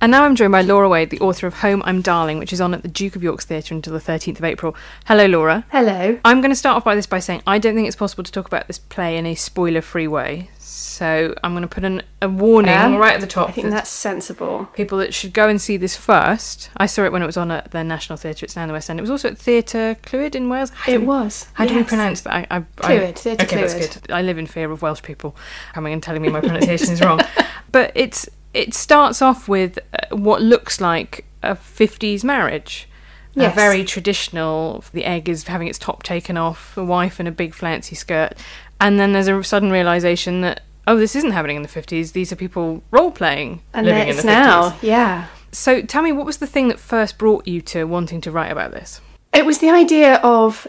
And 0.00 0.12
now 0.12 0.22
I'm 0.22 0.36
joined 0.36 0.52
by 0.52 0.62
Laura 0.62 0.88
Wade, 0.88 1.10
the 1.10 1.18
author 1.18 1.48
of 1.48 1.54
Home 1.54 1.82
I'm 1.84 2.02
Darling, 2.02 2.38
which 2.38 2.52
is 2.52 2.60
on 2.60 2.72
at 2.72 2.82
the 2.82 2.88
Duke 2.88 3.16
of 3.16 3.22
York's 3.24 3.44
Theatre 3.44 3.74
until 3.74 3.92
the 3.92 3.98
13th 3.98 4.38
of 4.38 4.44
April. 4.44 4.76
Hello, 5.06 5.26
Laura. 5.26 5.64
Hello. 5.72 6.20
I'm 6.24 6.40
going 6.40 6.52
to 6.52 6.56
start 6.56 6.76
off 6.76 6.84
by 6.84 6.94
this 6.94 7.06
by 7.06 7.18
saying 7.18 7.42
I 7.48 7.58
don't 7.58 7.74
think 7.74 7.88
it's 7.88 7.96
possible 7.96 8.22
to 8.22 8.30
talk 8.30 8.46
about 8.46 8.68
this 8.68 8.78
play 8.78 9.16
in 9.16 9.26
a 9.26 9.34
spoiler 9.34 9.80
free 9.80 10.06
way. 10.06 10.50
So 10.60 11.34
I'm 11.42 11.50
going 11.52 11.62
to 11.62 11.68
put 11.68 11.84
an, 11.84 12.02
a 12.22 12.28
warning 12.28 12.70
Yeah. 12.70 12.96
right 12.96 13.14
at 13.14 13.20
the 13.20 13.26
top. 13.26 13.48
I 13.48 13.52
think 13.52 13.70
that's 13.70 13.90
sensible. 13.90 14.68
people 14.72 14.98
that 14.98 15.14
should 15.14 15.32
go 15.32 15.48
and 15.48 15.60
see 15.60 15.76
this 15.76 15.96
first. 15.96 16.70
I 16.76 16.86
saw 16.86 17.02
it 17.04 17.10
when 17.10 17.22
it 17.22 17.26
was 17.26 17.36
on 17.36 17.50
at 17.50 17.72
the 17.72 17.82
National 17.82 18.16
Theatre. 18.16 18.44
It's 18.46 18.54
now 18.54 18.62
in 18.62 18.68
the 18.68 18.74
West 18.74 18.88
End. 18.88 19.00
It 19.00 19.02
was 19.02 19.10
also 19.10 19.30
at 19.30 19.38
Theatre 19.38 19.96
Clwyd 20.04 20.36
in 20.36 20.48
Wales. 20.48 20.70
How 20.70 20.92
It 20.92 21.00
we- 21.00 21.06
was, 21.08 21.48
How 21.54 21.66
do 21.66 21.74
we 21.74 21.82
pronounce 21.82 22.20
that? 22.20 22.32
I, 22.34 22.46
I, 22.52 22.60
Clwyd, 22.60 23.18
Theatre 23.18 23.42
okay, 23.42 23.56
that's 23.62 23.74
good. 23.96 24.12
I 24.12 24.22
live 24.22 24.38
in 24.38 24.46
fear 24.46 24.70
of 24.70 24.80
Welsh 24.80 25.02
people 25.02 25.34
coming 25.72 25.92
and 25.92 26.00
telling 26.00 26.22
me 26.22 26.28
my 26.28 26.38
pronunciation 26.40 26.92
is 26.92 27.00
wrong. 27.00 27.20
But 27.70 27.92
it's 27.94 28.26
it 28.58 28.74
starts 28.74 29.22
off 29.22 29.48
with 29.48 29.78
uh, 29.94 30.16
what 30.16 30.42
looks 30.42 30.80
like 30.80 31.24
a 31.42 31.54
50s 31.54 32.24
marriage. 32.24 32.88
A 33.36 33.40
Yes. 33.42 33.54
very 33.54 33.84
traditional. 33.84 34.82
The 34.92 35.04
egg 35.04 35.28
is 35.28 35.46
having 35.46 35.68
its 35.68 35.78
top 35.78 36.02
taken 36.02 36.36
off. 36.36 36.76
A 36.76 36.84
wife 36.84 37.20
in 37.20 37.26
a 37.28 37.30
big 37.30 37.54
flouncy 37.54 37.94
skirt, 37.94 38.32
and 38.80 38.98
then 38.98 39.12
there's 39.12 39.28
a 39.28 39.44
sudden 39.44 39.70
realization 39.70 40.40
that 40.40 40.62
oh, 40.88 40.96
this 40.96 41.14
isn't 41.14 41.32
happening 41.32 41.56
in 41.56 41.62
the 41.62 41.68
50s. 41.68 42.12
These 42.12 42.32
are 42.32 42.36
people 42.36 42.82
role 42.90 43.10
playing 43.12 43.60
And 43.74 43.86
living 43.86 43.98
then 44.00 44.08
in 44.08 44.14
it's 44.14 44.22
the 44.22 44.28
50s. 44.28 44.32
now, 44.32 44.76
yeah. 44.82 45.26
So 45.52 45.82
tell 45.82 46.02
me, 46.02 46.12
what 46.12 46.26
was 46.26 46.38
the 46.38 46.46
thing 46.46 46.68
that 46.68 46.80
first 46.80 47.16
brought 47.18 47.46
you 47.46 47.60
to 47.72 47.84
wanting 47.84 48.20
to 48.22 48.30
write 48.32 48.50
about 48.50 48.70
this? 48.72 49.00
It 49.32 49.44
was 49.46 49.58
the 49.58 49.70
idea 49.70 50.14
of 50.24 50.66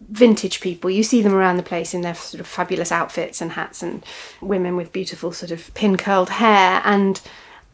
vintage 0.00 0.60
people. 0.60 0.90
You 0.90 1.02
see 1.02 1.22
them 1.22 1.34
around 1.34 1.56
the 1.56 1.62
place 1.62 1.94
in 1.94 2.02
their 2.02 2.14
sort 2.14 2.40
of 2.40 2.46
fabulous 2.46 2.92
outfits 2.92 3.40
and 3.40 3.52
hats, 3.52 3.82
and 3.82 4.04
women 4.40 4.76
with 4.76 4.92
beautiful 4.92 5.32
sort 5.32 5.50
of 5.50 5.72
pin 5.74 5.96
curled 5.96 6.30
hair. 6.30 6.82
And 6.84 7.20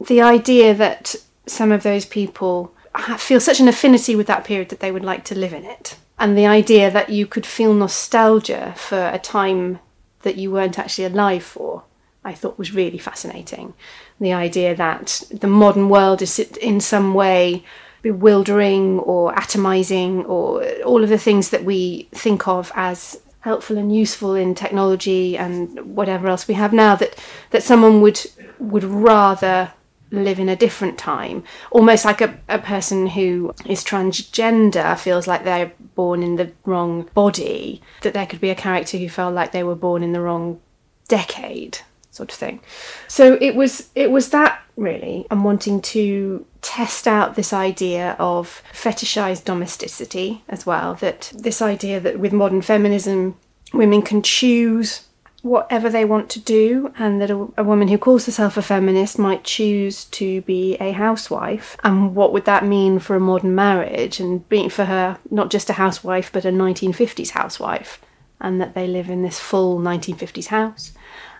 the 0.00 0.21
idea 0.21 0.75
that 0.75 1.14
some 1.47 1.73
of 1.73 1.83
those 1.83 2.07
people 2.07 2.75
feel 3.17 3.41
such 3.41 3.61
an 3.61 3.69
affinity 3.69 4.14
with 4.14 4.26
that 4.26 4.45
period 4.45 4.69
that 4.69 4.81
they 4.81 4.93
would 4.93 5.05
like 5.05 5.25
to 5.25 5.38
live 5.38 5.52
in 5.52 5.64
it. 5.64 5.97
And 6.19 6.38
the 6.38 6.47
idea 6.47 6.91
that 6.91 7.09
you 7.11 7.26
could 7.26 7.47
feel 7.47 7.75
nostalgia 7.75 8.75
for 8.76 9.09
a 9.09 9.19
time 9.19 9.81
that 10.23 10.37
you 10.37 10.52
weren't 10.52 10.79
actually 10.79 11.07
alive 11.07 11.43
for, 11.43 11.83
I 12.25 12.35
thought 12.35 12.59
was 12.59 12.75
really 12.75 12.99
fascinating. 12.99 13.75
The 14.21 14.33
idea 14.33 14.76
that 14.76 15.23
the 15.33 15.49
modern 15.49 15.88
world 15.88 16.23
is 16.23 16.38
in 16.38 16.81
some 16.81 17.14
way 17.14 17.64
bewildering 18.02 18.99
or 19.00 19.32
atomizing 19.35 20.28
or 20.28 20.64
all 20.82 21.02
of 21.02 21.09
the 21.09 21.18
things 21.18 21.50
that 21.50 21.64
we 21.64 22.09
think 22.12 22.47
of 22.49 22.73
as 22.75 23.21
helpful 23.40 23.76
and 23.76 23.94
useful 23.94 24.35
in 24.35 24.54
technology 24.54 25.37
and 25.37 25.97
whatever 25.97 26.28
else 26.28 26.47
we 26.47 26.54
have 26.54 26.73
now 26.73 26.94
that 26.94 27.16
that 27.50 27.62
someone 27.62 28.00
would 28.00 28.21
would 28.59 28.85
rather 28.85 29.73
live 30.12 30.38
in 30.38 30.49
a 30.49 30.56
different 30.56 30.98
time. 30.98 31.42
Almost 31.70 32.05
like 32.05 32.20
a, 32.20 32.38
a 32.48 32.59
person 32.59 33.07
who 33.09 33.55
is 33.64 33.83
transgender 33.83 34.98
feels 34.98 35.27
like 35.27 35.44
they're 35.44 35.72
born 35.94 36.22
in 36.22 36.37
the 36.37 36.53
wrong 36.64 37.09
body 37.14 37.81
that 38.03 38.12
there 38.12 38.27
could 38.27 38.40
be 38.40 38.50
a 38.50 38.55
character 38.55 38.98
who 38.98 39.09
felt 39.09 39.35
like 39.35 39.53
they 39.53 39.64
were 39.64 39.74
born 39.74 40.03
in 40.03 40.12
the 40.12 40.20
wrong 40.20 40.61
decade 41.09 41.79
sort 42.11 42.31
of 42.31 42.38
thing. 42.38 42.61
So 43.09 43.38
it 43.40 43.55
was 43.55 43.88
it 43.94 44.11
was 44.11 44.31
that 44.31 44.62
really 44.77 45.27
and 45.31 45.44
wanting 45.44 45.81
to 45.83 46.44
test 46.62 47.07
out 47.07 47.35
this 47.35 47.53
idea 47.53 48.16
of 48.18 48.62
fetishized 48.72 49.44
domesticity 49.44 50.42
as 50.48 50.64
well 50.64 50.94
that 50.94 51.33
this 51.35 51.61
idea 51.61 52.01
that 52.01 52.18
with 52.18 52.33
modern 52.33 52.62
feminism 52.62 53.37
women 53.72 54.01
can 54.03 54.22
choose 54.22 55.07
whatever 55.42 55.90
they 55.90 56.05
want 56.05 56.31
to 56.31 56.40
do, 56.40 56.92
and 56.96 57.20
that 57.20 57.31
a, 57.31 57.48
a 57.57 57.64
woman 57.64 57.88
who 57.88 57.98
calls 57.98 58.27
herself 58.27 58.57
a 58.57 58.62
feminist 58.62 59.18
might 59.18 59.42
choose 59.42 60.05
to 60.07 60.40
be 60.42 60.77
a 60.77 60.92
housewife. 60.92 61.77
And 61.83 62.14
what 62.14 62.33
would 62.33 62.44
that 62.44 62.64
mean 62.64 63.01
for 63.01 63.16
a 63.16 63.20
modern 63.20 63.55
marriage, 63.55 64.20
and 64.20 64.48
being 64.48 64.70
for 64.70 64.85
her 64.85 65.18
not 65.31 65.51
just 65.51 65.68
a 65.68 65.75
housewife 65.75 66.31
but 66.33 66.44
a 66.44 66.51
1950s 66.51 67.31
housewife, 67.31 68.01
and 68.40 68.61
that 68.61 68.75
they 68.75 68.87
live 68.87 69.11
in 69.11 69.22
this 69.22 69.40
full 69.40 69.79
1950s 69.79 70.46
house. 70.46 70.92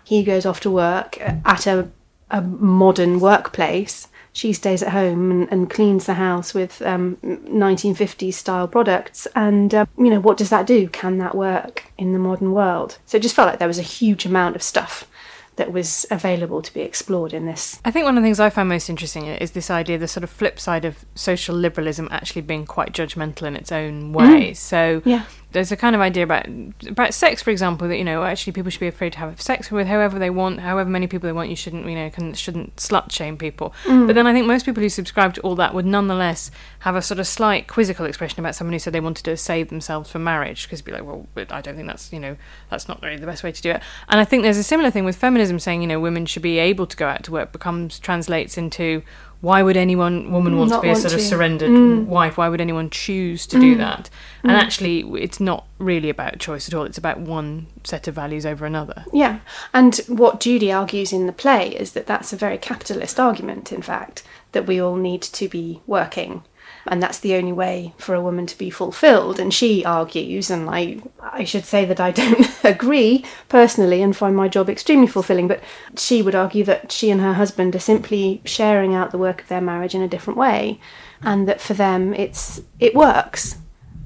He 0.03 0.23
goes 0.23 0.45
off 0.45 0.59
to 0.61 0.71
work 0.71 1.19
at 1.21 1.65
a, 1.65 1.89
a 2.29 2.41
modern 2.41 3.21
workplace. 3.21 4.09
She 4.33 4.51
stays 4.51 4.81
at 4.83 4.89
home 4.89 5.31
and, 5.31 5.51
and 5.51 5.69
cleans 5.69 6.05
the 6.05 6.15
house 6.15 6.53
with 6.53 6.81
um, 6.81 7.17
1950s 7.23 8.33
style 8.33 8.67
products. 8.67 9.27
And, 9.35 9.73
uh, 9.73 9.85
you 9.97 10.09
know, 10.09 10.19
what 10.19 10.37
does 10.37 10.49
that 10.49 10.65
do? 10.65 10.89
Can 10.89 11.19
that 11.19 11.35
work 11.35 11.85
in 11.97 12.13
the 12.13 12.19
modern 12.19 12.51
world? 12.51 12.97
So 13.05 13.17
it 13.17 13.21
just 13.21 13.35
felt 13.35 13.47
like 13.47 13.59
there 13.59 13.67
was 13.67 13.79
a 13.79 13.83
huge 13.83 14.25
amount 14.25 14.55
of 14.55 14.63
stuff 14.63 15.07
that 15.55 15.71
was 15.71 16.05
available 16.09 16.61
to 16.61 16.73
be 16.73 16.81
explored 16.81 17.33
in 17.33 17.45
this. 17.45 17.79
I 17.85 17.91
think 17.91 18.05
one 18.05 18.17
of 18.17 18.23
the 18.23 18.25
things 18.25 18.39
I 18.39 18.49
find 18.49 18.67
most 18.67 18.89
interesting 18.89 19.27
is 19.27 19.51
this 19.51 19.69
idea, 19.69 19.97
the 19.97 20.07
sort 20.07 20.23
of 20.23 20.29
flip 20.29 20.59
side 20.59 20.83
of 20.85 21.05
social 21.15 21.55
liberalism 21.55 22.07
actually 22.11 22.41
being 22.41 22.65
quite 22.65 22.91
judgmental 22.91 23.43
in 23.43 23.55
its 23.55 23.71
own 23.71 24.13
way. 24.13 24.53
So 24.53 25.01
Yeah. 25.05 25.25
There's 25.53 25.71
a 25.71 25.77
kind 25.77 25.95
of 25.95 26.01
idea 26.01 26.23
about 26.23 26.47
about 26.87 27.13
sex, 27.13 27.41
for 27.41 27.51
example, 27.51 27.87
that 27.87 27.97
you 27.97 28.03
know 28.03 28.23
actually 28.23 28.53
people 28.53 28.69
should 28.69 28.79
be 28.79 28.87
afraid 28.87 29.13
to 29.13 29.19
have 29.19 29.39
sex 29.39 29.71
with 29.71 29.87
whoever 29.87 30.19
they 30.19 30.29
want, 30.29 30.59
however 30.59 30.89
many 30.89 31.07
people 31.07 31.27
they 31.27 31.33
want. 31.33 31.49
You 31.49 31.55
shouldn't, 31.55 31.85
you 31.85 31.95
know, 31.95 32.09
can, 32.09 32.33
shouldn't 32.33 32.75
slut 32.75 33.11
shame 33.11 33.37
people. 33.37 33.73
Mm. 33.85 34.07
But 34.07 34.15
then 34.15 34.27
I 34.27 34.33
think 34.33 34.47
most 34.47 34.65
people 34.65 34.81
who 34.81 34.89
subscribe 34.89 35.33
to 35.35 35.41
all 35.41 35.55
that 35.55 35.73
would 35.73 35.85
nonetheless 35.85 36.51
have 36.79 36.95
a 36.95 37.01
sort 37.01 37.19
of 37.19 37.27
slight 37.27 37.67
quizzical 37.67 38.05
expression 38.05 38.39
about 38.39 38.55
someone 38.55 38.73
who 38.73 38.79
said 38.79 38.93
they 38.93 38.99
wanted 38.99 39.23
to 39.25 39.37
save 39.37 39.69
themselves 39.69 40.09
for 40.09 40.19
marriage, 40.19 40.63
because 40.63 40.81
be 40.81 40.91
like, 40.91 41.05
well, 41.05 41.27
I 41.37 41.61
don't 41.61 41.75
think 41.75 41.87
that's 41.87 42.11
you 42.11 42.19
know 42.19 42.35
that's 42.69 42.87
not 42.87 43.01
really 43.01 43.17
the 43.17 43.27
best 43.27 43.43
way 43.43 43.51
to 43.51 43.61
do 43.61 43.71
it. 43.71 43.81
And 44.09 44.19
I 44.19 44.25
think 44.25 44.43
there's 44.43 44.57
a 44.57 44.63
similar 44.63 44.91
thing 44.91 45.05
with 45.05 45.15
feminism 45.15 45.59
saying 45.59 45.81
you 45.81 45.87
know 45.87 45.99
women 45.99 46.25
should 46.25 46.43
be 46.43 46.57
able 46.57 46.87
to 46.87 46.97
go 46.97 47.07
out 47.07 47.23
to 47.23 47.31
work 47.31 47.51
becomes 47.51 47.99
translates 47.99 48.57
into 48.57 49.03
why 49.43 49.61
would 49.61 49.75
anyone 49.75 50.31
woman 50.31 50.57
want 50.57 50.69
to 50.69 50.75
Not 50.77 50.83
be 50.83 50.89
a 50.89 50.95
sort 50.95 51.13
of 51.13 51.19
to. 51.19 51.25
surrendered 51.25 51.69
mm. 51.69 52.05
wife? 52.05 52.37
Why 52.37 52.47
would 52.47 52.61
anyone 52.61 52.89
choose 52.89 53.45
to 53.47 53.59
do 53.59 53.75
mm. 53.75 53.79
that? 53.79 54.09
And 54.41 54.53
mm. 54.53 54.55
actually 54.55 55.01
it's 55.21 55.41
not 55.41 55.67
really 55.79 56.09
about 56.09 56.39
choice 56.39 56.69
at 56.69 56.73
all. 56.73 56.85
It's 56.85 56.97
about 56.97 57.19
one 57.19 57.67
set 57.83 58.07
of 58.07 58.15
values 58.15 58.45
over 58.45 58.65
another. 58.65 59.03
Yeah, 59.11 59.41
and 59.73 59.97
what 60.07 60.39
Judy 60.39 60.71
argues 60.71 61.11
in 61.11 61.27
the 61.27 61.33
play 61.33 61.75
is 61.75 61.91
that 61.91 62.07
that's 62.07 62.31
a 62.31 62.37
very 62.37 62.57
capitalist 62.57 63.19
argument, 63.19 63.73
in 63.73 63.81
fact, 63.81 64.23
that 64.53 64.65
we 64.65 64.79
all 64.79 64.95
need 64.95 65.21
to 65.21 65.49
be 65.49 65.81
working. 65.85 66.45
And 66.85 67.01
that's 67.01 67.19
the 67.19 67.35
only 67.35 67.53
way 67.53 67.93
for 67.97 68.13
a 68.13 68.21
woman 68.21 68.45
to 68.47 68.57
be 68.57 68.69
fulfilled. 68.69 69.39
And 69.39 69.53
she 69.53 69.85
argues, 69.85 70.49
and 70.49 70.69
I, 70.69 70.99
I 71.21 71.45
should 71.45 71.65
say 71.65 71.85
that 71.85 71.99
I 71.99 72.11
don't 72.11 72.45
agree 72.63 73.23
personally 73.47 74.01
and 74.01 74.15
find 74.15 74.35
my 74.35 74.47
job 74.49 74.69
extremely 74.69 75.07
fulfilling, 75.07 75.47
but 75.47 75.61
she 75.97 76.21
would 76.21 76.35
argue 76.35 76.65
that 76.65 76.91
she 76.91 77.09
and 77.09 77.21
her 77.21 77.33
husband 77.33 77.75
are 77.75 77.79
simply 77.79 78.41
sharing 78.43 78.93
out 78.93 79.11
the 79.11 79.17
work 79.17 79.41
of 79.41 79.47
their 79.47 79.61
marriage 79.61 79.95
in 79.95 80.01
a 80.01 80.07
different 80.09 80.37
way, 80.37 80.79
and 81.21 81.47
that 81.47 81.61
for 81.61 81.73
them 81.73 82.13
it's 82.13 82.61
it 82.79 82.93
works 82.93 83.57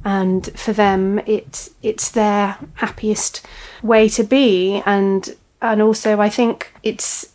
and 0.06 0.48
for 0.58 0.72
them 0.72 1.20
it 1.26 1.70
it's 1.82 2.10
their 2.12 2.58
happiest 2.76 3.46
way 3.82 4.08
to 4.08 4.24
be 4.24 4.82
and 4.86 5.36
and 5.62 5.82
also 5.82 6.20
I 6.22 6.30
think 6.30 6.72
it's 6.84 7.24
it- 7.24 7.30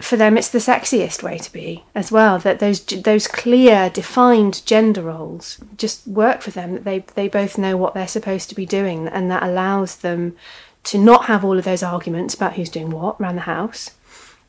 for 0.00 0.16
them 0.16 0.36
it's 0.36 0.50
the 0.50 0.58
sexiest 0.58 1.22
way 1.22 1.38
to 1.38 1.52
be 1.52 1.84
as 1.94 2.12
well 2.12 2.38
that 2.38 2.58
those 2.58 2.84
those 2.84 3.26
clear 3.26 3.88
defined 3.90 4.64
gender 4.66 5.02
roles 5.02 5.58
just 5.76 6.06
work 6.06 6.42
for 6.42 6.50
them 6.50 6.74
that 6.74 6.84
they 6.84 6.98
they 7.14 7.28
both 7.28 7.56
know 7.56 7.76
what 7.76 7.94
they're 7.94 8.06
supposed 8.06 8.48
to 8.48 8.54
be 8.54 8.66
doing 8.66 9.08
and 9.08 9.30
that 9.30 9.42
allows 9.42 9.96
them 9.96 10.36
to 10.82 10.98
not 10.98 11.26
have 11.26 11.44
all 11.44 11.58
of 11.58 11.64
those 11.64 11.82
arguments 11.82 12.34
about 12.34 12.54
who's 12.54 12.68
doing 12.68 12.90
what 12.90 13.18
around 13.18 13.36
the 13.36 13.42
house 13.42 13.92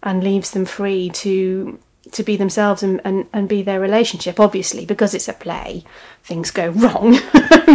and 0.03 0.23
leaves 0.23 0.51
them 0.51 0.65
free 0.65 1.09
to 1.09 1.79
to 2.11 2.23
be 2.23 2.37
themselves 2.37 2.83
and, 2.83 3.01
and, 3.03 3.25
and 3.33 3.49
be 3.49 3.63
their 3.63 3.79
relationship. 3.79 4.39
Obviously, 4.39 4.85
because 4.85 5.13
it's 5.13 5.27
a 5.27 5.33
play, 5.33 5.83
things 6.23 6.51
go 6.51 6.69
wrong 6.69 7.17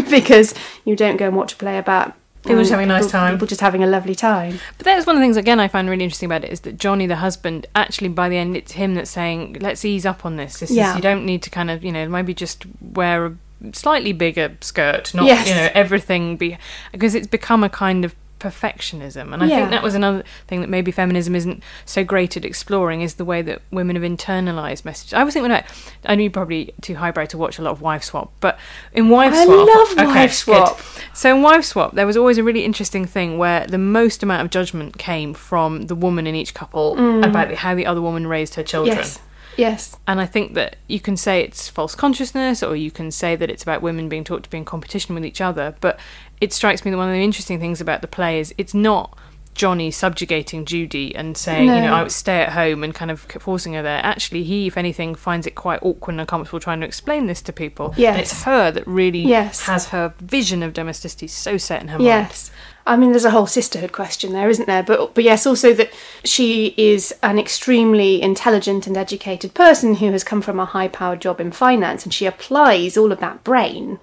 because 0.09 0.55
you 0.85 0.95
don't 0.95 1.17
go 1.17 1.27
and 1.27 1.37
watch 1.37 1.55
a 1.55 1.57
play 1.57 1.79
about 1.79 2.15
People 2.43 2.59
just 2.59 2.73
um, 2.73 2.79
having 2.79 2.91
a 2.91 2.95
nice 2.95 3.05
people- 3.05 3.11
time. 3.21 3.35
People 3.35 3.47
just 3.49 3.61
having 3.61 3.83
a 3.83 3.87
lovely 3.87 4.15
time. 4.15 4.59
But 4.79 4.85
that's 4.87 5.07
one 5.07 5.17
of 5.17 5.21
the 5.21 5.25
things 5.25 5.37
again 5.37 5.61
I 5.61 5.69
find 5.69 5.89
really 5.91 6.05
interesting 6.05 6.27
about 6.27 6.45
it 6.45 6.51
is 6.53 6.61
that 6.61 6.79
Johnny, 6.79 7.07
the 7.07 7.17
husband, 7.17 7.67
actually 7.75 8.09
by 8.09 8.29
the 8.29 8.37
end 8.37 8.57
it's 8.57 8.73
him 8.73 8.95
that's 8.95 9.11
saying, 9.11 9.59
"Let's 9.61 9.85
ease 9.85 10.07
up 10.07 10.25
on 10.25 10.37
this. 10.37 10.61
This 10.61 10.71
Yeah. 10.71 10.91
is, 10.91 10.97
you 10.97 11.03
don't 11.03 11.25
need 11.27 11.43
to 11.43 11.51
kind 11.51 11.71
of 11.71 11.85
you 11.85 11.93
know 11.93 12.09
maybe 12.09 12.33
just 12.35 12.65
wear 12.81 13.27
a 13.27 13.33
slightly 13.75 14.13
bigger 14.15 14.57
skirt, 14.63 15.13
not 15.15 15.27
Yes. 15.27 15.49
you 15.49 15.55
know 15.55 15.69
everything 15.75 16.37
be 16.39 16.57
because 16.93 17.15
it's 17.15 17.27
become 17.27 17.63
a 17.63 17.69
kind 17.69 18.05
of 18.07 18.15
perfectionism 18.41 19.33
and 19.33 19.43
i 19.43 19.47
Yeah. 19.47 19.57
think 19.59 19.71
that 19.71 19.83
was 19.83 19.95
another 19.95 20.25
thing 20.49 20.61
that 20.61 20.69
maybe 20.71 20.91
feminism 20.91 21.35
isn't 21.35 21.63
so 21.85 22.03
great 22.05 22.37
at 22.37 22.45
exploring 22.45 23.01
is 23.03 23.15
the 23.15 23.25
way 23.25 23.43
that 23.43 23.63
women 23.71 23.97
have 23.97 24.03
internalized 24.05 24.85
messages 24.85 25.13
i 25.15 25.23
was 25.23 25.35
thinking 25.35 25.51
about 25.51 25.65
i 26.07 26.15
know 26.15 26.23
you're 26.23 26.31
probably 26.31 26.73
too 26.81 26.97
highbrow 26.97 27.25
to 27.27 27.39
watch 27.39 27.59
a 27.59 27.63
lot 27.63 27.71
of 27.71 27.81
wife 27.83 28.03
swap 28.03 28.33
but 28.41 28.59
in 28.93 29.09
wife 29.09 29.33
I 29.33 29.45
swap 29.45 29.59
I 29.69 29.73
love 29.75 29.93
okay, 29.93 30.05
Wife 30.07 30.33
Swap. 30.33 30.77
good. 30.79 31.05
so 31.17 31.35
in 31.37 31.43
wife 31.43 31.65
swap 31.65 31.95
there 31.95 32.07
was 32.07 32.17
always 32.17 32.39
a 32.39 32.43
really 32.43 32.65
interesting 32.65 33.05
thing 33.05 33.39
where 33.39 33.67
the 33.67 33.79
most 33.79 34.23
amount 34.23 34.43
of 34.43 34.51
judgment 34.51 34.99
came 34.99 35.35
from 35.35 35.83
the 35.83 35.95
woman 35.95 36.27
in 36.27 36.35
each 36.35 36.55
couple 36.55 36.93
about 37.25 37.53
how 37.55 37.75
the 37.75 37.87
other 37.87 38.01
woman 38.01 38.27
raised 38.27 38.55
her 38.57 38.63
children 38.63 38.91
Mm. 38.97 38.97
Yes. 38.97 39.19
Yes. 39.57 39.97
and 40.07 40.21
I 40.21 40.27
think 40.27 40.55
that 40.55 40.77
you 40.87 41.01
can 41.01 41.17
say 41.19 41.43
it's 41.43 41.69
false 41.69 41.95
consciousness, 41.95 42.63
or 42.63 42.75
you 42.77 42.91
can 42.91 43.11
say 43.11 43.37
that 43.37 43.51
it's 43.51 43.63
about 43.63 43.83
women 43.83 44.09
being 44.09 44.25
taught 44.25 44.43
to 44.45 44.49
be 44.51 44.57
in 44.57 44.65
competition 44.65 45.15
with 45.15 45.25
each 45.25 45.41
other. 45.43 45.75
But 45.81 45.99
it 46.41 46.53
strikes 46.53 46.85
me 46.85 46.91
that 46.91 46.97
one 46.97 47.09
of 47.09 47.15
the 47.15 47.23
interesting 47.23 47.61
things 47.61 47.81
about 47.81 48.01
the 48.03 48.09
play 48.09 48.41
is 48.41 48.55
it's 48.59 48.75
not 48.75 49.17
Johnny 49.55 49.91
subjugating 49.91 50.65
Judy 50.65 51.15
and 51.15 51.37
saying, 51.37 51.67
you 51.67 51.81
know, 51.81 51.93
I 51.93 52.03
would 52.03 52.13
stay 52.13 52.41
at 52.41 52.53
home 52.53 52.83
and 52.85 52.95
kind 52.95 53.11
of 53.11 53.21
forcing 53.23 53.75
her 53.75 53.83
there. 53.83 54.01
Actually, 54.03 54.45
he, 54.45 54.69
if 54.69 54.79
anything, 54.79 55.15
finds 55.15 55.47
it 55.47 55.55
quite 55.57 55.81
awkward 55.83 56.13
and 56.13 56.21
uncomfortable 56.21 56.61
trying 56.61 56.81
to 56.81 56.87
explain 56.87 57.27
this 57.27 57.43
to 57.43 57.53
people. 57.53 57.87
And 57.91 57.99
Yes. 57.99 58.21
it's 58.21 58.43
her 58.45 58.71
that 58.71 58.87
really 58.87 59.19
Yes. 59.19 59.67
has 59.67 59.89
her 59.89 60.15
vision 60.21 60.63
of 60.63 60.73
domesticity 60.73 61.27
so 61.27 61.59
set 61.59 61.83
in 61.83 61.89
her 61.89 61.99
mind. 61.99 62.07
Yes. 62.07 62.51
I 62.87 62.97
mean, 62.97 63.11
there's 63.11 63.27
a 63.27 63.31
whole 63.33 63.47
sisterhood 63.47 63.93
question 63.93 64.33
there, 64.33 64.49
isn't 64.49 64.67
there? 64.67 64.83
But 64.85 65.15
but 65.15 65.25
yes, 65.25 65.47
also 65.47 65.75
that 65.75 65.91
she 66.25 66.73
is 66.79 67.13
an 67.23 67.39
extremely 67.39 68.23
intelligent 68.23 68.87
and 68.87 68.97
educated 68.97 69.53
person 69.53 69.97
who 69.97 70.11
has 70.13 70.25
come 70.25 70.41
from 70.41 70.59
a 70.59 70.65
high-powered 70.65 71.21
job 71.21 71.41
in 71.41 71.51
finance, 71.51 72.05
and 72.05 72.15
she 72.15 72.25
applies 72.25 72.97
all 72.97 73.13
of 73.13 73.21
that 73.21 73.45
brain 73.45 73.99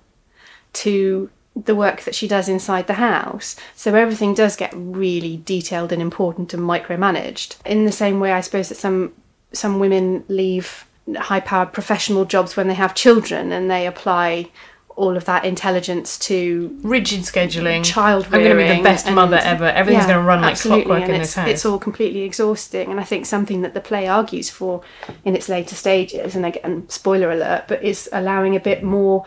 to 0.73 1.30
the 1.65 1.76
work 1.76 2.02
that 2.02 2.15
she 2.15 2.28
does 2.28 2.48
inside 2.48 2.88
the 2.88 2.93
house. 2.93 3.56
So 3.76 3.96
everything 3.96 4.34
does 4.34 4.56
get 4.56 4.72
really 4.76 5.38
detailed 5.38 5.91
and 5.91 6.02
important 6.02 6.54
and 6.54 6.63
micromanaged. 6.63 7.58
In 7.65 7.86
the 7.86 7.91
same 7.91 8.20
way, 8.20 8.32
I 8.32 8.41
suppose 8.41 8.70
that 8.70 8.76
some 8.76 9.13
some 9.54 9.80
women 9.80 10.24
leave 10.28 10.86
high-powered 11.15 11.72
professional 11.72 12.26
jobs 12.26 12.58
when 12.58 12.67
they 12.67 12.74
have 12.74 12.93
children, 12.93 13.52
and 13.52 13.72
they 13.72 13.88
apply 13.88 14.50
all 14.98 15.15
of 15.15 15.26
that 15.26 15.46
intelligence 15.46 16.17
to 16.17 16.76
Rigid 16.82 17.22
scheduling. 17.22 17.86
child 17.86 18.26
I'm 18.26 18.32
going 18.32 18.50
to 18.50 18.56
be 18.56 18.78
the 18.78 18.84
best 18.84 19.10
mother 19.12 19.38
ever. 19.38 19.65
Everything's 19.65 20.06
Yeah, 20.06 20.13
going 20.13 20.24
to 20.24 20.28
run 20.28 20.41
like 20.41 20.60
clockwork 20.60 21.04
and 21.04 21.13
in 21.13 21.22
this 21.22 21.36
house. 21.36 21.48
It's 21.48 21.65
all 21.65 21.80
completely 21.80 22.24
exhausting, 22.24 22.89
and 22.91 23.00
I 23.00 23.04
think 23.04 23.26
something 23.26 23.62
that 23.62 23.74
the 23.74 23.80
play 23.80 24.08
argues 24.08 24.50
for 24.50 24.82
in 25.24 25.36
its 25.36 25.48
later 25.48 25.76
stages, 25.76 26.36
and 26.36 26.46
again, 26.46 26.89
spoiler 26.89 27.32
alert, 27.32 27.65
but 27.67 27.84
is 27.84 28.10
allowing 28.12 28.56
a 28.56 28.60
bit 28.60 28.84
more 28.84 29.26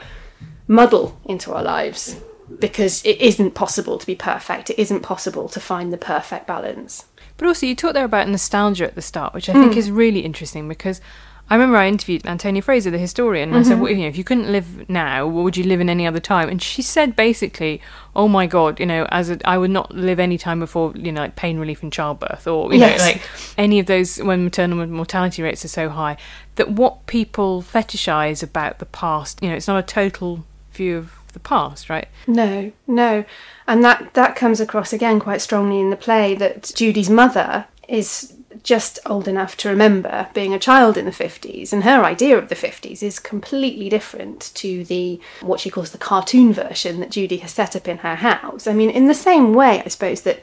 muddle 0.70 1.20
into 1.24 1.52
our 1.52 1.62
lives 1.64 2.16
because 2.60 3.04
it 3.04 3.20
isn't 3.20 3.52
possible 3.52 3.98
to 3.98 4.06
be 4.06 4.14
perfect. 4.14 4.70
It 4.70 4.78
isn't 4.78 5.00
possible 5.00 5.48
to 5.48 5.60
find 5.60 5.92
the 5.92 5.98
perfect 5.98 6.46
balance. 6.46 7.06
But 7.36 7.48
also, 7.48 7.66
you 7.66 7.74
talked 7.74 7.94
there 7.94 8.04
about 8.04 8.28
nostalgia 8.28 8.84
at 8.86 8.94
the 8.94 9.02
start, 9.02 9.34
which 9.34 9.48
I 9.48 9.52
think 9.52 9.72
Hmm. 9.74 9.78
is 9.78 9.90
really 9.90 10.20
interesting 10.20 10.68
because 10.68 11.00
I 11.48 11.54
remember 11.54 11.78
I 11.78 11.88
interviewed 11.88 12.24
Antonia 12.26 12.62
Fraser, 12.62 12.90
the 12.92 12.98
historian, 12.98 13.48
and 13.48 13.56
I 13.56 13.60
Mm-hmm. 13.62 13.68
said, 13.68 13.80
well, 13.80 13.90
you 13.90 14.02
know, 14.02 14.06
if 14.08 14.16
you 14.16 14.22
couldn't 14.22 14.52
live 14.52 14.88
now, 14.88 15.26
what 15.26 15.42
would 15.42 15.56
you 15.56 15.64
live 15.64 15.80
in 15.80 15.88
any 15.90 16.06
other 16.06 16.20
time? 16.20 16.48
And 16.48 16.62
she 16.62 16.80
said 16.82 17.16
basically, 17.16 17.80
oh 18.14 18.28
my 18.28 18.46
God, 18.46 18.78
you 18.78 18.86
know, 18.86 19.04
as 19.10 19.30
a, 19.30 19.38
I 19.44 19.58
would 19.58 19.70
not 19.72 19.92
live 19.92 20.20
any 20.20 20.38
time 20.38 20.60
before, 20.60 20.92
you 20.94 21.10
know, 21.10 21.22
like 21.22 21.34
pain 21.34 21.58
relief 21.58 21.82
in 21.82 21.90
childbirth 21.90 22.46
or, 22.46 22.72
you 22.72 22.78
Yes. 22.78 22.98
know, 23.00 23.04
like 23.04 23.22
any 23.58 23.80
of 23.80 23.86
those 23.86 24.18
when 24.18 24.44
maternal 24.44 24.86
mortality 24.86 25.42
rates 25.42 25.64
are 25.64 25.68
so 25.68 25.88
high, 25.88 26.16
that 26.54 26.70
what 26.70 27.06
people 27.06 27.62
fetishize 27.62 28.44
about 28.44 28.78
the 28.78 28.86
past, 28.86 29.42
you 29.42 29.48
know, 29.48 29.56
it's 29.56 29.66
not 29.68 29.78
a 29.78 29.82
total 29.82 30.44
view 30.80 30.96
of 30.96 31.12
the 31.34 31.40
past, 31.40 31.90
right? 31.90 32.08
No, 32.26 32.72
no. 32.86 33.24
And 33.66 33.84
that, 33.84 34.14
that 34.14 34.34
comes 34.34 34.60
across 34.60 34.94
again 34.94 35.20
quite 35.20 35.42
strongly 35.42 35.78
in 35.78 35.90
the 35.90 35.96
play 35.96 36.34
that 36.36 36.72
Judy's 36.74 37.10
mother 37.10 37.66
is 37.86 38.34
just 38.62 38.98
old 39.04 39.28
enough 39.28 39.56
to 39.58 39.68
remember 39.68 40.28
being 40.34 40.54
a 40.54 40.58
child 40.58 40.96
in 40.96 41.04
the 41.04 41.10
50s 41.10 41.72
and 41.72 41.84
her 41.84 42.04
idea 42.04 42.36
of 42.36 42.48
the 42.48 42.54
50s 42.54 43.02
is 43.02 43.18
completely 43.18 43.88
different 43.88 44.50
to 44.54 44.84
the 44.84 45.20
what 45.40 45.60
she 45.60 45.70
calls 45.70 45.92
the 45.92 45.98
cartoon 45.98 46.52
version 46.52 46.98
that 47.00 47.12
Judy 47.12 47.38
has 47.38 47.52
set 47.52 47.76
up 47.76 47.86
in 47.86 47.98
her 47.98 48.16
house. 48.16 48.66
I 48.66 48.72
mean 48.72 48.90
in 48.90 49.06
the 49.06 49.14
same 49.14 49.54
way 49.54 49.82
I 49.84 49.88
suppose 49.88 50.22
that 50.22 50.42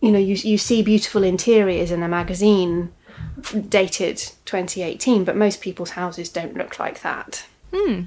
you 0.00 0.10
know 0.10 0.18
you 0.18 0.34
you 0.34 0.56
see 0.56 0.82
beautiful 0.82 1.22
interiors 1.22 1.90
in 1.90 2.02
a 2.02 2.08
magazine 2.08 2.92
dated 3.68 4.16
2018 4.46 5.24
but 5.24 5.36
most 5.36 5.60
people's 5.60 5.90
houses 5.90 6.30
don't 6.30 6.56
look 6.56 6.78
like 6.78 7.02
that 7.02 7.46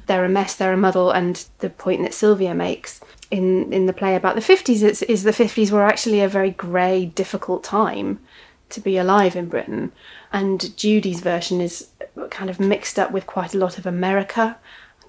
they're 0.08 0.26
a 0.26 0.30
mess, 0.30 0.56
they're 0.56 0.74
a 0.74 0.78
muddle, 0.78 1.12
and 1.12 1.46
the 1.60 1.70
point 1.70 2.02
that 2.04 2.14
Sylvia 2.14 2.54
makes 2.54 3.02
in 3.32 3.72
in 3.72 3.86
the 3.86 3.94
play 3.94 4.16
about 4.16 4.36
the 4.36 4.42
fifties 4.42 4.84
is, 4.84 5.02
is 5.04 5.24
the 5.24 5.34
fifties 5.34 5.72
were 5.72 5.84
actually 5.84 6.22
a 6.22 6.28
very 6.28 6.52
grey, 6.52 7.06
difficult 7.06 7.64
time 7.64 8.20
to 8.70 8.80
be 8.80 8.98
alive 8.98 9.36
in 9.36 9.50
Britain, 9.50 9.92
and 10.32 10.76
Judy's 10.78 11.22
version 11.22 11.62
is 11.62 11.90
kind 12.30 12.50
of 12.50 12.60
mixed 12.60 13.00
up 13.00 13.12
with 13.12 13.26
quite 13.26 13.54
a 13.54 13.58
lot 13.58 13.78
of 13.78 13.86
America, 13.86 14.58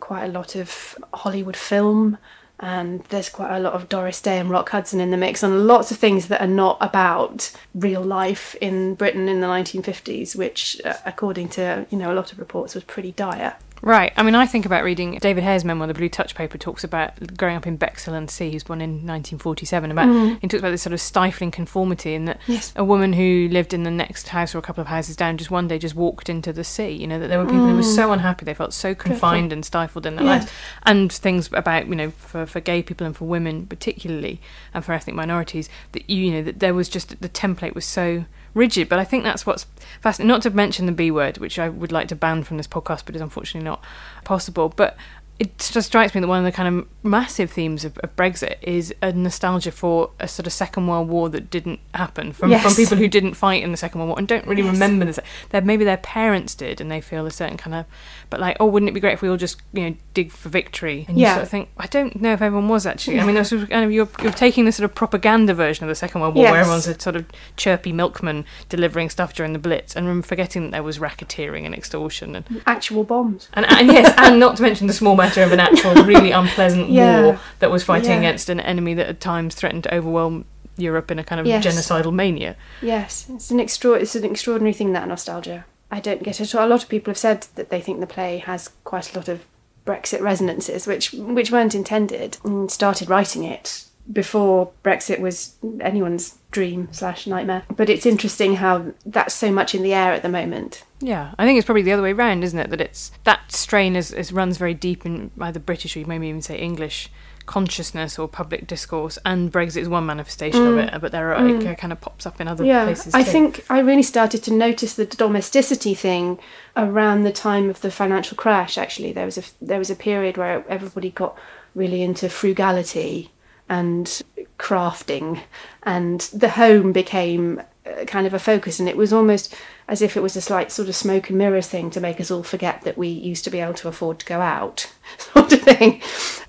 quite 0.01 0.25
a 0.25 0.33
lot 0.33 0.57
of 0.57 0.97
Hollywood 1.15 1.57
film. 1.57 2.19
And 2.63 3.05
there's 3.05 3.31
quite 3.31 3.57
a 3.57 3.59
lot 3.59 3.73
of 3.73 3.89
Doris 3.89 4.21
Day 4.21 4.39
and 4.39 4.51
Rock 4.51 4.69
Hudson 4.69 5.01
in 5.01 5.11
the 5.11 5.17
mix, 5.17 5.43
and 5.43 5.67
lots 5.67 5.91
of 5.91 5.97
things 5.97 6.29
that 6.29 6.43
are 6.43 6.47
not 6.47 6.77
about 6.83 7.51
real 7.75 8.03
life 8.03 8.55
in 8.61 8.97
Britain 8.97 9.31
in 9.31 9.41
the 9.41 9.47
1950s, 9.47 10.37
which, 10.37 10.79
uh, 10.85 10.93
according 11.07 11.49
to 11.51 11.87
you 11.89 11.97
know 11.97 12.13
a 12.13 12.15
lot 12.15 12.33
of 12.33 12.39
reports, 12.39 12.75
was 12.75 12.85
pretty 12.85 13.13
dire. 13.13 13.57
Right. 13.83 14.13
I 14.17 14.23
mean, 14.23 14.35
I 14.35 14.47
think 14.47 14.67
about 14.67 14.85
reading 14.85 15.19
David 15.19 15.45
Hare's 15.45 15.65
memoir, 15.65 15.87
The 15.87 15.95
Blue 15.95 16.09
Touch 16.09 16.35
Paper, 16.35 16.59
talks 16.59 16.85
about 16.85 17.37
growing 17.37 17.57
up 17.57 17.67
in 17.67 17.77
Bexhill 17.77 18.15
and 18.15 18.31
Sea. 18.31 18.51
He 18.51 18.57
was 18.57 18.65
born 18.65 18.81
in 18.81 18.91
1947. 18.91 19.91
About 19.91 20.09
mm-hmm. 20.09 20.35
he 20.41 20.49
talks 20.49 20.61
about 20.61 20.71
this 20.71 20.83
sort 20.83 20.93
of 20.93 21.01
stifling 21.01 21.51
conformity, 21.51 22.15
and 22.15 22.29
that 22.29 22.41
Yes. 22.47 22.73
a 22.77 22.85
woman 22.85 23.13
who 23.13 23.49
lived 23.51 23.75
in 23.75 23.83
the 23.83 23.91
next 23.91 24.29
house 24.29 24.55
or 24.55 24.59
a 24.59 24.63
couple 24.63 24.81
of 24.81 24.89
houses 24.89 25.17
down 25.17 25.37
just 25.37 25.51
one 25.51 25.69
day 25.69 25.79
just 25.79 25.95
walked 25.95 26.29
into 26.29 26.53
the 26.53 26.65
sea. 26.65 26.91
You 26.91 27.07
know 27.07 27.19
that 27.19 27.29
there 27.29 27.39
were 27.39 27.47
people 27.47 27.69
who 27.69 27.77
were 27.77 27.83
so 27.83 28.09
mm. 28.09 28.15
unhappy 28.15 28.45
they 28.45 28.55
felt 28.55 28.73
so 28.73 28.95
confined 28.95 29.53
and 29.53 29.65
stifled 29.65 30.07
in 30.07 30.17
their 30.17 30.25
Yeah. 30.25 30.31
lives, 30.33 30.51
and 30.85 31.13
things 31.13 31.51
about 31.53 31.87
you 31.87 31.95
know 31.95 32.11
for 32.11 32.47
for 32.47 32.61
gay 32.61 32.83
people 32.83 33.07
and 33.07 33.17
for 33.17 33.25
women 33.25 33.67
particularly, 33.67 34.41
and 34.73 34.85
for 34.85 34.93
ethnic 34.93 35.17
minorities 35.17 35.69
that 35.93 36.09
you 36.09 36.21
you 36.25 36.33
know 36.33 36.43
that 36.43 36.61
there 36.61 36.75
was 36.75 36.89
just 36.89 37.21
the 37.21 37.29
template 37.29 37.75
was 37.75 37.85
so 37.85 38.25
rigid. 38.55 38.89
But 38.89 38.99
I 38.99 39.05
think 39.05 39.25
that's 39.25 39.47
what's 39.47 39.67
fascinating. 40.01 40.29
Not 40.29 40.43
to 40.43 40.51
mention 40.51 40.87
the 40.87 40.93
B 40.93 41.11
word, 41.11 41.39
which 41.39 41.59
I 41.59 41.69
would 41.69 41.93
like 41.93 42.09
to 42.09 42.17
ban 42.17 42.43
from 42.43 42.57
this 42.57 42.67
podcast, 42.67 43.03
but 43.07 43.15
is 43.15 43.23
unfortunately 43.23 43.65
not 43.65 43.83
possible. 44.25 44.69
But 44.69 44.97
it 45.41 45.57
just 45.59 45.87
strikes 45.89 46.15
me 46.15 46.21
that 46.21 46.27
one 46.29 46.39
of 46.39 46.45
the 46.45 46.53
kind 46.53 46.69
of 46.81 46.87
massive 47.03 47.51
themes 47.51 47.85
of, 47.85 47.97
of 47.99 48.15
Brexit 48.15 48.57
is 48.61 48.95
a 49.01 49.11
nostalgia 49.11 49.73
for 49.73 50.11
a 50.21 50.29
sort 50.29 50.47
of 50.47 50.53
Second 50.53 50.87
World 50.87 51.09
War 51.09 51.31
that 51.31 51.49
didn't 51.51 51.81
happen 51.95 52.33
from, 52.35 52.51
Yes. 52.51 52.63
from 52.63 52.75
people 52.75 52.99
who 52.99 53.09
didn't 53.09 53.33
fight 53.35 53.63
in 53.63 53.71
the 53.71 53.79
Second 53.79 54.01
World 54.01 54.11
War 54.11 54.19
and 54.19 54.29
don't 54.29 54.47
really 54.47 54.63
Yes. 54.63 54.73
remember 54.75 55.07
this. 55.07 55.19
That 55.49 55.65
maybe 55.65 55.83
their 55.85 55.97
parents 55.97 56.55
did, 56.55 56.79
and 56.81 56.91
they 56.93 57.01
feel 57.01 57.25
a 57.25 57.31
certain 57.31 57.57
kind 57.57 57.75
of, 57.75 57.87
but 58.29 58.39
like, 58.39 58.59
oh, 58.61 58.67
wouldn't 58.67 58.91
it 58.91 58.93
be 58.93 59.01
great 59.01 59.15
if 59.15 59.23
we 59.23 59.31
all 59.31 59.39
just 59.39 59.63
you 59.73 59.89
know 59.89 59.97
dig 60.13 60.31
for 60.31 60.51
victory? 60.51 61.07
And 61.09 61.17
you 61.19 61.23
Yeah. 61.23 61.33
sort 61.35 61.43
of 61.45 61.49
think, 61.49 61.71
I 61.79 61.87
don't 61.87 62.21
know 62.21 62.33
if 62.35 62.43
everyone 62.43 62.69
was 62.69 62.85
actually. 62.87 63.19
I 63.19 63.25
mean, 63.25 63.35
there 63.35 63.41
was 63.41 63.49
sort 63.49 63.63
of 63.63 63.71
kind 63.71 63.85
of 63.85 63.91
you're 63.91 64.09
you're 64.23 64.33
taking 64.33 64.67
the 64.67 64.73
sort 64.73 64.85
of 64.85 64.95
propaganda 64.95 65.55
version 65.55 65.85
of 65.85 65.89
the 65.89 65.95
Second 65.95 66.21
World 66.21 66.35
War, 66.35 66.45
where 66.45 66.53
Yes. 66.55 66.61
everyone's 66.61 66.87
a 66.87 67.01
sort 67.01 67.17
of 67.17 67.25
chirpy 67.57 67.93
milkman 67.93 68.45
delivering 68.69 69.09
stuff 69.09 69.33
during 69.33 69.55
the 69.55 69.59
Blitz, 69.59 69.97
and 69.97 70.25
forgetting 70.27 70.65
that 70.65 70.71
there 70.73 70.83
was 70.83 70.99
racketeering 70.99 71.65
and 71.65 71.75
extortion 71.75 72.37
and 72.37 72.45
Actual 72.67 73.05
bombs. 73.05 73.49
and, 73.55 73.65
and 73.71 73.87
yes, 73.89 74.13
and 74.19 74.39
not 74.39 74.57
to 74.59 74.63
mention 74.63 74.87
the 74.87 74.93
small 74.93 75.17
matter 75.31 75.43
of 75.45 75.53
an 75.53 75.61
actual 75.61 75.95
really 76.05 76.31
unpleasant 76.43 76.91
Yeah. 76.91 77.23
war 77.23 77.41
that 77.61 77.71
was 77.71 77.83
fighting 77.85 78.11
Yeah. 78.11 78.19
against 78.19 78.49
an 78.49 78.61
enemy 78.61 78.95
that 78.95 79.07
at 79.09 79.21
times 79.21 79.55
threatened 79.55 79.85
to 79.85 79.95
overwhelm 79.95 80.45
Europe 80.77 81.11
in 81.11 81.19
a 81.19 81.25
kind 81.25 81.41
of 81.41 81.47
Yes. 81.47 81.65
genocidal 81.65 82.13
mania. 82.13 82.57
Yes, 82.83 83.27
it's 83.29 83.51
an 83.51 83.61
extra. 83.61 83.93
It's 83.93 84.15
an 84.15 84.25
extraordinary 84.25 84.73
thing 84.73 84.93
that 84.93 85.07
nostalgia. 85.09 85.65
I 85.91 86.01
don't 86.01 86.23
get 86.23 86.41
it. 86.41 86.55
A 86.55 86.67
lot 86.67 86.83
of 86.83 86.89
people 86.89 87.11
have 87.11 87.19
said 87.19 87.47
that 87.57 87.71
they 87.71 87.81
think 87.81 88.01
the 88.01 88.07
play 88.07 88.39
has 88.39 88.71
quite 88.85 89.13
a 89.13 89.19
lot 89.19 89.29
of 89.29 89.41
Brexit 89.87 90.21
resonances, 90.21 90.87
which 90.87 91.13
which 91.13 91.51
weren't 91.51 91.75
intended. 91.75 92.39
And 92.45 92.71
started 92.71 93.09
writing 93.11 93.45
it 93.45 93.85
before 94.13 94.71
Brexit 94.85 95.21
was 95.21 95.55
anyone's 95.81 96.39
dream 96.51 96.89
slash 96.91 97.27
nightmare. 97.27 97.63
But 97.77 97.89
it's 97.89 98.07
interesting 98.07 98.57
how 98.57 98.93
that's 99.07 99.35
so 99.35 99.53
much 99.53 99.75
in 99.75 99.83
the 99.83 99.95
air 99.95 100.13
at 100.13 100.23
the 100.23 100.29
moment. 100.29 100.85
Yeah, 101.01 101.33
I 101.39 101.45
think 101.47 101.59
it's 101.59 101.67
probably 101.67 101.83
the 101.83 101.93
other 101.93 102.03
way 102.03 102.13
round, 102.13 102.45
isn't 102.45 102.59
it? 102.59 102.71
That 102.71 102.81
it's 102.81 103.13
that 103.25 103.53
strain 103.53 103.97
is, 103.97 104.13
is 104.13 104.33
runs 104.33 104.57
very 104.59 104.75
deep 104.75 105.07
in 105.07 105.31
either 105.41 105.61
British 105.61 105.97
or 105.97 106.01
you 106.01 106.07
maybe 106.07 106.29
even 106.29 106.43
say 106.43 106.59
English 106.59 107.11
consciousness 107.47 108.17
or 108.19 108.29
public 108.29 108.67
discourse, 108.67 109.19
and 109.25 109.51
Brexit 109.53 109.79
is 109.79 109.89
one 109.89 110.07
manifestation 110.07 110.67
of 110.67 110.77
it, 110.79 111.01
but 111.01 111.11
there 111.11 111.35
are 111.35 111.49
it 111.49 111.67
uh, 111.67 111.75
kind 111.75 111.93
of 111.93 112.01
pops 112.01 112.25
up 112.25 112.41
in 112.41 112.47
other 112.47 112.63
Mm. 112.63 112.69
yeah, 112.69 112.85
places. 112.85 113.15
I 113.15 113.25
think 113.25 113.65
I 113.69 113.81
really 113.81 114.05
started 114.05 114.45
to 114.45 114.53
notice 114.53 114.95
the 114.95 115.07
domesticity 115.07 115.95
thing 115.95 116.39
around 116.77 117.23
the 117.23 117.33
time 117.33 117.69
of 117.69 117.81
the 117.81 117.91
financial 117.91 118.37
crash. 118.37 118.79
Actually, 118.79 119.13
there 119.13 119.25
was 119.25 119.39
a 119.39 119.43
there 119.61 119.79
was 119.79 119.91
a 119.91 119.97
period 119.97 120.37
where 120.37 120.65
everybody 120.69 121.11
got 121.11 121.37
really 121.75 122.03
into 122.03 122.29
frugality 122.29 123.31
and 123.71 124.21
crafting, 124.59 125.41
and 125.85 126.21
the 126.35 126.51
home 126.51 126.93
became 126.93 127.63
uh, 127.87 128.05
kind 128.05 128.27
of 128.27 128.35
a 128.35 128.39
focus, 128.39 128.79
and 128.81 128.89
it 128.89 128.97
was 128.97 129.13
almost 129.13 129.55
as 129.89 130.03
if 130.03 130.17
it 130.17 130.23
was 130.23 130.37
a 130.37 130.41
slight 130.41 130.71
sort 130.71 130.89
of 130.89 130.97
smoke 130.97 131.31
and 131.31 131.39
mirrors 131.39 131.69
thing 131.69 131.89
to 131.91 132.01
make 132.01 132.21
us 132.21 132.31
all 132.31 132.43
forget 132.43 132.83
that 132.83 132.99
we 132.99 133.09
used 133.09 133.45
to 133.45 133.51
be 133.51 133.61
able 133.61 133.73
to 133.73 133.89
afford 133.89 134.19
to 134.19 134.27
go 134.27 134.41
out, 134.41 134.93
sort 135.19 135.53
of 135.53 135.63
thing, 135.63 136.03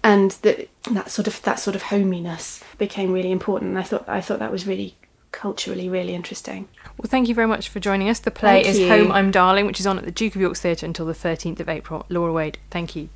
and 0.03 0.31
that 0.41 0.67
that 0.91 1.11
sort 1.11 1.27
of 1.27 1.41
that 1.43 1.59
sort 1.59 1.75
of 1.75 1.83
hominess 1.83 2.63
became 2.77 3.13
really 3.13 3.31
important. 3.31 3.69
And 3.69 3.79
I 3.79 3.83
thought 3.83 4.09
I 4.09 4.19
thought 4.19 4.39
that 4.39 4.51
was 4.51 4.67
really 4.67 4.95
culturally 5.31 5.87
really 5.87 6.13
interesting. 6.13 6.67
Well, 6.97 7.07
thank 7.07 7.29
you 7.29 7.35
very 7.35 7.47
much 7.47 7.69
for 7.69 7.79
joining 7.79 8.09
us. 8.09 8.19
The 8.19 8.31
play 8.31 8.63
Thank 8.63 8.67
is 8.67 8.79
you. 8.79 8.89
Home 8.89 9.11
I'm 9.11 9.31
Darling, 9.31 9.67
which 9.67 9.79
is 9.79 9.87
on 9.87 9.97
at 9.97 10.05
the 10.05 10.11
Duke 10.11 10.35
of 10.35 10.41
York's 10.41 10.59
Theatre 10.59 10.87
until 10.87 11.05
the 11.05 11.13
13th 11.13 11.59
of 11.59 11.69
April. 11.69 12.05
Laura 12.09 12.33
Wade, 12.33 12.57
thank 12.71 12.95
you. 12.95 13.09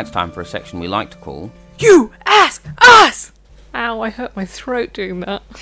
Now 0.00 0.04
it's 0.04 0.10
time 0.10 0.32
for 0.32 0.40
a 0.40 0.46
section 0.46 0.80
we 0.80 0.88
like 0.88 1.10
to 1.10 1.18
call. 1.18 1.52
You 1.78 2.10
ask 2.24 2.66
us! 2.78 3.32
Ow, 3.74 4.00
I 4.00 4.08
hurt 4.08 4.34
my 4.34 4.46
throat 4.46 4.94
doing 4.94 5.20
that. 5.20 5.42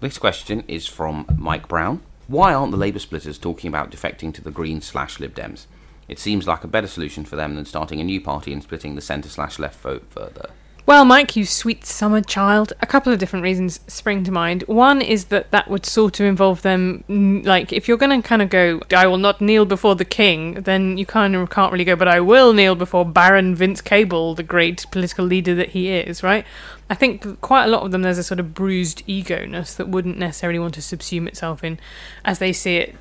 This 0.00 0.18
question 0.18 0.64
is 0.68 0.86
from 0.86 1.24
Mike 1.38 1.66
Brown. 1.68 2.02
Why 2.26 2.52
aren't 2.52 2.72
the 2.72 2.78
Labour 2.78 2.98
splitters 2.98 3.38
talking 3.38 3.68
about 3.68 3.90
defecting 3.90 4.34
to 4.34 4.42
the 4.42 4.50
Greens 4.50 4.84
slash 4.84 5.18
Lib 5.18 5.34
Dems? 5.34 5.66
It 6.08 6.18
seems 6.18 6.46
like 6.46 6.62
a 6.62 6.68
better 6.68 6.86
solution 6.86 7.24
for 7.24 7.36
them 7.36 7.54
than 7.54 7.64
starting 7.64 8.00
a 8.00 8.04
new 8.04 8.20
party 8.20 8.52
and 8.52 8.62
splitting 8.62 8.96
the 8.96 9.00
centre 9.00 9.30
slash 9.30 9.58
left 9.58 9.80
vote 9.80 10.04
further. 10.10 10.50
Well, 10.86 11.06
Mike, 11.06 11.34
you 11.34 11.46
sweet 11.46 11.86
summer 11.86 12.20
child, 12.20 12.74
a 12.82 12.86
couple 12.86 13.10
of 13.10 13.18
different 13.18 13.42
reasons 13.42 13.80
spring 13.86 14.22
to 14.24 14.30
mind. 14.30 14.64
One 14.66 15.00
is 15.00 15.26
that 15.26 15.50
that 15.50 15.70
would 15.70 15.86
sort 15.86 16.20
of 16.20 16.26
involve 16.26 16.60
them, 16.60 17.04
like, 17.08 17.72
if 17.72 17.88
you're 17.88 17.96
going 17.96 18.20
to 18.20 18.26
kind 18.26 18.42
of 18.42 18.50
go, 18.50 18.82
I 18.94 19.06
will 19.06 19.16
not 19.16 19.40
kneel 19.40 19.64
before 19.64 19.94
the 19.94 20.04
king, 20.04 20.54
then 20.54 20.98
you 20.98 21.06
kind 21.06 21.34
of 21.34 21.48
can't 21.48 21.72
really 21.72 21.86
go, 21.86 21.96
but 21.96 22.06
I 22.06 22.20
will 22.20 22.52
kneel 22.52 22.74
before 22.74 23.06
Baron 23.06 23.54
Vince 23.54 23.80
Cable, 23.80 24.34
the 24.34 24.42
great 24.42 24.84
political 24.90 25.24
leader 25.24 25.54
that 25.54 25.70
he 25.70 25.88
is, 25.88 26.22
right? 26.22 26.44
I 26.90 26.94
think 26.94 27.40
quite 27.40 27.64
a 27.64 27.68
lot 27.68 27.84
of 27.84 27.90
them, 27.90 28.02
there's 28.02 28.18
a 28.18 28.22
sort 28.22 28.38
of 28.38 28.52
bruised 28.52 29.02
ego-ness 29.06 29.74
that 29.76 29.88
wouldn't 29.88 30.18
necessarily 30.18 30.58
want 30.58 30.74
to 30.74 30.80
subsume 30.80 31.26
itself 31.26 31.64
in, 31.64 31.78
as 32.26 32.40
they 32.40 32.52
see 32.52 32.76
it, 32.76 32.94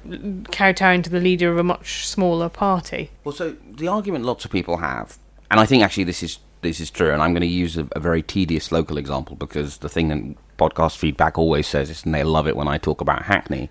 kowtowing 0.53 1.01
to 1.01 1.09
the 1.09 1.19
leader 1.19 1.51
of 1.51 1.57
a 1.57 1.63
much 1.63 2.07
smaller 2.07 2.47
party. 2.47 3.11
Well, 3.25 3.35
so 3.35 3.57
the 3.69 3.89
argument 3.89 4.23
lots 4.23 4.45
of 4.45 4.51
people 4.51 4.77
have, 4.77 5.17
and 5.51 5.59
I 5.59 5.65
think 5.65 5.83
actually 5.83 6.05
this 6.05 6.23
is 6.23 6.39
this 6.63 6.79
is 6.79 6.89
true, 6.89 7.11
and 7.11 7.21
I'm 7.21 7.33
going 7.33 7.41
to 7.41 7.47
use 7.47 7.77
a, 7.77 7.87
a 7.91 7.99
very 7.99 8.23
tedious 8.23 8.71
local 8.71 8.97
example 8.97 9.35
because 9.35 9.77
the 9.77 9.89
thing 9.89 10.07
that 10.07 10.57
podcast 10.57 10.97
feedback 10.97 11.37
always 11.37 11.67
says 11.67 11.89
is, 11.89 12.03
and 12.05 12.13
they 12.13 12.23
love 12.23 12.47
it 12.47 12.55
when 12.55 12.67
I 12.67 12.77
talk 12.77 13.01
about 13.01 13.23
Hackney. 13.23 13.69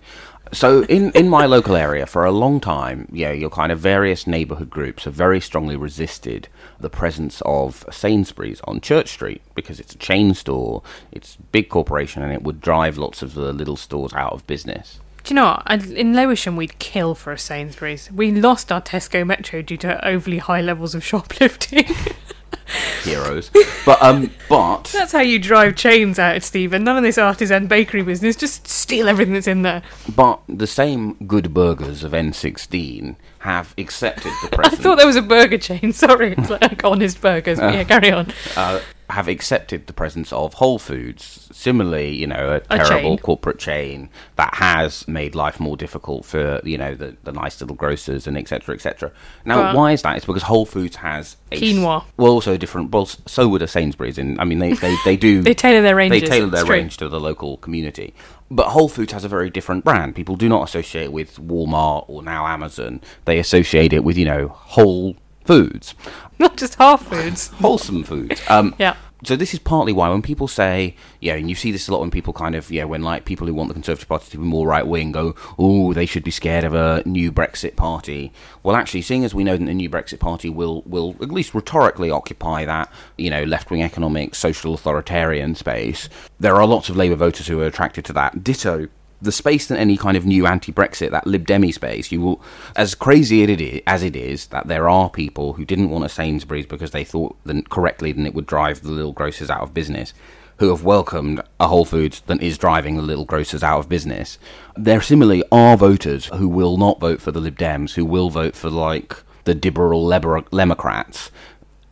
So 0.51 0.83
in, 0.83 1.11
in 1.11 1.29
my 1.29 1.47
local 1.47 1.75
area, 1.75 2.05
for 2.05 2.25
a 2.25 2.31
long 2.31 2.59
time, 2.59 3.07
yeah, 3.11 3.31
your 3.31 3.49
kind 3.49 3.71
of 3.71 3.79
various 3.79 4.27
neighbourhood 4.27 4.69
groups 4.69 5.05
have 5.05 5.13
very 5.13 5.39
strongly 5.39 5.75
resisted 5.75 6.47
the 6.79 6.91
presence 6.91 7.41
of 7.45 7.85
Sainsbury's 7.91 8.61
on 8.65 8.79
Church 8.79 9.09
Street 9.09 9.41
because 9.55 9.79
it's 9.79 9.95
a 9.95 9.97
chain 9.97 10.35
store, 10.35 10.83
it's 11.11 11.35
a 11.35 11.41
big 11.51 11.69
corporation, 11.69 12.21
and 12.21 12.31
it 12.31 12.43
would 12.43 12.61
drive 12.61 12.97
lots 12.97 13.23
of 13.23 13.33
the 13.33 13.51
little 13.51 13.77
stores 13.77 14.13
out 14.13 14.33
of 14.33 14.45
business. 14.45 14.99
Do 15.23 15.33
you 15.33 15.35
know 15.35 15.57
what? 15.65 15.85
In 15.85 16.13
Lewisham, 16.13 16.57
we'd 16.57 16.77
kill 16.79 17.15
for 17.15 17.31
a 17.31 17.39
Sainsbury's. 17.39 18.11
We 18.11 18.31
lost 18.31 18.71
our 18.71 18.81
Tesco 18.81 19.25
Metro 19.25 19.61
due 19.61 19.77
to 19.77 20.05
overly 20.05 20.39
high 20.39 20.61
levels 20.61 20.93
of 20.93 21.03
shoplifting. 21.03 21.85
Heroes, 23.03 23.51
but 23.85 24.01
um, 24.01 24.31
but 24.49 24.85
That's 24.93 25.11
how 25.11 25.21
you 25.21 25.39
drive 25.39 25.75
chains 25.75 26.17
out, 26.19 26.37
of 26.37 26.43
Stephen. 26.43 26.83
None 26.83 26.97
of 26.97 27.03
this 27.03 27.17
artisan 27.17 27.67
bakery 27.67 28.01
business. 28.03 28.35
Just 28.35 28.67
steal 28.67 29.09
everything 29.09 29.33
that's 29.33 29.47
in 29.47 29.61
there. 29.61 29.81
But 30.15 30.41
the 30.47 30.67
same 30.67 31.13
good 31.27 31.53
burgers 31.53 32.03
of 32.03 32.13
N16 32.13 33.15
have 33.39 33.73
accepted 33.77 34.31
the 34.41 34.49
present. 34.55 34.73
I 34.79 34.83
thought 34.83 34.97
there 34.97 35.07
was 35.07 35.15
a 35.17 35.21
burger 35.21 35.57
chain. 35.57 35.91
Sorry, 35.93 36.33
it's 36.37 36.49
like 36.49 36.83
honest 36.83 37.19
burgers. 37.21 37.59
But 37.59 37.73
yeah, 37.73 37.83
carry 37.83 38.11
on. 38.11 38.31
uh, 38.55 38.79
have 39.13 39.27
accepted 39.27 39.87
the 39.87 39.93
presence 39.93 40.31
of 40.33 40.55
Whole 40.55 40.77
Foods. 40.79 41.47
Similarly, 41.51 42.15
you 42.15 42.27
know, 42.27 42.59
a 42.69 42.75
A 42.75 42.77
terrible 42.79 43.15
chain. 43.15 43.17
corporate 43.19 43.59
chain 43.59 44.09
that 44.35 44.55
has 44.55 45.07
made 45.07 45.35
life 45.35 45.59
more 45.59 45.77
difficult 45.77 46.25
for 46.25 46.59
you 46.63 46.77
know 46.77 46.93
the, 46.95 47.15
the 47.23 47.31
nice 47.31 47.59
little 47.61 47.75
grocers 47.75 48.27
and 48.27 48.37
etc. 48.37 48.75
etc. 48.75 49.11
Now, 49.45 49.61
Right. 49.61 49.75
why 49.75 49.91
is 49.93 50.01
that? 50.01 50.17
It's 50.17 50.25
because 50.25 50.43
Whole 50.43 50.65
Foods 50.65 50.97
has 50.97 51.37
a 51.51 51.59
Quinoa. 51.59 52.03
well, 52.17 52.31
also 52.31 52.57
different. 52.57 52.91
Well, 52.91 53.05
so 53.05 53.47
would 53.47 53.61
a 53.61 53.67
Sainsbury's. 53.67 54.17
In 54.17 54.39
I 54.39 54.45
mean, 54.45 54.59
they 54.59 54.73
they, 54.73 54.95
they 55.05 55.15
do 55.17 55.41
They 55.49 55.53
tailor 55.53 55.81
their 55.81 55.95
ranges. 55.95 56.21
They 56.21 56.27
tailor 56.27 56.49
their 56.49 56.65
range 56.65 56.97
to 56.97 57.07
the 57.09 57.19
local 57.19 57.57
community. 57.57 58.13
But 58.51 58.67
Whole 58.69 58.89
Foods 58.89 59.13
has 59.13 59.23
a 59.23 59.27
very 59.29 59.49
different 59.49 59.83
brand. 59.83 60.15
People 60.15 60.35
do 60.35 60.47
not 60.47 60.67
associate 60.67 61.05
it 61.05 61.13
with 61.13 61.37
Walmart 61.37 62.05
or 62.07 62.21
now 62.21 62.45
Amazon. 62.45 63.01
They 63.25 63.39
associate 63.39 63.93
it 63.93 64.03
with 64.03 64.17
you 64.17 64.25
know 64.25 64.49
Whole 64.49 65.15
Foods 65.45 65.95
Not 66.39 66.57
just 66.57 66.75
half 66.75 67.03
foods. 67.05 67.47
wholesome 67.59 68.03
foods. 68.03 68.41
Um, 68.49 68.75
Yeah. 68.77 68.95
So 69.25 69.37
this 69.37 69.53
is 69.53 69.59
partly 69.59 69.93
why 69.93 70.09
when 70.09 70.21
people 70.21 70.49
say, 70.49 70.97
yeah, 71.21 71.35
and 71.35 71.49
you 71.49 71.55
see 71.55 71.71
this 71.71 71.87
a 71.87 71.93
lot 71.93 72.01
when 72.01 72.11
people 72.11 72.33
kind 72.33 72.55
of, 72.55 72.69
yeah, 72.69 72.83
when 72.83 73.03
like 73.03 73.23
people 73.23 73.47
who 73.47 73.53
want 73.53 73.69
the 73.69 73.73
Conservative 73.73 74.09
Party 74.09 74.29
to 74.31 74.37
be 74.37 74.43
more 74.43 74.67
right 74.67 74.85
wing 74.85 75.13
go, 75.13 75.33
oh, 75.57 75.93
they 75.93 76.05
should 76.05 76.25
be 76.25 76.31
scared 76.31 76.65
of 76.65 76.73
a 76.73 77.01
new 77.05 77.31
Brexit 77.31 77.77
party. 77.77 78.33
Well, 78.63 78.75
actually, 78.75 79.01
seeing 79.01 79.23
as 79.23 79.33
we 79.33 79.45
know 79.45 79.55
that 79.55 79.63
the 79.63 79.73
new 79.73 79.89
Brexit 79.89 80.19
party 80.19 80.49
will 80.49 80.81
will 80.85 81.15
at 81.21 81.31
least 81.31 81.53
rhetorically 81.53 82.11
occupy 82.11 82.65
that, 82.65 82.91
you 83.17 83.29
know, 83.29 83.43
left 83.43 83.71
wing 83.71 83.81
economic, 83.81 84.35
social 84.35 84.73
authoritarian 84.73 85.55
space, 85.55 86.09
there 86.41 86.55
are 86.57 86.67
lots 86.67 86.89
of 86.89 86.97
Labour 86.97 87.15
voters 87.15 87.47
who 87.47 87.61
are 87.61 87.67
attracted 87.67 88.03
to 88.05 88.13
that. 88.13 88.43
Ditto 88.43 88.89
the 89.23 89.31
space 89.31 89.67
than 89.67 89.77
any 89.77 89.97
kind 89.97 90.17
of 90.17 90.25
new 90.25 90.45
anti-Brexit, 90.45 91.11
that 91.11 91.25
Lib 91.25 91.47
Demi 91.47 91.71
space, 91.71 92.11
you 92.11 92.21
will, 92.21 92.41
as 92.75 92.93
crazy 92.93 93.41
it 93.41 93.61
is, 93.61 93.81
as 93.87 94.03
it 94.03 94.15
is, 94.15 94.47
that 94.47 94.67
there 94.67 94.89
are 94.89 95.09
people 95.09 95.53
who 95.53 95.65
didn't 95.65 95.89
want 95.89 96.05
a 96.05 96.09
Sainsbury's 96.09 96.65
because 96.65 96.91
they 96.91 97.03
thought 97.03 97.35
that 97.45 97.69
correctly 97.69 98.11
that 98.11 98.25
it 98.25 98.33
would 98.33 98.45
drive 98.45 98.81
the 98.81 98.91
little 98.91 99.13
grocers 99.13 99.49
out 99.49 99.61
of 99.61 99.73
business, 99.73 100.13
who 100.57 100.69
have 100.69 100.83
welcomed 100.83 101.41
a 101.59 101.67
Whole 101.67 101.85
Foods 101.85 102.21
that 102.27 102.41
is 102.41 102.57
driving 102.57 102.95
the 102.95 103.01
little 103.01 103.25
grocers 103.25 103.63
out 103.63 103.79
of 103.79 103.89
business. 103.89 104.37
There 104.75 105.01
similarly 105.01 105.43
are 105.51 105.75
voters 105.75 106.25
who 106.25 106.47
will 106.47 106.77
not 106.77 106.99
vote 106.99 107.21
for 107.21 107.31
the 107.31 107.39
Lib 107.39 107.57
Dems, 107.57 107.95
who 107.95 108.05
will 108.05 108.29
vote 108.29 108.55
for 108.55 108.69
like 108.69 109.15
the 109.45 109.55
liberal 109.55 110.41
Democrats. 110.51 111.31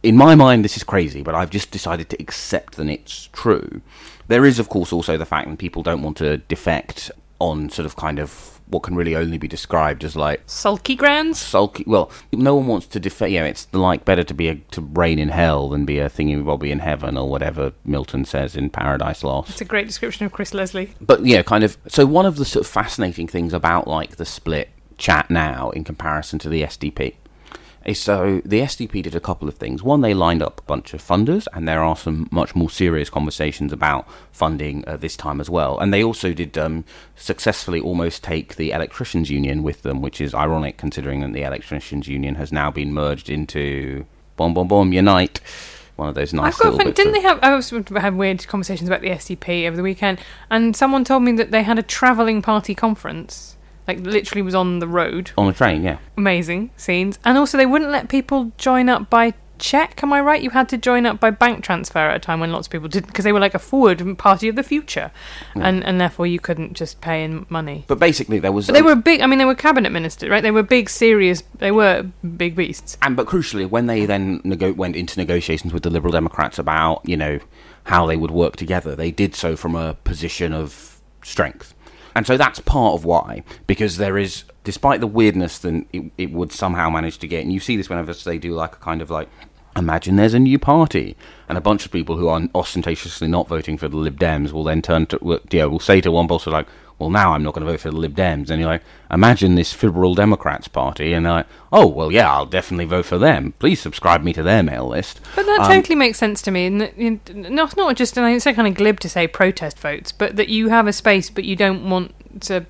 In 0.03 0.15
my 0.15 0.35
mind, 0.35 0.63
this 0.63 0.77
is 0.77 0.83
crazy, 0.83 1.21
but 1.21 1.35
I've 1.35 1.49
just 1.49 1.71
decided 1.71 2.09
to 2.09 2.21
accept 2.21 2.75
that 2.75 2.87
it's 2.87 3.29
true. 3.33 3.81
There 4.27 4.45
is, 4.45 4.59
of 4.59 4.69
course, 4.69 4.93
also 4.93 5.17
the 5.17 5.25
fact 5.25 5.49
that 5.49 5.59
people 5.59 5.83
don't 5.83 6.01
want 6.01 6.17
to 6.17 6.37
defect 6.37 7.11
on 7.41 7.69
sort 7.69 7.85
of 7.85 7.95
kind 7.95 8.19
of 8.19 8.59
what 8.67 8.83
can 8.83 8.95
really 8.95 9.17
only 9.17 9.37
be 9.37 9.49
described 9.49 10.01
as 10.05 10.15
like 10.15 10.41
Sulky 10.45 10.95
grounds. 10.95 11.37
sulky. 11.37 11.83
Well, 11.85 12.09
no 12.31 12.55
one 12.55 12.67
wants 12.67 12.87
to 12.87 12.99
defend. 13.01 13.33
You 13.33 13.39
know, 13.41 13.45
it's 13.45 13.67
like 13.73 14.05
better 14.05 14.23
to 14.23 14.33
be 14.33 14.47
a, 14.47 14.55
to 14.55 14.79
reign 14.81 15.19
in 15.19 15.27
hell 15.29 15.67
than 15.69 15.83
be 15.85 15.99
a 15.99 16.09
thingy 16.09 16.43
bobby 16.45 16.71
in 16.71 16.79
heaven 16.79 17.17
or 17.17 17.27
whatever 17.29 17.73
Milton 17.83 18.23
says 18.23 18.55
in 18.55 18.69
Paradise 18.69 19.23
Lost 19.25 19.49
It's 19.49 19.61
a 19.61 19.65
great 19.65 19.87
description 19.87 20.25
of 20.25 20.31
Chris 20.31 20.53
Leslie. 20.53 20.93
but 21.01 21.25
yeah, 21.25 21.41
kind 21.43 21.65
of. 21.65 21.77
So 21.87 22.05
one 22.05 22.25
of 22.25 22.37
the 22.37 22.45
sort 22.45 22.65
of 22.65 22.71
fascinating 22.71 23.27
things 23.27 23.53
about 23.53 23.87
like 23.87 24.15
the 24.15 24.25
split 24.25 24.69
chat 24.97 25.29
now 25.29 25.71
in 25.71 25.83
comparison 25.83 26.39
to 26.39 26.47
the 26.47 26.61
SDP 26.61 27.15
so 27.93 28.41
the 28.45 28.59
SDP 28.61 29.03
did 29.03 29.15
a 29.15 29.19
couple 29.19 29.47
of 29.47 29.55
things. 29.55 29.81
One, 29.81 30.01
they 30.01 30.13
lined 30.13 30.43
up 30.43 30.59
a 30.59 30.63
bunch 30.63 30.93
of 30.93 31.01
funders, 31.01 31.47
and 31.53 31.67
there 31.67 31.83
are 31.83 31.95
some 31.95 32.27
much 32.31 32.55
more 32.55 32.69
serious 32.69 33.09
conversations 33.09 33.73
about 33.73 34.07
funding 34.31 34.83
uh, 34.87 34.97
this 34.97 35.17
time 35.17 35.41
as 35.41 35.49
well. 35.49 35.79
And 35.79 35.93
they 35.93 36.03
also 36.03 36.33
did 36.33 36.57
um, 36.57 36.85
successfully 37.15 37.79
almost 37.79 38.23
take 38.23 38.55
the 38.55 38.71
electricians 38.71 39.29
union 39.29 39.63
with 39.63 39.81
them, 39.81 40.01
which 40.01 40.21
is 40.21 40.33
ironic 40.35 40.77
considering 40.77 41.21
that 41.21 41.33
the 41.33 41.43
electricians 41.43 42.07
union 42.07 42.35
has 42.35 42.51
now 42.51 42.69
been 42.69 42.93
merged 42.93 43.29
into 43.29 44.05
Bom 44.35 44.53
Bom 44.53 44.67
Bom 44.67 44.93
Unite. 44.93 45.39
One 45.95 46.09
of 46.09 46.15
those 46.15 46.33
nice 46.33 46.55
I've 46.55 46.59
got 46.59 46.73
a 46.73 46.77
fun- 46.77 46.93
didn't 46.93 47.07
of- 47.07 47.13
they 47.13 47.21
have? 47.27 47.39
I 47.43 47.55
was 47.55 47.69
had 47.69 48.15
weird 48.15 48.47
conversations 48.47 48.89
about 48.89 49.01
the 49.01 49.09
SDP 49.09 49.67
over 49.67 49.75
the 49.75 49.83
weekend, 49.83 50.19
and 50.49 50.75
someone 50.75 51.03
told 51.03 51.23
me 51.23 51.31
that 51.33 51.51
they 51.51 51.63
had 51.63 51.77
a 51.77 51.83
travelling 51.83 52.41
party 52.41 52.73
conference, 52.73 53.57
like 53.87 53.99
literally 53.99 54.41
was 54.41 54.55
on 54.55 54.79
the 54.79 54.87
road. 54.87 55.31
on 55.37 55.47
the 55.47 55.53
train? 55.53 55.83
Yeah. 55.83 55.97
Amazing 56.17 56.71
scenes, 56.77 57.19
and 57.23 57.37
also 57.37 57.57
they 57.57 57.65
wouldn't 57.65 57.91
let 57.91 58.09
people 58.09 58.51
join 58.57 58.89
up 58.89 59.09
by 59.09 59.33
check. 59.61 60.01
Am 60.03 60.11
I 60.11 60.19
right? 60.19 60.41
You 60.41 60.49
had 60.49 60.67
to 60.69 60.77
join 60.77 61.05
up 61.05 61.19
by 61.19 61.29
bank 61.29 61.63
transfer 61.63 61.99
at 61.99 62.15
a 62.15 62.19
time 62.19 62.39
when 62.39 62.51
lots 62.51 62.67
of 62.67 62.71
people 62.71 62.89
didn't, 62.89 63.07
because 63.07 63.23
they 63.23 63.31
were 63.31 63.39
like 63.39 63.53
a 63.53 63.59
forward 63.59 64.17
party 64.17 64.49
of 64.49 64.55
the 64.55 64.63
future, 64.63 65.11
and 65.55 65.83
and 65.83 66.01
therefore 66.01 66.27
you 66.27 66.39
couldn't 66.39 66.73
just 66.73 66.99
pay 66.99 67.23
in 67.23 67.45
money. 67.47 67.85
But 67.87 67.99
basically, 67.99 68.39
there 68.39 68.51
was. 68.51 68.67
But 68.67 68.73
they 68.73 68.81
were 68.81 68.95
big. 68.95 69.21
I 69.21 69.27
mean, 69.27 69.39
they 69.39 69.45
were 69.45 69.55
cabinet 69.55 69.91
ministers, 69.91 70.29
right? 70.29 70.41
They 70.41 70.51
were 70.51 70.63
big, 70.63 70.89
serious. 70.89 71.43
They 71.59 71.71
were 71.71 72.03
big 72.35 72.55
beasts. 72.55 72.97
And 73.01 73.15
but 73.15 73.27
crucially, 73.27 73.69
when 73.69 73.85
they 73.85 74.05
then 74.05 74.41
nego- 74.43 74.73
went 74.73 74.95
into 74.95 75.17
negotiations 75.19 75.71
with 75.71 75.83
the 75.83 75.89
Liberal 75.89 76.11
Democrats 76.11 76.59
about 76.59 77.01
you 77.07 77.15
know 77.15 77.39
how 77.85 78.05
they 78.05 78.17
would 78.17 78.31
work 78.31 78.55
together, 78.57 78.95
they 78.95 79.11
did 79.11 79.35
so 79.35 79.55
from 79.55 79.75
a 79.75 79.93
position 80.03 80.53
of 80.53 80.99
strength. 81.23 81.73
And 82.15 82.27
so 82.27 82.37
that's 82.37 82.59
part 82.59 82.93
of 82.93 83.05
why, 83.05 83.43
because 83.67 83.97
there 83.97 84.17
is, 84.17 84.43
despite 84.63 84.99
the 84.99 85.07
weirdness 85.07 85.59
that 85.59 85.85
it, 85.93 86.11
it 86.17 86.31
would 86.31 86.51
somehow 86.51 86.89
manage 86.89 87.17
to 87.19 87.27
get, 87.27 87.43
and 87.43 87.53
you 87.53 87.59
see 87.59 87.77
this 87.77 87.89
whenever 87.89 88.13
they 88.13 88.37
do 88.37 88.53
like 88.53 88.73
a 88.73 88.79
kind 88.79 89.01
of 89.01 89.09
like, 89.09 89.29
imagine 89.77 90.17
there's 90.17 90.33
a 90.33 90.39
new 90.39 90.59
party, 90.59 91.15
and 91.47 91.57
a 91.57 91.61
bunch 91.61 91.85
of 91.85 91.91
people 91.91 92.17
who 92.17 92.27
are 92.27 92.41
ostentatiously 92.53 93.27
not 93.27 93.47
voting 93.47 93.77
for 93.77 93.87
the 93.87 93.95
Lib 93.95 94.19
Dems 94.19 94.51
will 94.51 94.65
then 94.65 94.81
turn 94.81 95.05
to, 95.07 95.39
you 95.51 95.69
will 95.69 95.79
say 95.79 96.01
to 96.01 96.11
one 96.11 96.27
pollster 96.27 96.51
like, 96.51 96.67
well, 97.01 97.09
now 97.09 97.33
I'm 97.33 97.43
not 97.43 97.53
going 97.53 97.65
to 97.65 97.71
vote 97.71 97.81
for 97.81 97.89
the 97.91 97.97
Lib 97.97 98.15
Dems. 98.15 98.49
And 98.49 98.59
you're 98.61 98.69
like, 98.69 98.83
imagine 99.11 99.55
this 99.55 99.81
Liberal 99.83 100.15
Democrats 100.15 100.67
party, 100.67 101.13
and 101.13 101.25
they're 101.25 101.33
like, 101.33 101.47
oh, 101.73 101.87
well, 101.87 102.11
yeah, 102.11 102.31
I'll 102.31 102.45
definitely 102.45 102.85
vote 102.85 103.05
for 103.05 103.17
them. 103.17 103.53
Please 103.59 103.81
subscribe 103.81 104.23
me 104.23 104.31
to 104.33 104.43
their 104.43 104.63
mail 104.63 104.87
list. 104.87 105.19
But 105.35 105.45
that 105.45 105.59
Um, 105.61 105.67
totally 105.71 105.95
makes 105.95 106.17
sense 106.17 106.41
to 106.43 106.51
me. 106.51 106.67
And 106.67 107.21
not 107.49 107.75
not 107.75 107.95
just 107.97 108.17
and 108.17 108.33
it's 108.33 108.43
so 108.43 108.53
kind 108.53 108.67
of 108.67 108.75
glib 108.75 108.99
to 109.01 109.09
say 109.09 109.27
protest 109.27 109.77
votes, 109.79 110.11
but 110.11 110.35
that 110.37 110.49
you 110.49 110.69
have 110.69 110.87
a 110.87 110.93
space, 110.93 111.29
but 111.29 111.43
you 111.43 111.55
don't 111.55 111.89
want 111.89 112.13
to 112.41 112.65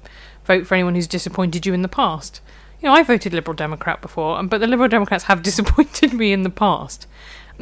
vote 0.46 0.66
for 0.66 0.74
anyone 0.76 0.96
who's 0.96 1.08
disappointed 1.08 1.66
you 1.66 1.74
in 1.74 1.82
the 1.84 1.88
past. 1.88 2.42
You 2.82 2.90
know, 2.90 2.96
I 2.96 3.04
voted 3.04 3.32
Liberal 3.34 3.56
Democrat 3.56 4.02
before, 4.02 4.40
um, 4.40 4.48
but 4.48 4.60
the 4.60 4.66
Liberal 4.68 4.90
Democrats 4.90 5.26
have 5.26 5.44
disappointed 5.50 6.14
me 6.14 6.32
in 6.34 6.42
the 6.42 6.50
past. 6.50 7.06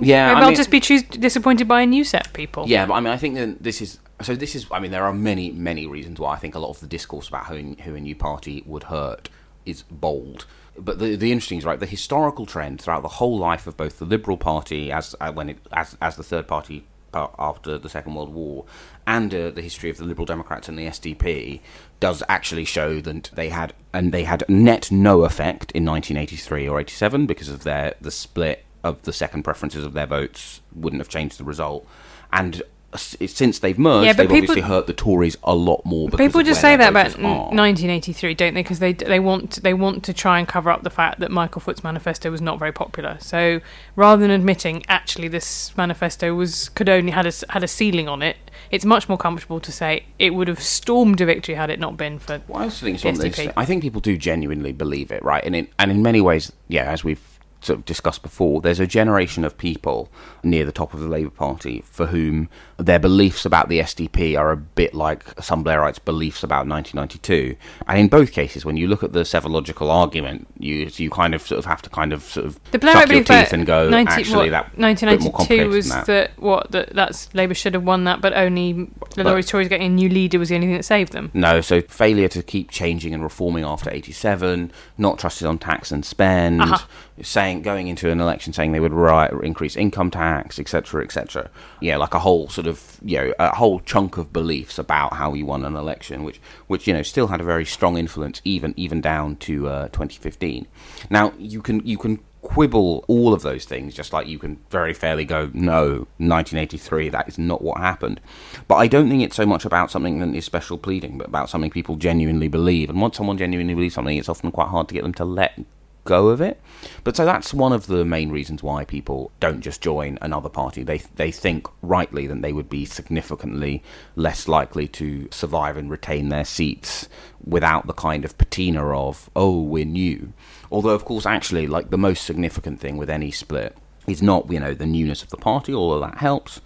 Yeah, 0.01 0.27
Maybe 0.29 0.35
I 0.37 0.41
I'll 0.43 0.47
mean- 0.49 0.55
just 0.55 0.69
be 0.71 0.79
choose- 0.79 1.03
disappointed 1.03 1.67
by 1.67 1.81
a 1.81 1.85
new 1.85 2.05
set 2.05 2.27
of 2.27 2.31
people. 2.33 2.63
Yeah, 2.69 2.85
but 2.85 2.93
I 2.93 2.99
mean, 3.01 3.11
I 3.11 3.17
think 3.17 3.35
that 3.35 3.61
this 3.61 3.81
is 3.81 3.99
so. 4.21 4.35
This 4.35 4.55
is. 4.55 4.67
I 4.71 4.79
mean, 4.79 4.91
there 4.91 5.05
are 5.05 5.13
many, 5.13 5.51
many 5.51 5.87
reasons 5.87 6.19
why 6.19 6.33
I 6.33 6.37
think 6.37 6.55
a 6.55 6.59
lot 6.59 6.69
of 6.69 6.79
the 6.79 6.87
discourse 6.87 7.27
about 7.27 7.47
who, 7.47 7.75
who 7.83 7.95
a 7.95 7.99
new 7.99 8.15
party 8.15 8.63
would 8.65 8.83
hurt 8.83 9.29
is 9.65 9.83
bold. 9.83 10.45
But 10.77 10.99
the 10.99 11.15
the 11.15 11.31
interesting 11.31 11.57
is 11.57 11.65
right. 11.65 11.79
The 11.79 11.85
historical 11.85 12.45
trend 12.45 12.81
throughout 12.81 13.01
the 13.01 13.07
whole 13.07 13.37
life 13.37 13.67
of 13.67 13.77
both 13.77 13.99
the 13.99 14.05
Liberal 14.05 14.37
Party 14.37 14.91
as 14.91 15.15
uh, 15.19 15.31
when 15.31 15.49
it 15.49 15.57
as 15.71 15.97
as 16.01 16.15
the 16.15 16.23
third 16.23 16.47
party 16.47 16.85
after 17.13 17.77
the 17.77 17.89
Second 17.89 18.13
World 18.15 18.33
War, 18.33 18.65
and 19.07 19.33
uh, 19.33 19.49
the 19.49 19.61
history 19.61 19.89
of 19.89 19.97
the 19.97 20.05
Liberal 20.05 20.25
Democrats 20.25 20.69
and 20.69 20.77
the 20.77 20.85
SDP 20.85 21.59
does 21.99 22.23
actually 22.29 22.65
show 22.65 23.01
that 23.01 23.31
they 23.33 23.49
had 23.49 23.73
and 23.93 24.11
they 24.11 24.23
had 24.23 24.43
net 24.47 24.91
no 24.91 25.23
effect 25.23 25.71
in 25.71 25.85
1983 25.85 26.67
or 26.67 26.79
87 26.79 27.25
because 27.25 27.49
of 27.49 27.63
their 27.63 27.95
the 27.99 28.11
split 28.11 28.63
of 28.83 29.01
the 29.03 29.13
second 29.13 29.43
preferences 29.43 29.83
of 29.83 29.93
their 29.93 30.05
votes 30.05 30.61
wouldn't 30.73 31.01
have 31.01 31.09
changed 31.09 31.39
the 31.39 31.43
result, 31.43 31.85
and 32.31 32.61
since 32.95 33.59
they've 33.59 33.77
merged, 33.77 34.05
Yeah, 34.05 34.13
they've 34.13 34.27
people- 34.27 34.37
obviously 34.51 34.61
hurt 34.61 34.87
the 34.87 34.93
Tories 34.93 35.37
a 35.43 35.53
lot 35.53 35.85
more. 35.85 36.09
Because 36.09 36.25
People 36.25 36.41
just 36.43 36.59
say 36.61 36.75
that 36.75 36.89
about 36.89 37.15
are. 37.19 37.51
1983, 37.53 38.33
don't 38.33 38.53
they? 38.53 38.63
Because 38.63 38.79
they 38.79 38.93
they 38.93 39.19
want 39.19 39.51
to, 39.51 39.61
they 39.61 39.73
want 39.73 40.03
to 40.05 40.13
try 40.13 40.39
and 40.39 40.47
cover 40.47 40.69
up 40.71 40.83
the 40.83 40.89
fact 40.89 41.19
that 41.19 41.31
Michael 41.31 41.61
Foot's 41.61 41.83
manifesto 41.83 42.31
was 42.31 42.41
not 42.41 42.57
very 42.59 42.71
popular. 42.71 43.17
So 43.19 43.61
rather 43.95 44.21
than 44.21 44.31
admitting 44.31 44.83
actually 44.87 45.27
this 45.27 45.75
manifesto 45.77 46.33
was 46.33 46.69
could 46.69 46.89
only 46.89 47.11
had 47.11 47.25
a 47.25 47.31
had 47.49 47.63
a 47.63 47.67
ceiling 47.67 48.07
on 48.07 48.21
it, 48.21 48.37
it's 48.71 48.85
much 48.85 49.07
more 49.07 49.17
comfortable 49.17 49.59
to 49.59 49.71
say 49.71 50.05
it 50.17 50.33
would 50.33 50.47
have 50.47 50.61
stormed 50.61 51.21
a 51.21 51.25
victory 51.25 51.55
had 51.55 51.69
it 51.69 51.79
not 51.79 51.95
been 51.97 52.17
for. 52.19 52.41
Well, 52.47 52.61
I 52.61 52.63
also 52.65 52.85
think 52.85 52.95
it's 52.95 53.03
the 53.03 53.09
one 53.09 53.15
of 53.15 53.21
those- 53.21 53.33
SDP. 53.47 53.53
I 53.55 53.65
think 53.65 53.83
people 53.83 54.01
do 54.01 54.17
genuinely 54.17 54.71
believe 54.71 55.11
it, 55.11 55.23
right? 55.23 55.43
And 55.45 55.55
in 55.55 55.67
and 55.77 55.91
in 55.91 56.01
many 56.01 56.21
ways, 56.21 56.51
yeah, 56.67 56.91
as 56.91 57.03
we've 57.03 57.21
sort 57.61 57.79
of 57.79 57.85
discussed 57.85 58.21
before, 58.21 58.61
there's 58.61 58.79
a 58.79 58.87
generation 58.87 59.43
of 59.43 59.57
people 59.57 60.09
near 60.43 60.63
the 60.65 60.71
top 60.71 60.93
of 60.93 60.99
the 60.99 61.07
Labour 61.07 61.29
Party 61.29 61.83
for 61.85 62.07
whom 62.07 62.49
their 62.77 62.99
beliefs 62.99 63.45
about 63.45 63.67
the 63.67 63.79
SDP 63.79 64.37
are 64.39 64.51
a 64.51 64.57
bit 64.57 64.93
like 64.93 65.23
some 65.41 65.63
Blairites' 65.63 66.03
beliefs 66.03 66.43
about 66.43 66.67
1992. 66.67 67.55
And 67.87 67.99
in 67.99 68.07
both 68.07 68.31
cases, 68.31 68.63
when 68.65 68.77
you 68.77 68.87
look 68.87 69.03
at 69.03 69.11
the 69.11 69.25
psephological 69.25 69.91
argument, 69.91 70.47
you 70.57 70.89
you 70.95 71.09
kind 71.09 71.35
of 71.35 71.41
sort 71.41 71.59
of 71.59 71.65
have 71.65 71.81
to 71.81 71.89
kind 71.89 72.13
of 72.13 72.23
sort 72.23 72.45
of 72.45 72.59
The 72.71 72.79
Blairite 72.79 73.11
your 73.11 73.23
teeth 73.23 73.53
and 73.53 73.65
go, 73.65 73.89
90 73.89 74.11
actually, 74.11 74.49
what, 74.51 74.51
that 74.51 74.77
1992 74.77 75.69
was 75.69 75.89
that. 75.89 76.05
that 76.05 76.31
what 76.39 76.71
that 76.71 76.93
that's 76.93 77.33
Labour 77.33 77.53
should 77.53 77.73
have 77.73 77.83
won 77.83 78.05
that, 78.05 78.21
but 78.21 78.33
only 78.33 78.89
the 79.15 79.23
Tories 79.23 79.47
Tories 79.47 79.67
getting 79.67 79.87
a 79.87 79.89
new 79.89 80.09
leader 80.09 80.39
was 80.39 80.49
the 80.49 80.55
only 80.55 80.67
thing 80.67 80.75
that 80.77 80.83
saved 80.83 81.11
them. 81.11 81.31
No, 81.33 81.61
so 81.61 81.81
failure 81.81 82.27
to 82.29 82.41
keep 82.41 82.71
changing 82.71 83.13
and 83.13 83.21
reforming 83.23 83.63
after 83.65 83.89
87, 83.91 84.71
not 84.97 85.19
trusted 85.19 85.47
on 85.47 85.57
tax 85.57 85.91
and 85.91 86.05
spend, 86.05 86.61
Uh-huh. 86.61 86.85
Saying 87.21 87.61
going 87.61 87.87
into 87.87 88.09
an 88.09 88.19
election 88.19 88.53
saying 88.53 88.71
they 88.71 88.79
would 88.79 88.93
ri- 88.93 89.29
increase 89.43 89.75
income 89.75 90.11
tax, 90.11 90.59
etc., 90.59 91.03
etc. 91.03 91.49
Yeah, 91.81 91.97
like 91.97 92.13
a 92.13 92.19
whole 92.19 92.49
sort 92.49 92.67
of, 92.67 92.99
you 93.03 93.17
know, 93.17 93.33
a 93.39 93.55
whole 93.55 93.79
chunk 93.81 94.17
of 94.17 94.33
beliefs 94.33 94.77
about 94.77 95.13
how 95.13 95.33
you 95.33 95.45
won 95.45 95.65
an 95.65 95.75
election, 95.75 96.23
which, 96.23 96.39
which 96.67 96.87
you 96.87 96.93
know, 96.93 97.03
still 97.03 97.27
had 97.27 97.41
a 97.41 97.43
very 97.43 97.65
strong 97.65 97.97
influence 97.97 98.41
even 98.43 98.73
even 98.77 99.01
down 99.01 99.35
to 99.37 99.67
uh, 99.67 99.87
2015. 99.89 100.67
Now, 101.09 101.33
you 101.37 101.61
can 101.61 101.85
you 101.85 101.97
can 101.97 102.19
quibble 102.41 103.03
all 103.07 103.33
of 103.33 103.41
those 103.41 103.65
things, 103.65 103.93
just 103.93 104.13
like 104.13 104.27
you 104.27 104.39
can 104.39 104.59
very 104.69 104.93
fairly 104.93 105.25
go, 105.25 105.49
no, 105.53 106.07
1983, 106.17 107.09
that 107.09 107.27
is 107.27 107.37
not 107.37 107.61
what 107.61 107.77
happened. 107.77 108.21
But 108.67 108.75
I 108.75 108.87
don't 108.87 109.09
think 109.09 109.23
it's 109.23 109.35
so 109.35 109.45
much 109.45 109.65
about 109.65 109.91
something 109.91 110.19
that 110.19 110.35
is 110.35 110.45
special 110.45 110.77
pleading, 110.77 111.17
but 111.17 111.27
about 111.27 111.49
something 111.49 111.69
people 111.69 111.97
genuinely 111.97 112.47
believe. 112.47 112.89
And 112.89 113.01
once 113.01 113.17
someone 113.17 113.37
genuinely 113.37 113.73
believes 113.73 113.95
something, 113.95 114.17
it's 114.17 114.29
often 114.29 114.51
quite 114.51 114.69
hard 114.69 114.87
to 114.87 114.93
get 114.93 115.03
them 115.03 115.13
to 115.15 115.25
let 115.25 115.59
go 116.03 116.29
of 116.29 116.41
it. 116.41 116.59
But 117.03 117.15
so 117.15 117.25
that's 117.25 117.53
one 117.53 117.73
of 117.73 117.87
the 117.87 118.05
main 118.05 118.31
reasons 118.31 118.63
why 118.63 118.85
people 118.85 119.31
don't 119.39 119.61
just 119.61 119.81
join 119.81 120.17
another 120.21 120.49
party. 120.49 120.83
They 120.83 120.99
they 121.15 121.31
think 121.31 121.67
rightly 121.81 122.27
that 122.27 122.41
they 122.41 122.53
would 122.53 122.69
be 122.69 122.85
significantly 122.85 123.83
less 124.15 124.47
likely 124.47 124.87
to 124.89 125.27
survive 125.31 125.77
and 125.77 125.89
retain 125.89 126.29
their 126.29 126.45
seats 126.45 127.07
without 127.43 127.87
the 127.87 127.93
kind 127.93 128.25
of 128.25 128.37
patina 128.37 128.95
of 128.95 129.29
oh 129.35 129.61
we're 129.61 129.85
new. 129.85 130.33
Although 130.71 130.95
of 130.95 131.05
course 131.05 131.25
actually 131.25 131.67
like 131.67 131.89
the 131.89 131.97
most 131.97 132.23
significant 132.25 132.79
thing 132.79 132.97
with 132.97 133.09
any 133.09 133.31
split 133.31 133.77
is 134.07 134.21
not 134.21 134.51
you 134.51 134.59
know 134.59 134.73
the 134.73 134.85
newness 134.85 135.23
of 135.23 135.29
the 135.29 135.37
party, 135.37 135.73
although 135.73 136.05
that 136.05 136.17
helps, 136.17 136.61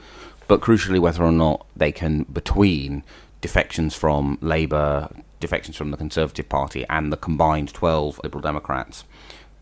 but 0.48 0.62
crucially 0.62 1.00
whether 1.00 1.24
or 1.24 1.32
not 1.32 1.66
they 1.76 1.92
can 1.92 2.24
between 2.24 3.04
defections 3.42 3.94
from 3.94 4.38
Labour, 4.42 5.10
defections 5.42 5.76
from 5.76 5.92
the 5.92 5.98
Conservative 5.98 6.48
Party, 6.48 6.86
and 6.90 7.12
the 7.12 7.18
combined 7.18 7.74
12 7.74 8.22
Liberal 8.24 8.42
Democrats 8.42 9.04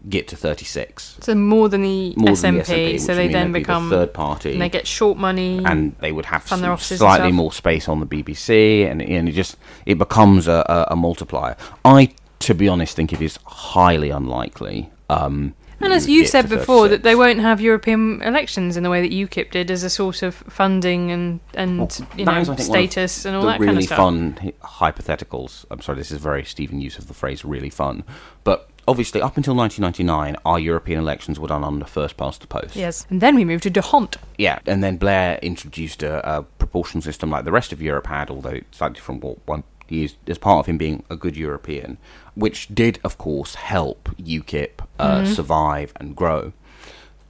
get 0.10 0.28
to 0.30 0.36
36. 0.36 1.18
So 1.22 1.36
more 1.36 1.70
than 1.70 1.84
the 1.84 2.14
More 2.18 2.30
SNP, 2.30 2.42
than 2.42 2.54
the 2.56 2.92
which 2.94 3.02
so 3.02 3.16
they 3.16 3.28
then 3.28 3.52
they'd 3.52 3.60
the 3.60 3.64
become 3.64 3.90
third 3.90 4.14
party. 4.14 4.54
and 4.54 4.62
they 4.62 4.70
get 4.70 4.88
short 4.88 5.18
money. 5.18 5.64
and 5.64 5.96
they 6.00 6.12
would 6.12 6.26
have 6.26 6.48
some 6.48 6.78
slightly 6.78 7.32
more 7.32 7.52
space 7.52 7.88
on 7.88 8.00
the 8.00 8.06
BBC, 8.06 8.90
and, 8.90 9.02
and 9.02 9.30
it 9.30 9.34
just 9.34 9.58
it 9.86 9.98
becomes 9.98 10.48
a, 10.48 10.66
a, 10.68 10.94
a 10.94 10.96
multiplier. 10.96 11.56
I, 11.86 12.14
to 12.40 12.54
be 12.56 12.68
honest, 12.68 12.96
think 12.96 13.14
it 13.14 13.22
is 13.22 13.38
highly 13.46 14.10
unlikely. 14.10 14.90
Um, 15.10 15.54
And 15.84 15.94
as 15.94 16.08
you 16.08 16.26
said 16.26 16.50
before, 16.50 16.88
that 16.88 17.04
they 17.04 17.16
won't 17.16 17.40
have 17.40 17.62
European 17.62 18.22
elections 18.22 18.78
in 18.78 18.84
the 18.84 18.90
way 18.90 19.02
that 19.02 19.12
UKIP 19.12 19.52
did 19.52 19.72
as 19.72 19.84
a 19.84 19.90
sort 19.90 20.22
of 20.24 20.36
funding 20.36 21.12
and 21.12 21.40
and 21.54 22.06
you 22.18 22.26
know 22.26 22.38
is, 22.38 22.66
status 22.66 23.26
and 23.26 23.36
all 23.36 23.46
that 23.46 23.60
really 23.60 23.68
kind 23.68 23.78
of 23.78 23.84
stuff. 23.86 23.98
fun 23.98 24.38
hy- 24.42 24.92
hypotheticals. 24.92 25.66
I'm 25.72 25.82
sorry, 25.82 25.98
this 25.98 26.12
is 26.12 26.20
very 26.20 26.44
Stephen 26.44 26.82
use 26.82 26.98
of 26.98 27.08
the 27.08 27.14
phrase 27.14 27.44
"really 27.44 27.70
fun," 27.70 28.04
but 28.44 28.70
obviously, 28.88 29.22
up 29.22 29.38
until 29.38 29.56
1999, 29.56 30.36
our 30.46 30.60
European 30.60 31.00
elections 31.00 31.40
were 31.40 31.48
done 31.48 31.64
under 31.64 31.86
first 31.86 32.18
past 32.18 32.42
the 32.42 32.48
post. 32.48 32.76
Yes, 32.76 33.06
and 33.10 33.22
then 33.22 33.36
we 33.36 33.46
moved 33.46 33.64
to 33.64 33.70
D'Hondt. 33.70 34.18
Yeah, 34.38 34.60
and 34.66 34.84
then 34.84 34.98
Blair 34.98 35.40
introduced 35.42 36.04
a, 36.04 36.38
a 36.38 36.44
proportional 36.44 37.02
system 37.02 37.30
like 37.30 37.46
the 37.46 37.52
rest 37.52 37.72
of 37.72 37.82
Europe 37.82 38.08
had, 38.08 38.30
although 38.30 38.60
slightly 38.72 39.00
from 39.00 39.20
what 39.20 39.38
one 39.48 39.64
used 39.92 40.18
as 40.28 40.38
part 40.38 40.60
of 40.60 40.66
him 40.66 40.78
being 40.78 41.04
a 41.10 41.16
good 41.16 41.38
European, 41.38 41.98
which 42.36 42.74
did, 42.74 43.00
of 43.04 43.18
course, 43.18 43.56
help 43.56 44.10
UKIP 44.18 44.82
uh, 45.00 45.26
survive 45.26 45.94
and 45.98 46.16
grow. 46.16 46.54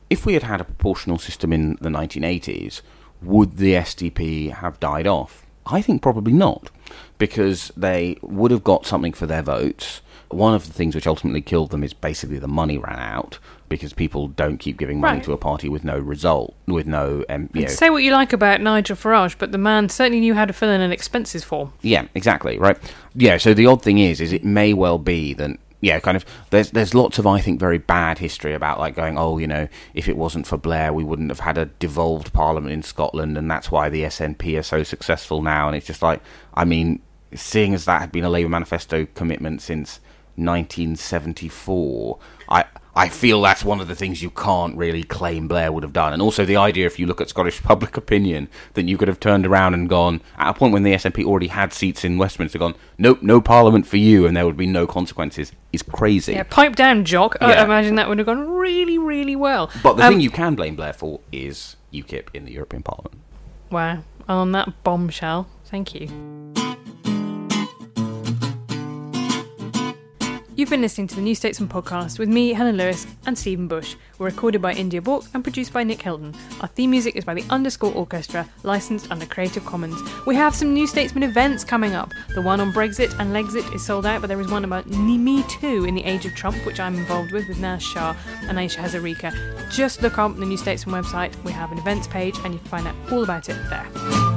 If 0.09 0.25
we 0.25 0.33
had 0.33 0.43
had 0.43 0.61
a 0.61 0.65
proportional 0.65 1.17
system 1.17 1.53
in 1.53 1.77
the 1.81 1.89
1980s, 1.89 2.81
would 3.21 3.57
the 3.57 3.73
SDP 3.73 4.51
have 4.51 4.79
died 4.79 5.07
off? 5.07 5.45
I 5.65 5.81
think 5.81 6.01
probably 6.01 6.33
not, 6.33 6.69
because 7.17 7.71
they 7.77 8.17
would 8.21 8.51
have 8.51 8.63
got 8.63 8.85
something 8.85 9.13
for 9.13 9.25
their 9.25 9.43
votes. 9.43 10.01
One 10.29 10.53
of 10.53 10.65
the 10.65 10.73
things 10.73 10.95
which 10.95 11.07
ultimately 11.07 11.41
killed 11.41 11.71
them 11.71 11.83
is 11.83 11.93
basically 11.93 12.39
the 12.39 12.47
money 12.47 12.77
ran 12.77 12.99
out 12.99 13.37
because 13.71 13.93
people 13.93 14.27
don't 14.27 14.57
keep 14.57 14.77
giving 14.77 14.99
money 14.99 15.15
Right. 15.15 15.23
to 15.23 15.33
a 15.33 15.37
party 15.37 15.67
with 15.69 15.83
no 15.83 15.97
result, 15.97 16.53
with 16.67 16.85
no, 16.85 17.23
um, 17.29 17.49
you 17.53 17.61
know, 17.63 17.67
Say 17.67 17.89
what 17.89 18.03
you 18.03 18.11
like 18.11 18.33
about 18.33 18.61
Nigel 18.61 18.95
Farage, 18.95 19.35
but 19.39 19.51
the 19.51 19.57
man 19.57 19.89
certainly 19.89 20.19
knew 20.19 20.35
how 20.35 20.45
to 20.45 20.53
fill 20.53 20.69
in 20.69 20.81
an 20.81 20.91
expenses 20.91 21.43
form. 21.43 21.73
Yeah, 21.81 22.05
exactly. 22.13 22.59
Right. 22.59 22.77
Yeah. 23.15 23.37
So 23.37 23.53
the 23.55 23.65
odd 23.65 23.81
thing 23.81 23.97
is, 23.97 24.21
is 24.21 24.31
it 24.31 24.43
may 24.43 24.73
well 24.73 24.99
be 24.99 25.33
that. 25.33 25.57
Yeah, 25.83 25.99
kind 25.99 26.15
of. 26.15 26.25
There's 26.51 26.69
there's 26.69 26.93
lots 26.93 27.17
of 27.17 27.25
I 27.25 27.41
think 27.41 27.59
very 27.59 27.79
bad 27.79 28.19
history 28.19 28.53
about 28.53 28.77
like 28.77 28.93
going, 28.95 29.17
oh, 29.17 29.39
you 29.39 29.47
know, 29.47 29.67
if 29.95 30.07
it 30.07 30.15
wasn't 30.15 30.45
for 30.45 30.55
Blair, 30.57 30.93
we 30.93 31.03
wouldn't 31.03 31.29
have 31.29 31.39
had 31.39 31.57
a 31.57 31.65
devolved 31.65 32.31
parliament 32.33 32.71
in 32.71 32.83
Scotland, 32.83 33.35
and 33.35 33.49
that's 33.49 33.71
why 33.71 33.89
the 33.89 34.03
SNP 34.03 34.59
are 34.59 34.63
so 34.63 34.83
successful 34.83 35.41
now. 35.41 35.65
And 35.67 35.75
it's 35.75 35.87
just 35.87 36.03
like, 36.03 36.21
I 36.53 36.65
mean, 36.65 37.01
seeing 37.33 37.73
as 37.73 37.85
that 37.85 37.99
had 38.01 38.11
been 38.11 38.23
a 38.23 38.29
Labour 38.29 38.49
manifesto 38.49 39.07
commitment 39.15 39.61
since 39.63 39.99
1974, 40.35 42.19
I 42.49 42.65
I 42.93 43.07
feel 43.07 43.41
that's 43.41 43.63
one 43.63 43.79
of 43.79 43.87
the 43.87 43.95
things 43.95 44.21
you 44.21 44.29
can't 44.29 44.75
really 44.75 45.03
claim 45.03 45.47
Blair 45.47 45.71
would 45.71 45.83
have 45.83 45.93
done. 45.93 46.11
And 46.11 46.21
also 46.21 46.43
the 46.43 46.57
idea, 46.57 46.85
if 46.85 46.99
you 46.99 47.07
look 47.07 47.21
at 47.21 47.29
Scottish 47.29 47.63
public 47.63 47.95
opinion, 47.95 48.49
that 48.73 48.87
you 48.89 48.97
could 48.97 49.07
have 49.07 49.19
turned 49.19 49.45
around 49.45 49.73
and 49.73 49.87
gone 49.87 50.19
at 50.37 50.49
a 50.49 50.53
point 50.53 50.73
when 50.73 50.83
the 50.83 50.91
SNP 50.93 51.23
already 51.23 51.47
had 51.47 51.71
seats 51.71 52.03
in 52.03 52.17
Westminster, 52.17 52.59
gone, 52.59 52.75
nope, 52.97 53.21
no 53.21 53.39
Parliament 53.39 53.87
for 53.87 53.97
you, 53.97 54.25
and 54.25 54.35
there 54.35 54.45
would 54.45 54.57
be 54.57 54.67
no 54.67 54.85
consequences, 54.85 55.53
is 55.71 55.81
crazy. 55.81 56.33
Yeah, 56.33 56.43
pipe 56.43 56.75
down, 56.75 57.05
Jock. 57.05 57.37
I 57.39 57.63
imagine 57.63 57.95
that 57.95 58.09
would 58.09 58.17
have 58.17 58.27
gone 58.27 58.49
really, 58.49 58.97
really 58.97 59.37
well. 59.37 59.71
But 59.81 59.93
the 59.95 60.03
Um, 60.03 60.13
thing 60.13 60.21
you 60.21 60.29
can 60.29 60.55
blame 60.55 60.75
Blair 60.75 60.93
for 60.93 61.21
is 61.31 61.77
UKIP 61.93 62.27
in 62.33 62.43
the 62.45 62.51
European 62.51 62.83
Parliament. 62.83 63.21
Wow. 63.69 63.99
On 64.27 64.51
that 64.51 64.83
bombshell, 64.83 65.47
thank 65.65 65.95
you. 65.95 66.60
You've 70.53 70.69
been 70.69 70.81
listening 70.81 71.07
to 71.07 71.15
the 71.15 71.21
New 71.21 71.33
Statesman 71.33 71.69
podcast 71.69 72.19
with 72.19 72.27
me, 72.27 72.51
Helen 72.51 72.75
Lewis, 72.75 73.07
and 73.25 73.37
Stephen 73.37 73.69
Bush. 73.69 73.95
We're 74.19 74.25
recorded 74.27 74.61
by 74.61 74.73
India 74.73 75.01
Bourke 75.01 75.23
and 75.33 75.43
produced 75.43 75.71
by 75.71 75.85
Nick 75.85 76.01
Hilton. 76.01 76.35
Our 76.59 76.67
theme 76.67 76.91
music 76.91 77.15
is 77.15 77.23
by 77.23 77.33
the 77.33 77.45
Underscore 77.49 77.93
Orchestra, 77.93 78.47
licensed 78.63 79.09
under 79.09 79.25
Creative 79.25 79.65
Commons. 79.65 79.97
We 80.25 80.35
have 80.35 80.53
some 80.53 80.73
New 80.73 80.87
Statesman 80.87 81.23
events 81.23 81.63
coming 81.63 81.93
up. 81.93 82.11
The 82.35 82.41
one 82.41 82.59
on 82.59 82.73
Brexit 82.73 83.17
and 83.17 83.33
Lexit 83.33 83.73
is 83.73 83.85
sold 83.85 84.05
out, 84.05 84.19
but 84.19 84.27
there 84.27 84.41
is 84.41 84.51
one 84.51 84.65
about 84.65 84.87
Me 84.87 85.41
Too 85.43 85.85
in 85.85 85.95
the 85.95 86.03
Age 86.03 86.25
of 86.25 86.35
Trump, 86.35 86.57
which 86.65 86.81
I'm 86.81 86.97
involved 86.97 87.31
with, 87.31 87.47
with 87.47 87.59
Naz 87.59 87.81
Shah 87.81 88.13
and 88.43 88.59
Ayesha 88.59 88.81
Hazarika. 88.81 89.71
Just 89.71 90.01
look 90.01 90.17
up 90.17 90.35
the 90.35 90.45
New 90.45 90.57
Statesman 90.57 91.01
website. 91.01 91.33
We 91.45 91.53
have 91.53 91.71
an 91.71 91.77
events 91.77 92.07
page, 92.07 92.37
and 92.43 92.53
you 92.53 92.59
can 92.59 92.67
find 92.67 92.87
out 92.87 92.95
all 93.09 93.23
about 93.23 93.47
it 93.47 93.57
there. 93.69 94.30